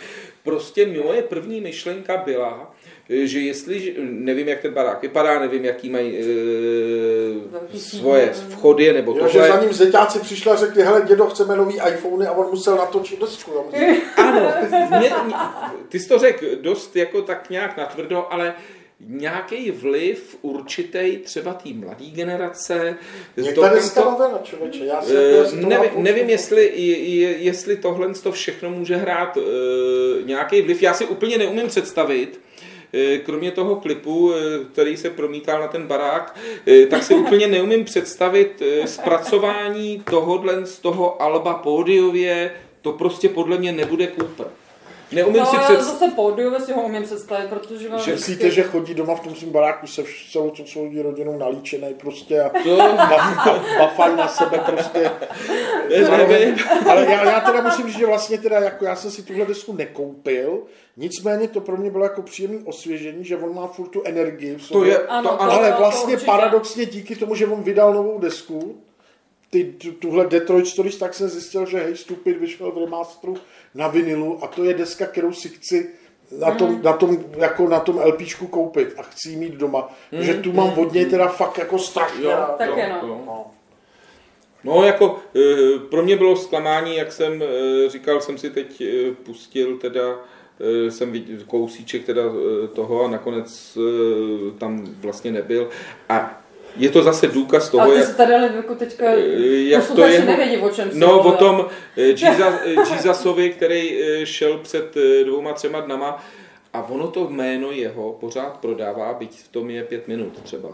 Prostě 0.43 0.85
moje 1.03 1.21
první 1.21 1.61
myšlenka 1.61 2.17
byla, 2.17 2.73
eh, 2.87 3.00
že 3.11 3.39
jestli, 3.39 3.93
nevím, 3.99 4.47
jak 4.47 4.61
ten 4.61 4.73
barák 4.73 5.01
vypadá, 5.01 5.39
nevím, 5.39 5.65
jaký 5.65 5.89
mají 5.89 6.17
e, 6.17 6.23
svoje 7.79 8.29
sídlo. 8.33 8.49
vchody 8.57 8.93
nebo 8.93 9.17
Jo, 9.17 9.27
že 9.27 9.39
za 9.39 9.61
ním 9.61 9.73
zeťáci 9.73 10.19
přišli 10.19 10.51
a 10.51 10.55
řekli, 10.55 10.83
hele 10.83 11.01
dědo, 11.07 11.25
chceme 11.25 11.55
nový 11.55 11.75
iPhony 11.93 12.27
a 12.27 12.31
on 12.31 12.47
musel 12.49 12.75
natočit 12.77 13.19
desku. 13.19 13.51
Jo. 13.51 13.65
Ano, 14.17 14.51
mě, 14.69 14.87
mě, 14.99 15.11
ty 15.89 15.99
jsi 15.99 16.07
to 16.09 16.19
řekl 16.19 16.45
dost 16.61 16.95
jako 16.95 17.21
tak 17.21 17.49
nějak 17.49 17.77
natvrdo, 17.77 18.27
ale 18.33 18.53
nějaký 19.07 19.71
vliv 19.71 20.37
určitý 20.41 21.17
třeba 21.17 21.53
té 21.53 21.69
mladé 21.73 22.05
generace. 22.05 22.95
Mě 23.37 23.53
to- 23.53 23.61
to- 23.93 24.39
člověče. 24.43 24.85
Já 24.85 25.01
si 25.01 25.13
Eh, 25.15 25.43
to 25.43 25.55
nevím, 25.55 25.89
nevím 26.03 26.03
pouštět. 26.19 26.31
jestli, 26.31 26.71
je- 26.75 27.37
jestli 27.37 27.77
tohle 27.77 28.13
to 28.23 28.31
všechno 28.31 28.69
může 28.69 28.95
hrát 28.95 29.37
uh, 29.37 29.43
nějaký 30.25 30.61
vliv. 30.61 30.81
Já 30.81 30.93
si 30.93 31.05
úplně 31.05 31.37
neumím 31.37 31.67
představit, 31.67 32.39
eh, 32.39 32.50
kromě 33.25 33.51
toho 33.51 33.75
klipu, 33.75 34.33
eh, 34.33 34.65
který 34.73 34.97
se 34.97 35.09
promítal 35.09 35.59
na 35.59 35.67
ten 35.67 35.87
barák, 35.87 36.39
eh, 36.67 36.85
tak 36.85 37.03
si 37.03 37.15
úplně 37.15 37.47
neumím 37.47 37.85
představit 37.85 38.61
eh, 38.61 38.87
zpracování 38.87 40.03
tohohle 40.09 40.65
z 40.65 40.79
toho 40.79 41.21
Alba 41.21 41.53
pódiově, 41.53 42.51
to 42.81 42.91
prostě 42.91 43.29
podle 43.29 43.57
mě 43.57 43.71
nebude 43.71 44.07
Cooper. 44.07 44.47
Neumím 45.11 45.39
No, 45.39 45.45
si 45.45 45.55
já 45.55 45.61
představit. 45.61 45.83
zase 45.99 46.11
pódiové 46.15 46.59
si 46.59 46.73
ho 46.73 46.81
umím 46.81 47.03
představit, 47.03 47.47
protože 47.49 47.89
mám 47.89 47.99
Že 47.99 48.11
vždycky- 48.11 48.31
myslíte, 48.31 48.51
že 48.51 48.63
chodí 48.63 48.93
doma 48.93 49.15
v 49.15 49.19
tom 49.19 49.35
svém 49.35 49.51
baráku 49.51 49.87
se 49.87 50.03
celou 50.31 50.49
to 50.49 50.65
svojí 50.65 51.01
rodinou 51.01 51.37
nalíčený 51.37 51.93
prostě 51.93 52.41
a 52.41 52.49
To, 52.49 52.59
baf- 52.77 53.77
bafají 53.79 54.15
na 54.15 54.27
sebe 54.27 54.57
prostě. 54.65 55.11
nevím. 55.89 56.55
Ale 56.89 57.05
já, 57.05 57.25
já 57.31 57.39
teda 57.39 57.61
musím 57.61 57.87
říct, 57.87 57.97
že 57.97 58.05
vlastně 58.05 58.37
teda 58.37 58.59
jako 58.59 58.85
já 58.85 58.95
jsem 58.95 59.11
si 59.11 59.23
tuhle 59.23 59.45
desku 59.45 59.73
nekoupil, 59.73 60.63
nicméně 60.97 61.47
to 61.47 61.61
pro 61.61 61.77
mě 61.77 61.91
bylo 61.91 62.03
jako 62.03 62.21
příjemné 62.21 62.59
osvěžení, 62.65 63.25
že 63.25 63.37
on 63.37 63.55
má 63.55 63.67
furt 63.67 63.87
tu 63.87 64.01
energii 64.05 64.55
v 64.55 64.57
To 64.57 64.73
sobě. 64.73 64.91
je, 64.91 64.97
Ano, 64.97 65.29
to, 65.29 65.35
to- 65.35 65.41
ano, 65.41 65.51
Ale 65.51 65.71
to 65.71 65.77
vlastně 65.77 66.13
určitě. 66.13 66.25
paradoxně 66.31 66.85
díky 66.85 67.15
tomu, 67.15 67.35
že 67.35 67.47
on 67.47 67.63
vydal 67.63 67.93
novou 67.93 68.19
desku, 68.19 68.81
ty, 69.51 69.63
tu, 69.63 69.91
tuhle 69.91 70.27
Detroit 70.27 70.67
Stories, 70.67 70.97
tak 70.97 71.13
jsem 71.13 71.29
zjistil, 71.29 71.65
že 71.65 71.77
Hey 71.77 71.95
Stupid 71.95 72.37
vyšel 72.37 72.71
v 72.71 72.77
remasteru 72.77 73.35
na 73.75 73.87
vinilu 73.87 74.43
a 74.43 74.47
to 74.47 74.63
je 74.63 74.73
deska, 74.73 75.05
kterou 75.05 75.33
si 75.33 75.49
chci 75.49 75.89
na 76.39 76.51
tom, 76.51 76.81
na 76.83 76.93
tom, 76.93 77.17
jako 77.37 77.67
na 77.67 77.79
tom 77.79 77.99
LPčku 78.05 78.47
koupit 78.47 78.93
a 78.97 79.01
chci 79.01 79.29
ji 79.29 79.35
mít 79.35 79.53
doma, 79.53 79.89
protože 80.09 80.33
tu 80.33 80.53
mám 80.53 80.79
od 80.79 80.93
něj 80.93 81.05
teda 81.05 81.27
fakt 81.27 81.57
jako 81.57 81.79
strašně 81.79 82.23
Jo. 82.23 82.45
Taky 82.57 82.79
jo, 82.79 82.85
no. 82.89 83.07
jo. 83.07 83.21
No. 83.25 83.45
No, 84.63 84.83
jako 84.83 85.19
eh, 85.35 85.79
pro 85.89 86.03
mě 86.03 86.17
bylo 86.17 86.35
zklamání, 86.35 86.95
jak 86.95 87.11
jsem 87.11 87.43
eh, 87.43 87.89
říkal, 87.89 88.21
jsem 88.21 88.37
si 88.37 88.49
teď 88.49 88.81
eh, 88.81 89.11
pustil 89.11 89.77
teda 89.77 90.19
jsem 90.89 91.11
viděl 91.11 91.37
kousíček 91.47 92.05
teda 92.05 92.21
toho 92.73 93.05
a 93.05 93.07
nakonec 93.07 93.77
tam 94.57 94.85
vlastně 95.01 95.31
nebyl. 95.31 95.69
A 96.09 96.40
je 96.77 96.89
to 96.89 97.03
zase 97.03 97.27
důkaz 97.27 97.69
toho, 97.69 97.83
Ale 97.83 97.93
ty 97.93 97.99
jak, 97.99 98.07
se 98.09 98.15
tady 98.15 98.33
ale 98.33 98.51
jako 98.55 98.75
teďka 98.75 99.05
jak 99.67 99.87
to 99.91 100.01
je. 100.03 100.21
nevědí, 100.25 100.57
o 100.57 100.69
čem 100.69 100.89
No, 100.93 101.19
o 101.19 101.31
tom 101.31 101.65
eh, 101.97 102.01
Jesus, 102.01 102.53
eh, 102.65 102.69
Jesusovi, 103.07 103.49
který 103.49 104.01
eh, 104.03 104.25
šel 104.25 104.57
před 104.57 104.97
eh, 104.97 105.23
dvouma, 105.23 105.53
třema 105.53 105.79
dnama 105.81 106.23
a 106.73 106.89
ono 106.89 107.07
to 107.07 107.27
jméno 107.29 107.71
jeho 107.71 108.17
pořád 108.19 108.57
prodává, 108.57 109.13
byť 109.13 109.39
v 109.39 109.47
tom 109.47 109.69
je 109.69 109.83
pět 109.83 110.07
minut 110.07 110.41
třeba. 110.43 110.69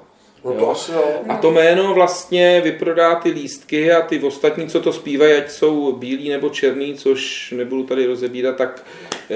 No 0.45 0.51
Jo. 0.53 0.59
to 0.59 0.71
asi 0.71 0.91
jo. 0.91 1.03
A 1.29 1.37
to 1.37 1.51
jméno 1.51 1.93
vlastně 1.93 2.61
vyprodá 2.63 3.15
ty 3.15 3.29
lístky 3.29 3.91
a 3.91 4.01
ty 4.01 4.19
ostatní, 4.19 4.67
co 4.67 4.79
to 4.81 4.93
zpívají, 4.93 5.33
ať 5.33 5.49
jsou 5.51 5.91
bílí 5.91 6.29
nebo 6.29 6.49
černý, 6.49 6.93
což 6.95 7.51
nebudu 7.57 7.83
tady 7.83 8.05
rozebírat, 8.05 8.55
tak 8.55 8.83
e, 9.31 9.35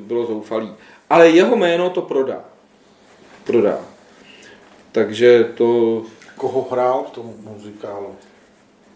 bylo 0.00 0.26
zoufalý. 0.26 0.72
Ale 1.10 1.28
jeho 1.30 1.56
jméno 1.56 1.90
to 1.90 2.02
prodá. 2.02 2.44
Prodá. 3.44 3.80
Takže 4.92 5.44
to... 5.54 6.02
Koho 6.36 6.68
hrál 6.70 7.04
v 7.08 7.10
tom 7.10 7.32
muzikálu? 7.40 8.06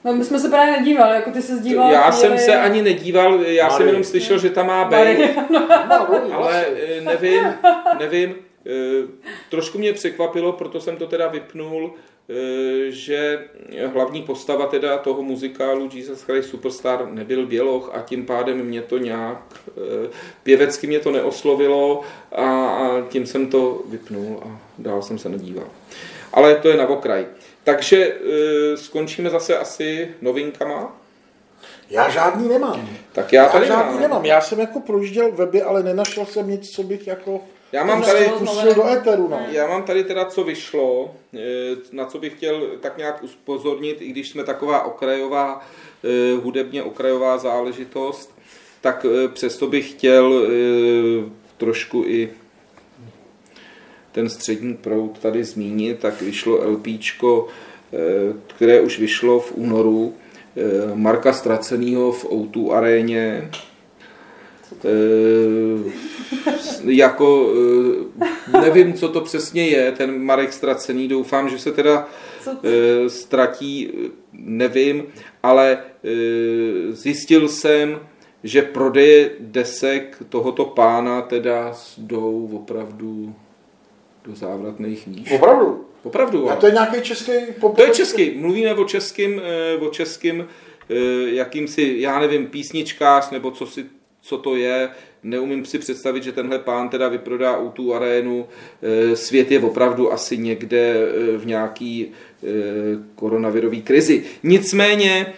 No, 0.04 0.12
my 0.12 0.24
jsme 0.24 0.38
se 0.38 0.48
právě 0.48 0.72
nedívali, 0.78 1.14
jako 1.14 1.30
ty 1.30 1.42
se 1.42 1.52
díval. 1.58 1.92
Já 1.92 2.10
chvíli- 2.10 2.20
jsem 2.20 2.38
se 2.38 2.56
ani 2.56 2.82
nedíval, 2.82 3.40
já 3.42 3.70
jsem 3.70 3.78
Mary. 3.78 3.88
jenom 3.88 4.04
slyšel, 4.04 4.38
že 4.38 4.50
tam 4.50 4.66
má 4.66 4.84
být. 4.84 5.18
No, 5.50 5.68
Ale 5.90 6.08
vlastně. 6.28 6.64
eh, 6.76 7.00
nevím, 7.00 7.42
nevím. 7.98 8.34
eh, 8.66 9.06
Trošku 9.50 9.78
mě 9.78 9.92
překvapilo, 9.92 10.52
proto 10.52 10.80
jsem 10.80 10.96
to 10.96 11.06
teda 11.06 11.28
vypnul, 11.28 11.94
že 12.88 13.44
hlavní 13.92 14.22
postava 14.22 14.66
teda 14.66 14.98
toho 14.98 15.22
muzikálu 15.22 15.90
Jesus 15.94 16.22
Christ 16.22 16.50
Superstar 16.50 17.08
nebyl 17.12 17.46
běloch 17.46 17.90
a 17.94 18.00
tím 18.00 18.26
pádem 18.26 18.58
mě 18.58 18.82
to 18.82 18.98
nějak 18.98 19.42
eh, 19.68 20.08
pěvecky 20.42 20.86
mě 20.86 21.00
to 21.00 21.10
neoslovilo 21.10 22.00
a, 22.32 22.66
a 22.66 23.00
tím 23.08 23.26
jsem 23.26 23.46
to 23.46 23.82
vypnul 23.88 24.42
a 24.46 24.60
dál 24.78 25.02
jsem 25.02 25.18
se 25.18 25.28
nedíval. 25.28 25.66
Ale 26.32 26.54
to 26.54 26.68
je 26.68 26.76
na 26.76 26.86
okraj. 26.88 27.26
Takže 27.64 28.14
eh, 28.14 28.76
skončíme 28.76 29.30
zase 29.30 29.58
asi 29.58 30.08
novinkama. 30.22 30.96
Já 31.90 32.08
žádný 32.10 32.48
nemám. 32.48 32.88
Tak 33.12 33.32
já 33.32 33.42
Já 33.42 33.48
tady 33.48 33.66
žádný 33.66 33.92
mám. 33.92 34.02
nemám. 34.02 34.24
Já 34.24 34.40
jsem 34.40 34.60
jako 34.60 34.80
projížděl 34.80 35.32
weby, 35.32 35.62
ale 35.62 35.82
nenašel 35.82 36.26
jsem 36.26 36.50
nic, 36.50 36.70
co 36.70 36.82
bych 36.82 37.06
jako 37.06 37.40
Já 37.76 37.84
mám 37.84 38.02
tady, 38.02 38.28
pustil 38.38 38.74
do 38.74 38.86
éteru. 38.86 39.28
No. 39.28 39.40
Já 39.50 39.66
mám 39.66 39.82
tady 39.82 40.04
teda, 40.04 40.24
co 40.24 40.44
vyšlo, 40.44 41.14
eh, 41.34 41.38
na 41.92 42.04
co 42.04 42.18
bych 42.18 42.32
chtěl 42.32 42.66
tak 42.80 42.98
nějak 42.98 43.22
upozornit, 43.22 43.96
i 44.00 44.08
když 44.08 44.28
jsme 44.28 44.44
taková 44.44 44.82
okrajová, 44.82 45.66
eh, 46.04 46.32
hudebně 46.42 46.82
okrajová 46.82 47.38
záležitost, 47.38 48.38
tak 48.80 49.06
eh, 49.24 49.28
přesto 49.28 49.66
bych 49.66 49.90
chtěl 49.90 50.46
eh, 50.46 51.30
trošku 51.56 52.04
i 52.06 52.28
ten 54.12 54.28
střední 54.28 54.76
proud 54.76 55.18
tady 55.18 55.44
zmínit, 55.44 55.98
tak 55.98 56.22
vyšlo 56.22 56.70
LPčko, 56.70 57.48
eh, 57.92 57.96
které 58.46 58.80
už 58.80 58.98
vyšlo 58.98 59.40
v 59.40 59.52
únoru, 59.54 60.14
eh, 60.56 60.60
Marka 60.94 61.32
Stracenýho 61.32 62.12
v 62.12 62.24
O2 62.24 62.72
aréně, 62.72 63.50
jako 66.84 67.52
eh, 68.52 68.60
nevím, 68.60 68.94
co 68.94 69.08
to 69.08 69.20
přesně 69.20 69.68
je, 69.68 69.92
ten 69.92 70.22
Marek 70.22 70.52
Stracený, 70.52 71.08
doufám, 71.08 71.48
že 71.48 71.58
se 71.58 71.72
teda 71.72 72.08
eh, 72.48 73.08
ztratí, 73.10 73.90
eh, 74.06 74.10
nevím, 74.32 75.04
ale 75.42 75.78
eh, 76.04 76.92
zjistil 76.92 77.48
jsem, 77.48 78.00
že 78.44 78.62
prodeje 78.62 79.30
desek 79.40 80.22
tohoto 80.28 80.64
pána 80.64 81.22
teda 81.22 81.72
jdou 81.98 82.50
opravdu 82.52 83.34
do 84.24 84.34
závratných 84.34 85.06
níž. 85.06 85.30
Opravdu. 85.30 85.86
Opravdu. 86.06 86.50
A 86.50 86.56
to 86.56 86.66
je 86.66 86.72
nějaký 86.72 87.02
český 87.02 87.32
pop. 87.60 87.76
To 87.76 87.82
je 87.82 87.90
český. 87.90 88.30
Mluvíme 88.30 88.74
o 88.74 88.84
českým, 88.84 89.40
eh, 89.44 89.76
o 89.76 89.90
českým 89.90 90.48
eh, 90.90 90.94
jakýmsi, 91.30 91.94
já 91.98 92.18
nevím, 92.20 92.46
písničkář, 92.46 93.30
nebo 93.30 93.50
co, 93.50 93.66
si, 93.66 93.84
co 94.26 94.38
to 94.38 94.56
je. 94.56 94.88
Neumím 95.22 95.64
si 95.64 95.78
představit, 95.78 96.22
že 96.22 96.32
tenhle 96.32 96.58
pán 96.58 96.88
teda 96.88 97.08
vyprodá 97.08 97.56
u 97.56 97.70
tu 97.70 97.94
arénu. 97.94 98.46
Eh, 98.82 99.16
Svět 99.16 99.50
je 99.50 99.60
opravdu 99.60 100.12
asi 100.12 100.38
někde 100.38 100.94
eh, 100.94 101.38
v 101.38 101.46
nějaký 101.46 102.06
eh, 102.06 102.46
koronavirový 103.14 103.82
krizi. 103.82 104.24
Nicméně 104.42 105.32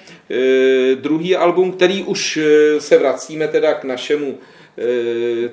druhý 0.95 1.37
album, 1.37 1.73
který 1.73 2.03
už 2.03 2.39
se 2.79 2.99
vracíme 2.99 3.49
teda 3.49 3.75
k 3.75 3.85
našemu 3.85 4.39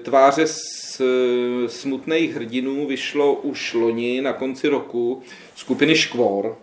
tváře 0.04 0.46
smutných 1.68 2.36
hrdinů 2.36 2.88
vyšlo 2.88 3.34
už 3.34 3.74
loni 3.74 4.22
na 4.22 4.34
konci 4.34 4.68
roku 4.68 5.22
skupiny 5.56 5.96
Škvor, 5.96 6.58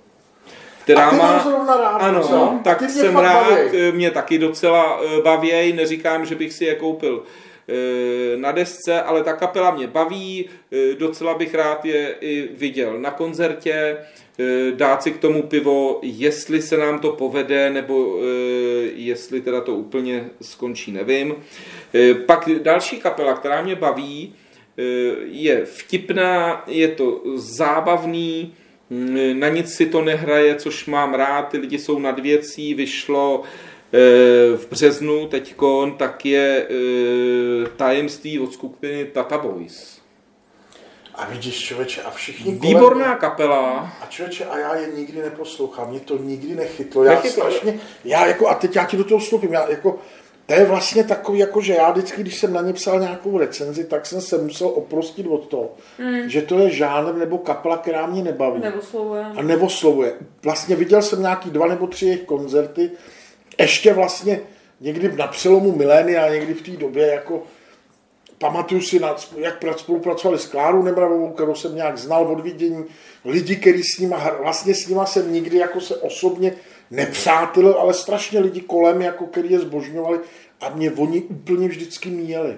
která 0.82 1.08
A 1.08 1.16
má... 1.16 1.44
rád 1.80 1.96
Ano, 1.98 2.18
docela. 2.18 2.60
tak 2.64 2.78
Ty 2.78 2.88
jsem 2.88 3.16
rád, 3.16 3.50
baví. 3.50 3.78
eh, 3.78 3.92
mě 3.92 4.10
taky 4.10 4.38
docela 4.38 5.00
eh, 5.02 5.20
bavěj, 5.22 5.72
neříkám, 5.72 6.26
že 6.26 6.34
bych 6.34 6.52
si 6.52 6.64
je 6.64 6.74
koupil 6.74 7.22
eh, 7.68 8.36
na 8.36 8.52
desce, 8.52 9.02
ale 9.02 9.24
ta 9.24 9.32
kapela 9.32 9.70
mě 9.70 9.86
baví, 9.86 10.48
docela 10.98 11.34
bych 11.34 11.54
rád 11.54 11.84
je 11.84 12.14
i 12.20 12.48
viděl 12.56 12.98
na 12.98 13.10
koncertě, 13.10 13.96
dát 14.74 15.02
si 15.02 15.10
k 15.12 15.18
tomu 15.18 15.42
pivo, 15.42 15.98
jestli 16.02 16.62
se 16.62 16.76
nám 16.76 16.98
to 16.98 17.10
povede, 17.12 17.70
nebo 17.70 18.18
jestli 18.94 19.40
teda 19.40 19.60
to 19.60 19.74
úplně 19.74 20.24
skončí, 20.42 20.92
nevím. 20.92 21.34
Pak 22.26 22.48
další 22.62 23.00
kapela, 23.00 23.34
která 23.34 23.62
mě 23.62 23.76
baví, 23.76 24.34
je 25.24 25.64
vtipná, 25.64 26.64
je 26.66 26.88
to 26.88 27.20
zábavný, 27.34 28.54
na 29.34 29.48
nic 29.48 29.74
si 29.74 29.86
to 29.86 30.02
nehraje, 30.02 30.54
což 30.54 30.86
mám 30.86 31.14
rád, 31.14 31.42
ty 31.42 31.58
lidi 31.58 31.78
jsou 31.78 31.98
nad 31.98 32.18
věcí, 32.18 32.74
vyšlo 32.74 33.42
eh, 33.42 33.98
v 34.56 34.66
březnu 34.70 35.28
teďkon, 35.28 35.92
tak 35.92 36.26
je 36.26 36.66
eh, 36.70 37.68
tajemství 37.76 38.38
od 38.38 38.52
skupiny 38.52 39.04
Tata 39.04 39.38
Boys. 39.38 40.02
A 41.14 41.26
vidíš, 41.26 41.64
člověče, 41.64 42.02
a 42.02 42.10
všichni 42.10 42.52
Výborná 42.52 43.04
kolem, 43.04 43.18
kapela. 43.18 43.92
A 44.02 44.06
člověče, 44.06 44.44
a 44.44 44.58
já 44.58 44.74
je 44.74 44.88
nikdy 44.96 45.22
neposlouchám, 45.22 45.90
mě 45.90 46.00
to 46.00 46.18
nikdy 46.18 46.54
nechytlo. 46.54 47.04
Já 47.04 47.10
Nechytlo. 47.10 47.50
strašně, 47.50 47.80
já 48.04 48.26
jako, 48.26 48.48
a 48.48 48.54
teď 48.54 48.76
já 48.76 48.84
ti 48.84 48.96
do 48.96 49.04
toho 49.04 49.18
vstoupím, 49.18 49.52
já 49.52 49.70
jako, 49.70 49.98
to 50.54 50.60
je 50.60 50.66
vlastně 50.66 51.04
takový, 51.04 51.38
jako 51.38 51.60
že 51.60 51.74
já 51.74 51.90
vždycky, 51.90 52.20
když 52.20 52.38
jsem 52.38 52.52
na 52.52 52.60
ně 52.60 52.72
psal 52.72 53.00
nějakou 53.00 53.38
recenzi, 53.38 53.84
tak 53.84 54.06
jsem 54.06 54.20
se 54.20 54.38
musel 54.38 54.68
oprostit 54.68 55.26
od 55.26 55.46
toho, 55.46 55.74
mm. 55.98 56.28
že 56.28 56.42
to 56.42 56.58
je 56.58 56.70
žánr 56.70 57.14
nebo 57.14 57.38
kapela, 57.38 57.76
která 57.76 58.06
mě 58.06 58.22
nebaví. 58.22 58.60
Neoslovuje. 58.60 59.24
A 59.36 59.42
neoslovuje. 59.42 60.12
Vlastně 60.42 60.76
viděl 60.76 61.02
jsem 61.02 61.20
nějaký 61.20 61.50
dva 61.50 61.66
nebo 61.66 61.86
tři 61.86 62.06
jejich 62.06 62.22
koncerty, 62.22 62.90
ještě 63.58 63.92
vlastně 63.92 64.40
někdy 64.80 65.16
na 65.16 65.26
přelomu 65.26 65.76
milénia, 65.76 66.32
někdy 66.32 66.54
v 66.54 66.62
té 66.62 66.70
době, 66.70 67.06
jako 67.06 67.42
pamatuju 68.38 68.80
si, 68.80 68.98
na, 68.98 69.16
jak 69.36 69.62
pra- 69.62 69.76
spolupracovali 69.76 70.38
s 70.38 70.46
Klárou 70.46 70.82
Nebravovou, 70.82 71.30
kterou 71.30 71.54
jsem 71.54 71.76
nějak 71.76 71.98
znal 71.98 72.26
od 72.26 72.40
vidění, 72.40 72.84
lidi, 73.24 73.56
který 73.56 73.82
s 73.82 73.98
nima, 73.98 74.36
vlastně 74.42 74.74
s 74.74 74.88
nima 74.88 75.06
jsem 75.06 75.32
nikdy 75.32 75.56
jako 75.56 75.80
se 75.80 75.96
osobně 75.96 76.54
nepřátelil, 76.92 77.76
ale 77.78 77.94
strašně 77.94 78.40
lidi 78.40 78.60
kolem, 78.60 79.02
jako 79.02 79.26
který 79.26 79.50
je 79.50 79.58
zbožňovali 79.58 80.20
a 80.60 80.68
mě 80.68 80.90
oni 80.90 81.22
úplně 81.22 81.68
vždycky 81.68 82.10
míjeli. 82.10 82.56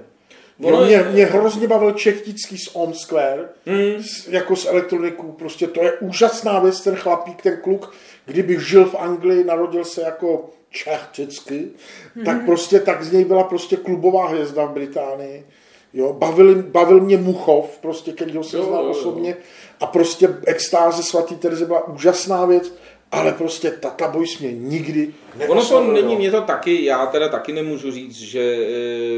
Ono 0.63 0.81
Jo, 0.81 0.87
mě, 0.87 1.03
mě 1.13 1.25
hrozně 1.25 1.69
bavil 1.69 1.93
Čechtický 1.93 2.59
z 2.59 2.71
On 2.73 2.95
Square, 2.95 3.49
mm. 3.67 4.03
s, 4.03 4.29
jako 4.29 4.57
s 4.57 4.67
elektronikou, 4.67 5.33
prostě 5.33 5.67
to 5.67 5.85
je 5.85 5.93
úžasná 5.93 6.59
věc, 6.59 6.81
ten 6.81 6.97
chlapík, 6.97 7.43
ten 7.43 7.59
kluk, 7.63 7.95
kdyby 8.27 8.61
žil 8.61 8.85
v 8.85 8.95
Anglii, 8.95 9.45
narodil 9.45 9.85
se 9.85 10.03
jako 10.03 10.51
Čechtický, 10.71 11.71
mm. 12.15 12.25
tak 12.25 12.45
prostě 12.45 12.81
tak 12.81 13.05
z 13.05 13.13
něj 13.13 13.25
byla 13.25 13.45
prostě 13.45 13.77
klubová 13.77 14.29
hvězda 14.29 14.65
v 14.65 14.73
Británii. 14.73 15.47
Jo, 15.93 16.13
bavil, 16.13 16.63
bavil 16.63 17.01
mě 17.01 17.17
Muchov, 17.17 17.79
prostě, 17.79 18.13
kterýho 18.13 18.45
jsem 18.45 18.61
Jo, 18.61 18.67
znal 18.67 18.87
osobně 18.87 19.37
a 19.81 19.87
prostě 19.87 20.29
extáze 20.47 21.03
svatý 21.03 21.37
Terezy 21.37 21.65
byla 21.67 21.89
úžasná 21.89 22.47
věc, 22.47 22.75
ale 23.15 23.33
prostě 23.33 23.71
Tata 23.71 24.09
Boys 24.09 24.39
mě 24.39 24.53
nikdy 24.53 25.15
Ono 25.49 25.65
to 25.65 25.85
není, 25.93 26.17
mě 26.17 26.31
to 26.31 26.41
taky, 26.41 26.85
já 26.85 27.07
teda 27.07 27.29
taky 27.29 27.53
nemůžu 27.53 27.91
říct, 27.91 28.17
že 28.17 28.41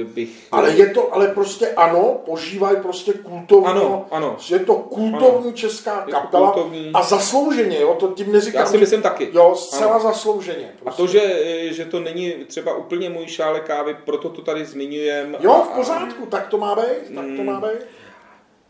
eh, 0.01 0.05
bych... 0.05 0.28
Ale 0.53 0.70
je 0.72 0.86
to, 0.90 1.14
ale 1.14 1.28
prostě 1.28 1.68
ano, 1.68 2.16
požívají 2.26 2.76
prostě 2.82 3.12
kultovní, 3.12 3.66
Ano, 3.66 4.07
ano. 4.11 4.36
je 4.51 4.59
to 4.59 4.74
kultovní 4.74 5.40
Ano. 5.49 5.53
česká 5.53 6.05
Je 6.07 6.12
kapela 6.12 6.53
kultovní. 6.53 6.90
a 6.94 7.03
zaslouženě, 7.03 7.80
jo, 7.80 7.97
to 8.01 8.09
tím 8.09 8.32
neříkám. 8.32 8.61
Já 8.61 8.66
si 8.66 8.78
myslím 8.78 9.03
taky. 9.03 9.28
Jo, 9.32 9.55
zcela 9.57 9.94
Ano. 9.94 10.03
zaslouženě. 10.03 10.72
A 10.80 10.84
Prostě. 10.84 11.03
to, 11.03 11.07
že, 11.09 11.20
eh, 11.22 11.72
že 11.72 11.84
to 11.84 12.01
není 12.01 12.32
třeba 12.47 12.74
úplně 12.76 13.11
můj 13.11 13.26
šále 13.26 13.61
kávy, 13.61 13.97
proto 14.05 14.28
to 14.28 14.42
tady 14.42 14.64
zmiňujem. 14.64 15.36
Jo, 15.40 15.53
A- 15.53 15.61
v 15.62 15.68
pořádku, 15.68 16.26
tak 16.26 16.47
to 16.49 16.59
má 16.59 16.74
být, 16.74 17.14
tak 17.14 17.24
Mm. 17.24 17.36
to 17.36 17.42
má 17.42 17.61
být. 17.61 17.86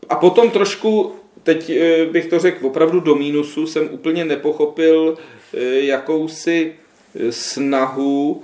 A 0.09 0.15
potom 0.15 0.49
trošku, 0.51 1.15
teď 1.47 1.69
eh, 1.69 2.05
bych 2.05 2.25
to 2.25 2.39
řekl 2.39 2.67
opravdu 2.67 2.99
do 2.99 3.15
mínusu, 3.15 3.67
jsem 3.67 3.89
úplně 3.91 4.25
nepochopil 4.25 5.17
eh, 5.53 5.59
jakousi 5.79 6.75
eh, 7.15 7.31
snahu 7.31 8.43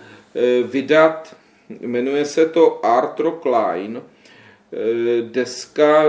vydat, 0.64 1.36
jmenuje 1.70 2.26
se 2.26 2.46
to 2.46 2.86
Art 2.86 3.20
Rock 3.20 3.46
Line, 3.46 4.00
eh, 4.00 5.22
deska, 5.22 6.04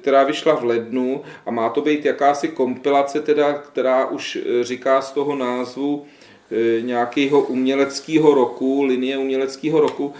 která 0.00 0.24
vyšla 0.24 0.54
v 0.54 0.64
lednu 0.64 1.22
a 1.46 1.50
má 1.50 1.68
to 1.68 1.80
být 1.80 2.04
jakási 2.04 2.48
kompilace, 2.48 3.20
teda, 3.20 3.52
která 3.52 4.06
už 4.06 4.38
říká 4.62 5.00
z 5.00 5.12
toho 5.12 5.36
názvu 5.36 6.04
nějakého 6.80 7.40
uměleckého 7.40 8.34
roku, 8.34 8.84
linie 8.84 9.18
uměleckého 9.18 9.80
roku, 9.80 10.14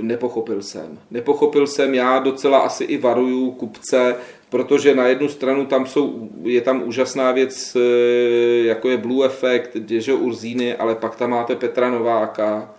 nepochopil 0.00 0.62
jsem. 0.62 0.98
Nepochopil 1.10 1.66
jsem, 1.66 1.94
já 1.94 2.18
docela 2.18 2.58
asi 2.58 2.84
i 2.84 2.98
varuju 2.98 3.50
kupce, 3.50 4.16
protože 4.54 4.94
na 4.94 5.06
jednu 5.06 5.28
stranu 5.28 5.66
tam 5.66 5.86
jsou, 5.86 6.30
je 6.42 6.60
tam 6.60 6.82
úžasná 6.86 7.32
věc, 7.32 7.76
eh, 7.76 8.64
jako 8.64 8.88
je 8.88 8.96
Blue 8.96 9.26
Effect, 9.26 9.76
Dežo 9.76 10.16
Urzíny, 10.16 10.76
ale 10.76 10.94
pak 10.94 11.16
tam 11.16 11.30
máte 11.30 11.56
Petra 11.56 11.90
Nováka 11.90 12.74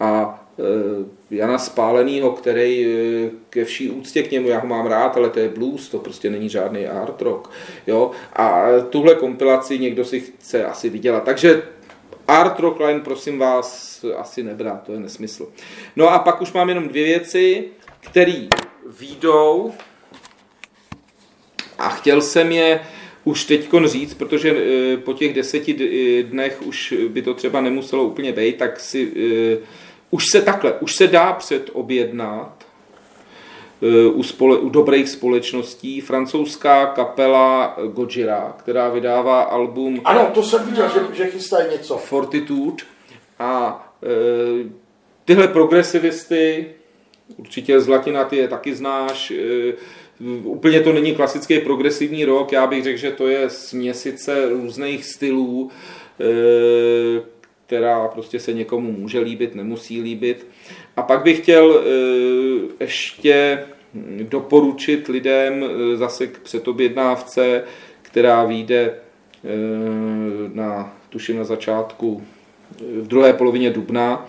a 0.00 0.44
eh, 0.58 0.64
Jana 1.30 1.58
Spálenýho, 1.58 2.30
který 2.30 2.86
eh, 2.86 3.30
ke 3.50 3.64
vší 3.64 3.90
úctě 3.90 4.22
k 4.22 4.30
němu, 4.30 4.48
já 4.48 4.58
ho 4.58 4.66
mám 4.66 4.86
rád, 4.86 5.16
ale 5.16 5.30
to 5.30 5.38
je 5.38 5.48
blues, 5.48 5.88
to 5.88 5.98
prostě 5.98 6.30
není 6.30 6.48
žádný 6.48 6.86
art 6.86 7.22
rock. 7.22 7.50
Jo? 7.86 8.10
A 8.32 8.66
tuhle 8.90 9.14
kompilaci 9.14 9.78
někdo 9.78 10.04
si 10.04 10.20
chce 10.20 10.64
asi 10.64 10.88
vydělat. 10.90 11.24
Takže 11.24 11.62
Art 12.28 12.60
Rock 12.60 12.80
Line, 12.80 13.00
prosím 13.00 13.38
vás, 13.38 14.04
asi 14.16 14.42
nebrát, 14.42 14.82
to 14.82 14.92
je 14.92 15.00
nesmysl. 15.00 15.48
No 15.96 16.08
a 16.08 16.18
pak 16.18 16.42
už 16.42 16.52
mám 16.52 16.68
jenom 16.68 16.88
dvě 16.88 17.04
věci, 17.04 17.64
které 18.00 18.46
výjdou 19.00 19.72
a 21.78 21.88
chtěl 21.88 22.20
jsem 22.20 22.52
je 22.52 22.80
už 23.24 23.44
teď 23.44 23.68
říct, 23.84 24.14
protože 24.14 24.50
eh, 24.50 24.96
po 24.96 25.12
těch 25.12 25.34
deseti 25.34 25.76
eh, 25.78 26.22
dnech 26.22 26.62
už 26.62 26.94
by 27.08 27.22
to 27.22 27.34
třeba 27.34 27.60
nemuselo 27.60 28.04
úplně 28.04 28.32
být, 28.32 28.56
tak 28.56 28.80
si 28.80 29.12
eh, 29.16 29.66
už 30.10 30.26
se 30.30 30.42
takhle, 30.42 30.72
už 30.72 30.96
se 30.96 31.06
dá 31.06 31.32
předobjednat 31.32 32.64
u, 34.14 34.22
spole, 34.22 34.58
u 34.58 34.68
dobrých 34.68 35.08
společností 35.08 36.00
francouzská 36.00 36.86
kapela 36.86 37.76
Gojira, 37.92 38.54
která 38.58 38.88
vydává 38.88 39.42
album 39.42 40.00
Ano, 40.04 40.30
to 40.34 40.42
jsem 40.42 40.66
viděl, 40.66 40.88
že, 40.88 41.16
že 41.16 41.30
chystají 41.30 41.70
něco. 41.70 41.96
Fortitude 41.96 42.84
a 43.38 43.84
e, 44.02 44.70
tyhle 45.24 45.48
progresivisty, 45.48 46.66
určitě 47.36 47.80
z 47.80 47.88
Latina 47.88 48.24
ty 48.24 48.36
je 48.36 48.48
taky 48.48 48.74
znáš, 48.74 49.30
e, 49.30 49.72
úplně 50.44 50.80
to 50.80 50.92
není 50.92 51.14
klasický 51.14 51.58
progresivní 51.58 52.24
rock, 52.24 52.52
já 52.52 52.66
bych 52.66 52.84
řekl, 52.84 52.98
že 52.98 53.10
to 53.10 53.28
je 53.28 53.50
směsice 53.50 54.48
různých 54.48 55.04
stylů, 55.04 55.70
e, 56.20 57.22
která 57.66 58.08
prostě 58.08 58.40
se 58.40 58.52
někomu 58.52 58.92
může 58.92 59.18
líbit, 59.18 59.54
nemusí 59.54 60.00
líbit. 60.00 60.46
A 60.96 61.02
pak 61.02 61.22
bych 61.22 61.38
chtěl 61.38 61.80
e, 61.80 62.84
ještě 62.84 63.64
doporučit 64.22 65.08
lidem 65.08 65.64
e, 65.64 65.96
zase 65.96 66.26
k 66.26 66.38
předobjednávce, 66.38 67.64
která 68.02 68.44
vyjde 68.44 68.94
na, 70.54 70.96
tuším 71.10 71.36
na 71.36 71.44
začátku 71.44 72.22
v 72.80 73.06
druhé 73.06 73.32
polovině 73.32 73.70
dubna. 73.70 74.28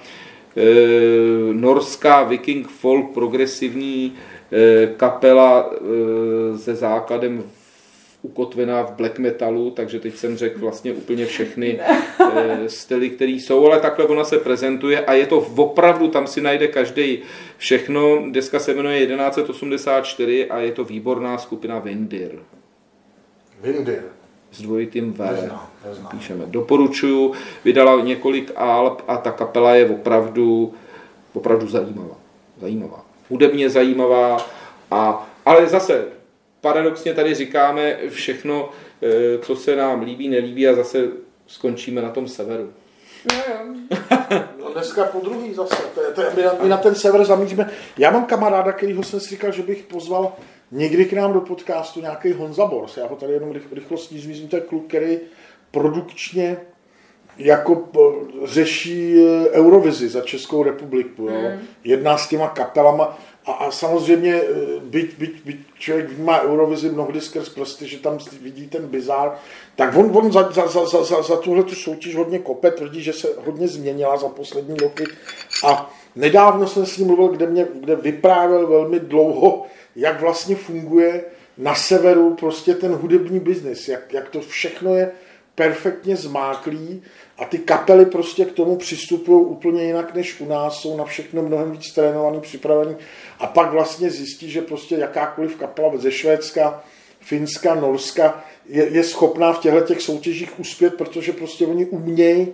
Norská 1.51 2.23
viking 2.23 2.67
folk 2.67 3.13
progresivní 3.13 4.13
kapela 4.97 5.69
e, 5.71 6.57
se 6.57 6.75
základem 6.75 7.43
v, 7.43 7.65
ukotvená 8.21 8.83
v 8.83 8.91
black 8.91 9.19
metalu, 9.19 9.71
takže 9.71 9.99
teď 9.99 10.15
jsem 10.15 10.37
řekl 10.37 10.59
vlastně 10.59 10.93
úplně 10.93 11.25
všechny 11.25 11.79
e, 11.79 12.69
styly, 12.69 13.09
které 13.09 13.31
jsou, 13.31 13.65
ale 13.65 13.79
takhle 13.79 14.05
ona 14.05 14.23
se 14.23 14.37
prezentuje 14.37 15.05
a 15.05 15.13
je 15.13 15.25
to 15.25 15.37
opravdu, 15.55 16.07
tam 16.07 16.27
si 16.27 16.41
najde 16.41 16.67
každý 16.67 17.19
všechno. 17.57 18.31
Deska 18.31 18.59
se 18.59 18.73
jmenuje 18.73 19.07
1184 19.07 20.49
a 20.49 20.59
je 20.59 20.71
to 20.71 20.83
výborná 20.83 21.37
skupina 21.37 21.79
Vindir 21.79 22.39
Vindir. 23.61 24.03
s 24.51 24.61
dvojitým 24.61 25.13
V. 25.13 25.19
Neznám, 25.19 25.67
neznám. 25.87 26.11
Píšeme. 26.11 26.45
Doporučuju, 26.45 27.33
vydala 27.65 28.01
několik 28.01 28.51
alb 28.55 29.01
a 29.07 29.17
ta 29.17 29.31
kapela 29.31 29.75
je 29.75 29.89
opravdu, 29.89 30.73
opravdu 31.33 31.67
zajímavá. 31.67 32.15
Zajímavá. 32.61 33.04
Hudebně 33.29 33.69
zajímavá, 33.69 34.45
a, 34.91 35.29
ale 35.45 35.67
zase 35.67 36.05
paradoxně 36.61 37.13
tady 37.13 37.35
říkáme 37.35 37.97
všechno, 38.09 38.69
eh, 39.01 39.37
co 39.37 39.55
se 39.55 39.75
nám 39.75 40.01
líbí, 40.01 40.29
nelíbí 40.29 40.67
a 40.67 40.75
zase 40.75 41.07
skončíme 41.47 42.01
na 42.01 42.09
tom 42.09 42.27
severu. 42.27 42.73
Jo. 43.33 43.39
No 44.59 44.73
dneska 44.73 45.03
po 45.03 45.19
druhý 45.19 45.53
zase. 45.53 45.83
To 45.95 46.01
je, 46.01 46.11
to 46.11 46.21
je, 46.21 46.31
my, 46.35 46.43
na, 46.43 46.51
my 46.61 46.69
na 46.69 46.77
ten 46.77 46.95
sever 46.95 47.25
zamíříme. 47.25 47.69
Já 47.97 48.11
mám 48.11 48.25
kamaráda, 48.25 48.71
kterýho 48.71 49.03
jsem 49.03 49.19
si 49.19 49.29
říkal, 49.29 49.51
že 49.51 49.63
bych 49.63 49.83
pozval 49.83 50.33
někdy 50.71 51.05
k 51.05 51.13
nám 51.13 51.33
do 51.33 51.41
podcastu 51.41 52.01
nějaký 52.01 52.33
Honza 52.33 52.65
Bors. 52.65 52.97
Já 52.97 53.07
ho 53.07 53.15
tady 53.15 53.33
jenom 53.33 53.51
rych, 53.51 53.73
rychlostí 53.73 54.19
zmíním. 54.19 54.47
To 54.47 54.55
je 54.55 54.61
kluk, 54.61 54.87
který 54.87 55.19
produkčně 55.71 56.57
jako 57.37 57.89
řeší 58.43 59.15
eh, 59.17 59.49
Eurovizi 59.49 60.09
za 60.09 60.21
Českou 60.21 60.63
republiku. 60.63 61.27
Jo. 61.29 61.51
Jedná 61.83 62.17
s 62.17 62.29
těma 62.29 62.47
kapelama 62.47 63.17
a, 63.45 63.51
a 63.51 63.71
samozřejmě 63.71 64.35
eh, 64.35 64.79
byť, 64.79 65.17
byť, 65.17 65.45
byť 65.45 65.57
člověk 65.79 66.09
vnímá 66.09 66.41
Eurovizi 66.41 66.89
mnohdy 66.89 67.21
skrz 67.21 67.49
prsty, 67.49 67.87
že 67.87 67.97
tam 67.97 68.17
vidí 68.41 68.67
ten 68.67 68.87
bizár, 68.87 69.35
tak 69.75 69.97
on, 69.97 70.17
on 70.17 70.31
za, 70.31 70.51
za, 70.51 70.67
za, 70.67 70.85
za, 70.85 71.03
za, 71.03 71.21
za 71.21 71.37
tuhle 71.37 71.63
tu 71.63 71.75
soutěž 71.75 72.15
hodně 72.15 72.39
kope, 72.39 72.71
tvrdí, 72.71 73.03
že 73.03 73.13
se 73.13 73.27
hodně 73.45 73.67
změnila 73.67 74.17
za 74.17 74.27
poslední 74.29 74.77
roky 74.77 75.03
a 75.65 75.93
nedávno 76.15 76.67
jsem 76.67 76.85
s 76.85 76.97
ním 76.97 77.07
mluvil, 77.07 77.27
kde, 77.27 77.47
mě, 77.47 77.67
kde 77.73 77.95
vyprávěl 77.95 78.67
velmi 78.67 78.99
dlouho, 78.99 79.65
jak 79.95 80.21
vlastně 80.21 80.55
funguje 80.55 81.23
na 81.57 81.75
severu 81.75 82.33
prostě 82.33 82.73
ten 82.73 82.91
hudební 82.91 83.39
biznis, 83.39 83.87
jak, 83.87 84.13
jak 84.13 84.29
to 84.29 84.41
všechno 84.41 84.95
je 84.95 85.11
perfektně 85.55 86.15
zmáklí 86.15 87.03
a 87.37 87.45
ty 87.45 87.57
kapely 87.57 88.05
prostě 88.05 88.45
k 88.45 88.51
tomu 88.51 88.75
přistupují 88.75 89.45
úplně 89.45 89.83
jinak 89.83 90.15
než 90.15 90.41
u 90.41 90.45
nás, 90.45 90.79
jsou 90.79 90.97
na 90.97 91.05
všechno 91.05 91.41
mnohem 91.41 91.71
víc 91.71 91.93
trénovaný, 91.93 92.41
připravený 92.41 92.95
a 93.39 93.47
pak 93.47 93.71
vlastně 93.71 94.09
zjistí, 94.09 94.51
že 94.51 94.61
prostě 94.61 94.95
jakákoliv 94.95 95.55
kapela 95.55 95.97
ze 95.97 96.11
Švédska, 96.11 96.83
Finska, 97.19 97.75
Norska 97.75 98.43
je, 98.69 98.89
je 98.89 99.03
schopná 99.03 99.53
v 99.53 99.59
těchto 99.59 99.81
těch 99.81 100.01
soutěžích 100.01 100.59
uspět, 100.59 100.93
protože 100.93 101.31
prostě 101.31 101.65
oni 101.65 101.85
umějí 101.85 102.47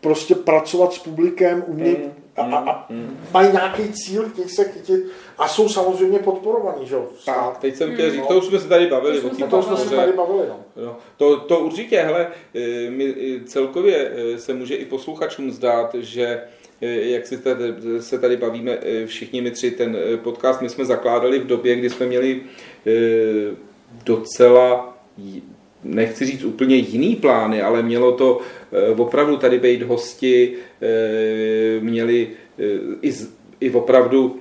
prostě 0.00 0.34
pracovat 0.34 0.92
s 0.92 0.98
publikem, 0.98 1.64
umějí 1.66 1.96
Mm, 2.46 2.54
a, 2.54 2.58
a, 2.58 2.70
a 2.70 2.88
mají 3.32 3.52
nějaký 3.52 3.92
cíl, 3.92 4.28
chtějí 4.28 4.48
se 4.48 4.64
chytit 4.64 5.04
a 5.38 5.48
jsou 5.48 5.68
samozřejmě 5.68 6.18
podporovaní, 6.18 6.86
že 6.86 6.94
jo? 6.94 7.06
Tak, 7.26 7.58
teď 7.58 7.74
jsem 7.76 7.94
chtěl 7.94 8.10
říct, 8.10 8.26
to 8.26 8.38
už 8.38 8.44
jsme 8.44 8.58
se 8.58 8.68
tady 8.68 8.86
bavili. 8.86 9.20
To 9.20 9.26
o 9.26 9.30
jsme 9.30 9.38
té 9.38 9.44
O 9.44 9.48
tom 9.48 9.62
jsme 9.62 9.76
se 9.76 9.96
tady 9.96 10.12
bavili, 10.12 10.42
no. 10.48 10.84
No, 10.84 10.96
to, 11.16 11.36
to 11.36 11.60
určitě, 11.60 12.00
hele, 12.00 12.28
eh, 12.54 12.90
my, 12.90 13.04
eh, 13.04 13.44
celkově 13.44 14.12
eh, 14.14 14.38
se 14.38 14.54
může 14.54 14.74
i 14.74 14.84
posluchačům 14.84 15.50
zdát, 15.50 15.94
že 15.94 16.40
jak 16.82 17.26
si 17.26 17.38
tady, 17.38 17.74
se 18.00 18.18
tady 18.18 18.36
bavíme 18.36 18.78
všichni 19.06 19.40
my 19.40 19.50
tři, 19.50 19.70
ten 19.70 19.96
podcast 20.22 20.60
my 20.60 20.68
jsme 20.68 20.84
zakládali 20.84 21.38
v 21.38 21.46
době, 21.46 21.76
kdy 21.76 21.90
jsme 21.90 22.06
měli 22.06 22.42
docela, 24.04 24.98
nechci 25.84 26.26
říct 26.26 26.44
úplně 26.44 26.76
jiný 26.76 27.16
plány, 27.16 27.62
ale 27.62 27.82
mělo 27.82 28.12
to 28.12 28.40
eh, 28.72 28.94
opravdu 28.94 29.36
tady 29.36 29.58
být 29.58 29.82
hosti, 29.82 30.54
eh, 30.82 31.80
měli 31.80 32.28
eh, 32.58 32.62
i, 33.02 33.12
i 33.60 33.70
opravdu 33.70 34.36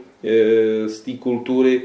z 0.85 0.99
té 1.01 1.11
kultury 1.11 1.81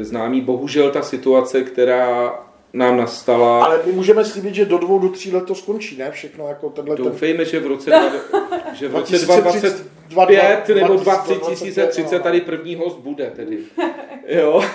známý. 0.00 0.40
Bohužel 0.40 0.90
ta 0.90 1.02
situace, 1.02 1.62
která 1.62 2.34
nám 2.72 2.96
nastala, 2.96 3.64
Ale 3.64 3.80
my 3.86 3.92
můžeme 3.92 4.24
slíbit, 4.24 4.54
že 4.54 4.64
do 4.64 4.78
dvou, 4.78 4.98
do 4.98 5.08
tří 5.08 5.32
let 5.32 5.44
to 5.44 5.54
skončí, 5.54 5.96
ne? 5.96 6.10
Všechno 6.10 6.48
jako 6.48 6.70
tenhle 6.70 6.96
ten... 6.96 7.04
Doufejme, 7.04 7.44
že 7.44 7.60
v 7.60 7.66
roce, 7.66 7.90
že 8.74 8.88
v 8.88 8.94
roce 8.94 9.18
2030, 9.18 9.86
2025 10.08 10.74
nebo 10.74 10.94
2025, 10.94 11.38
2030 11.38 12.16
no. 12.16 12.22
tady 12.22 12.40
první 12.40 12.74
host 12.74 12.98
bude 12.98 13.32
tedy. 13.36 13.58
Jo. 14.28 14.64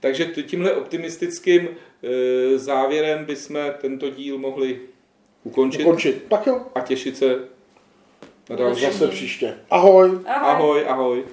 Takže 0.00 0.24
tímhle 0.24 0.72
optimistickým 0.72 1.68
e, 1.68 2.58
závěrem 2.58 3.24
bychom 3.24 3.56
tento 3.80 4.10
díl 4.10 4.38
mohli 4.38 4.80
ukončit 5.44 5.80
Ukončit. 5.82 6.24
Tak 6.28 6.46
jo, 6.46 6.60
a 6.74 6.80
těšit 6.80 7.16
se 7.16 7.38
na 8.50 8.56
další. 8.56 8.82
zase 8.82 9.08
příště. 9.08 9.54
Ahoj. 9.70 10.10
Ahoj. 10.10 10.24
Ahoj, 10.26 10.84
ahoj. 10.88 11.24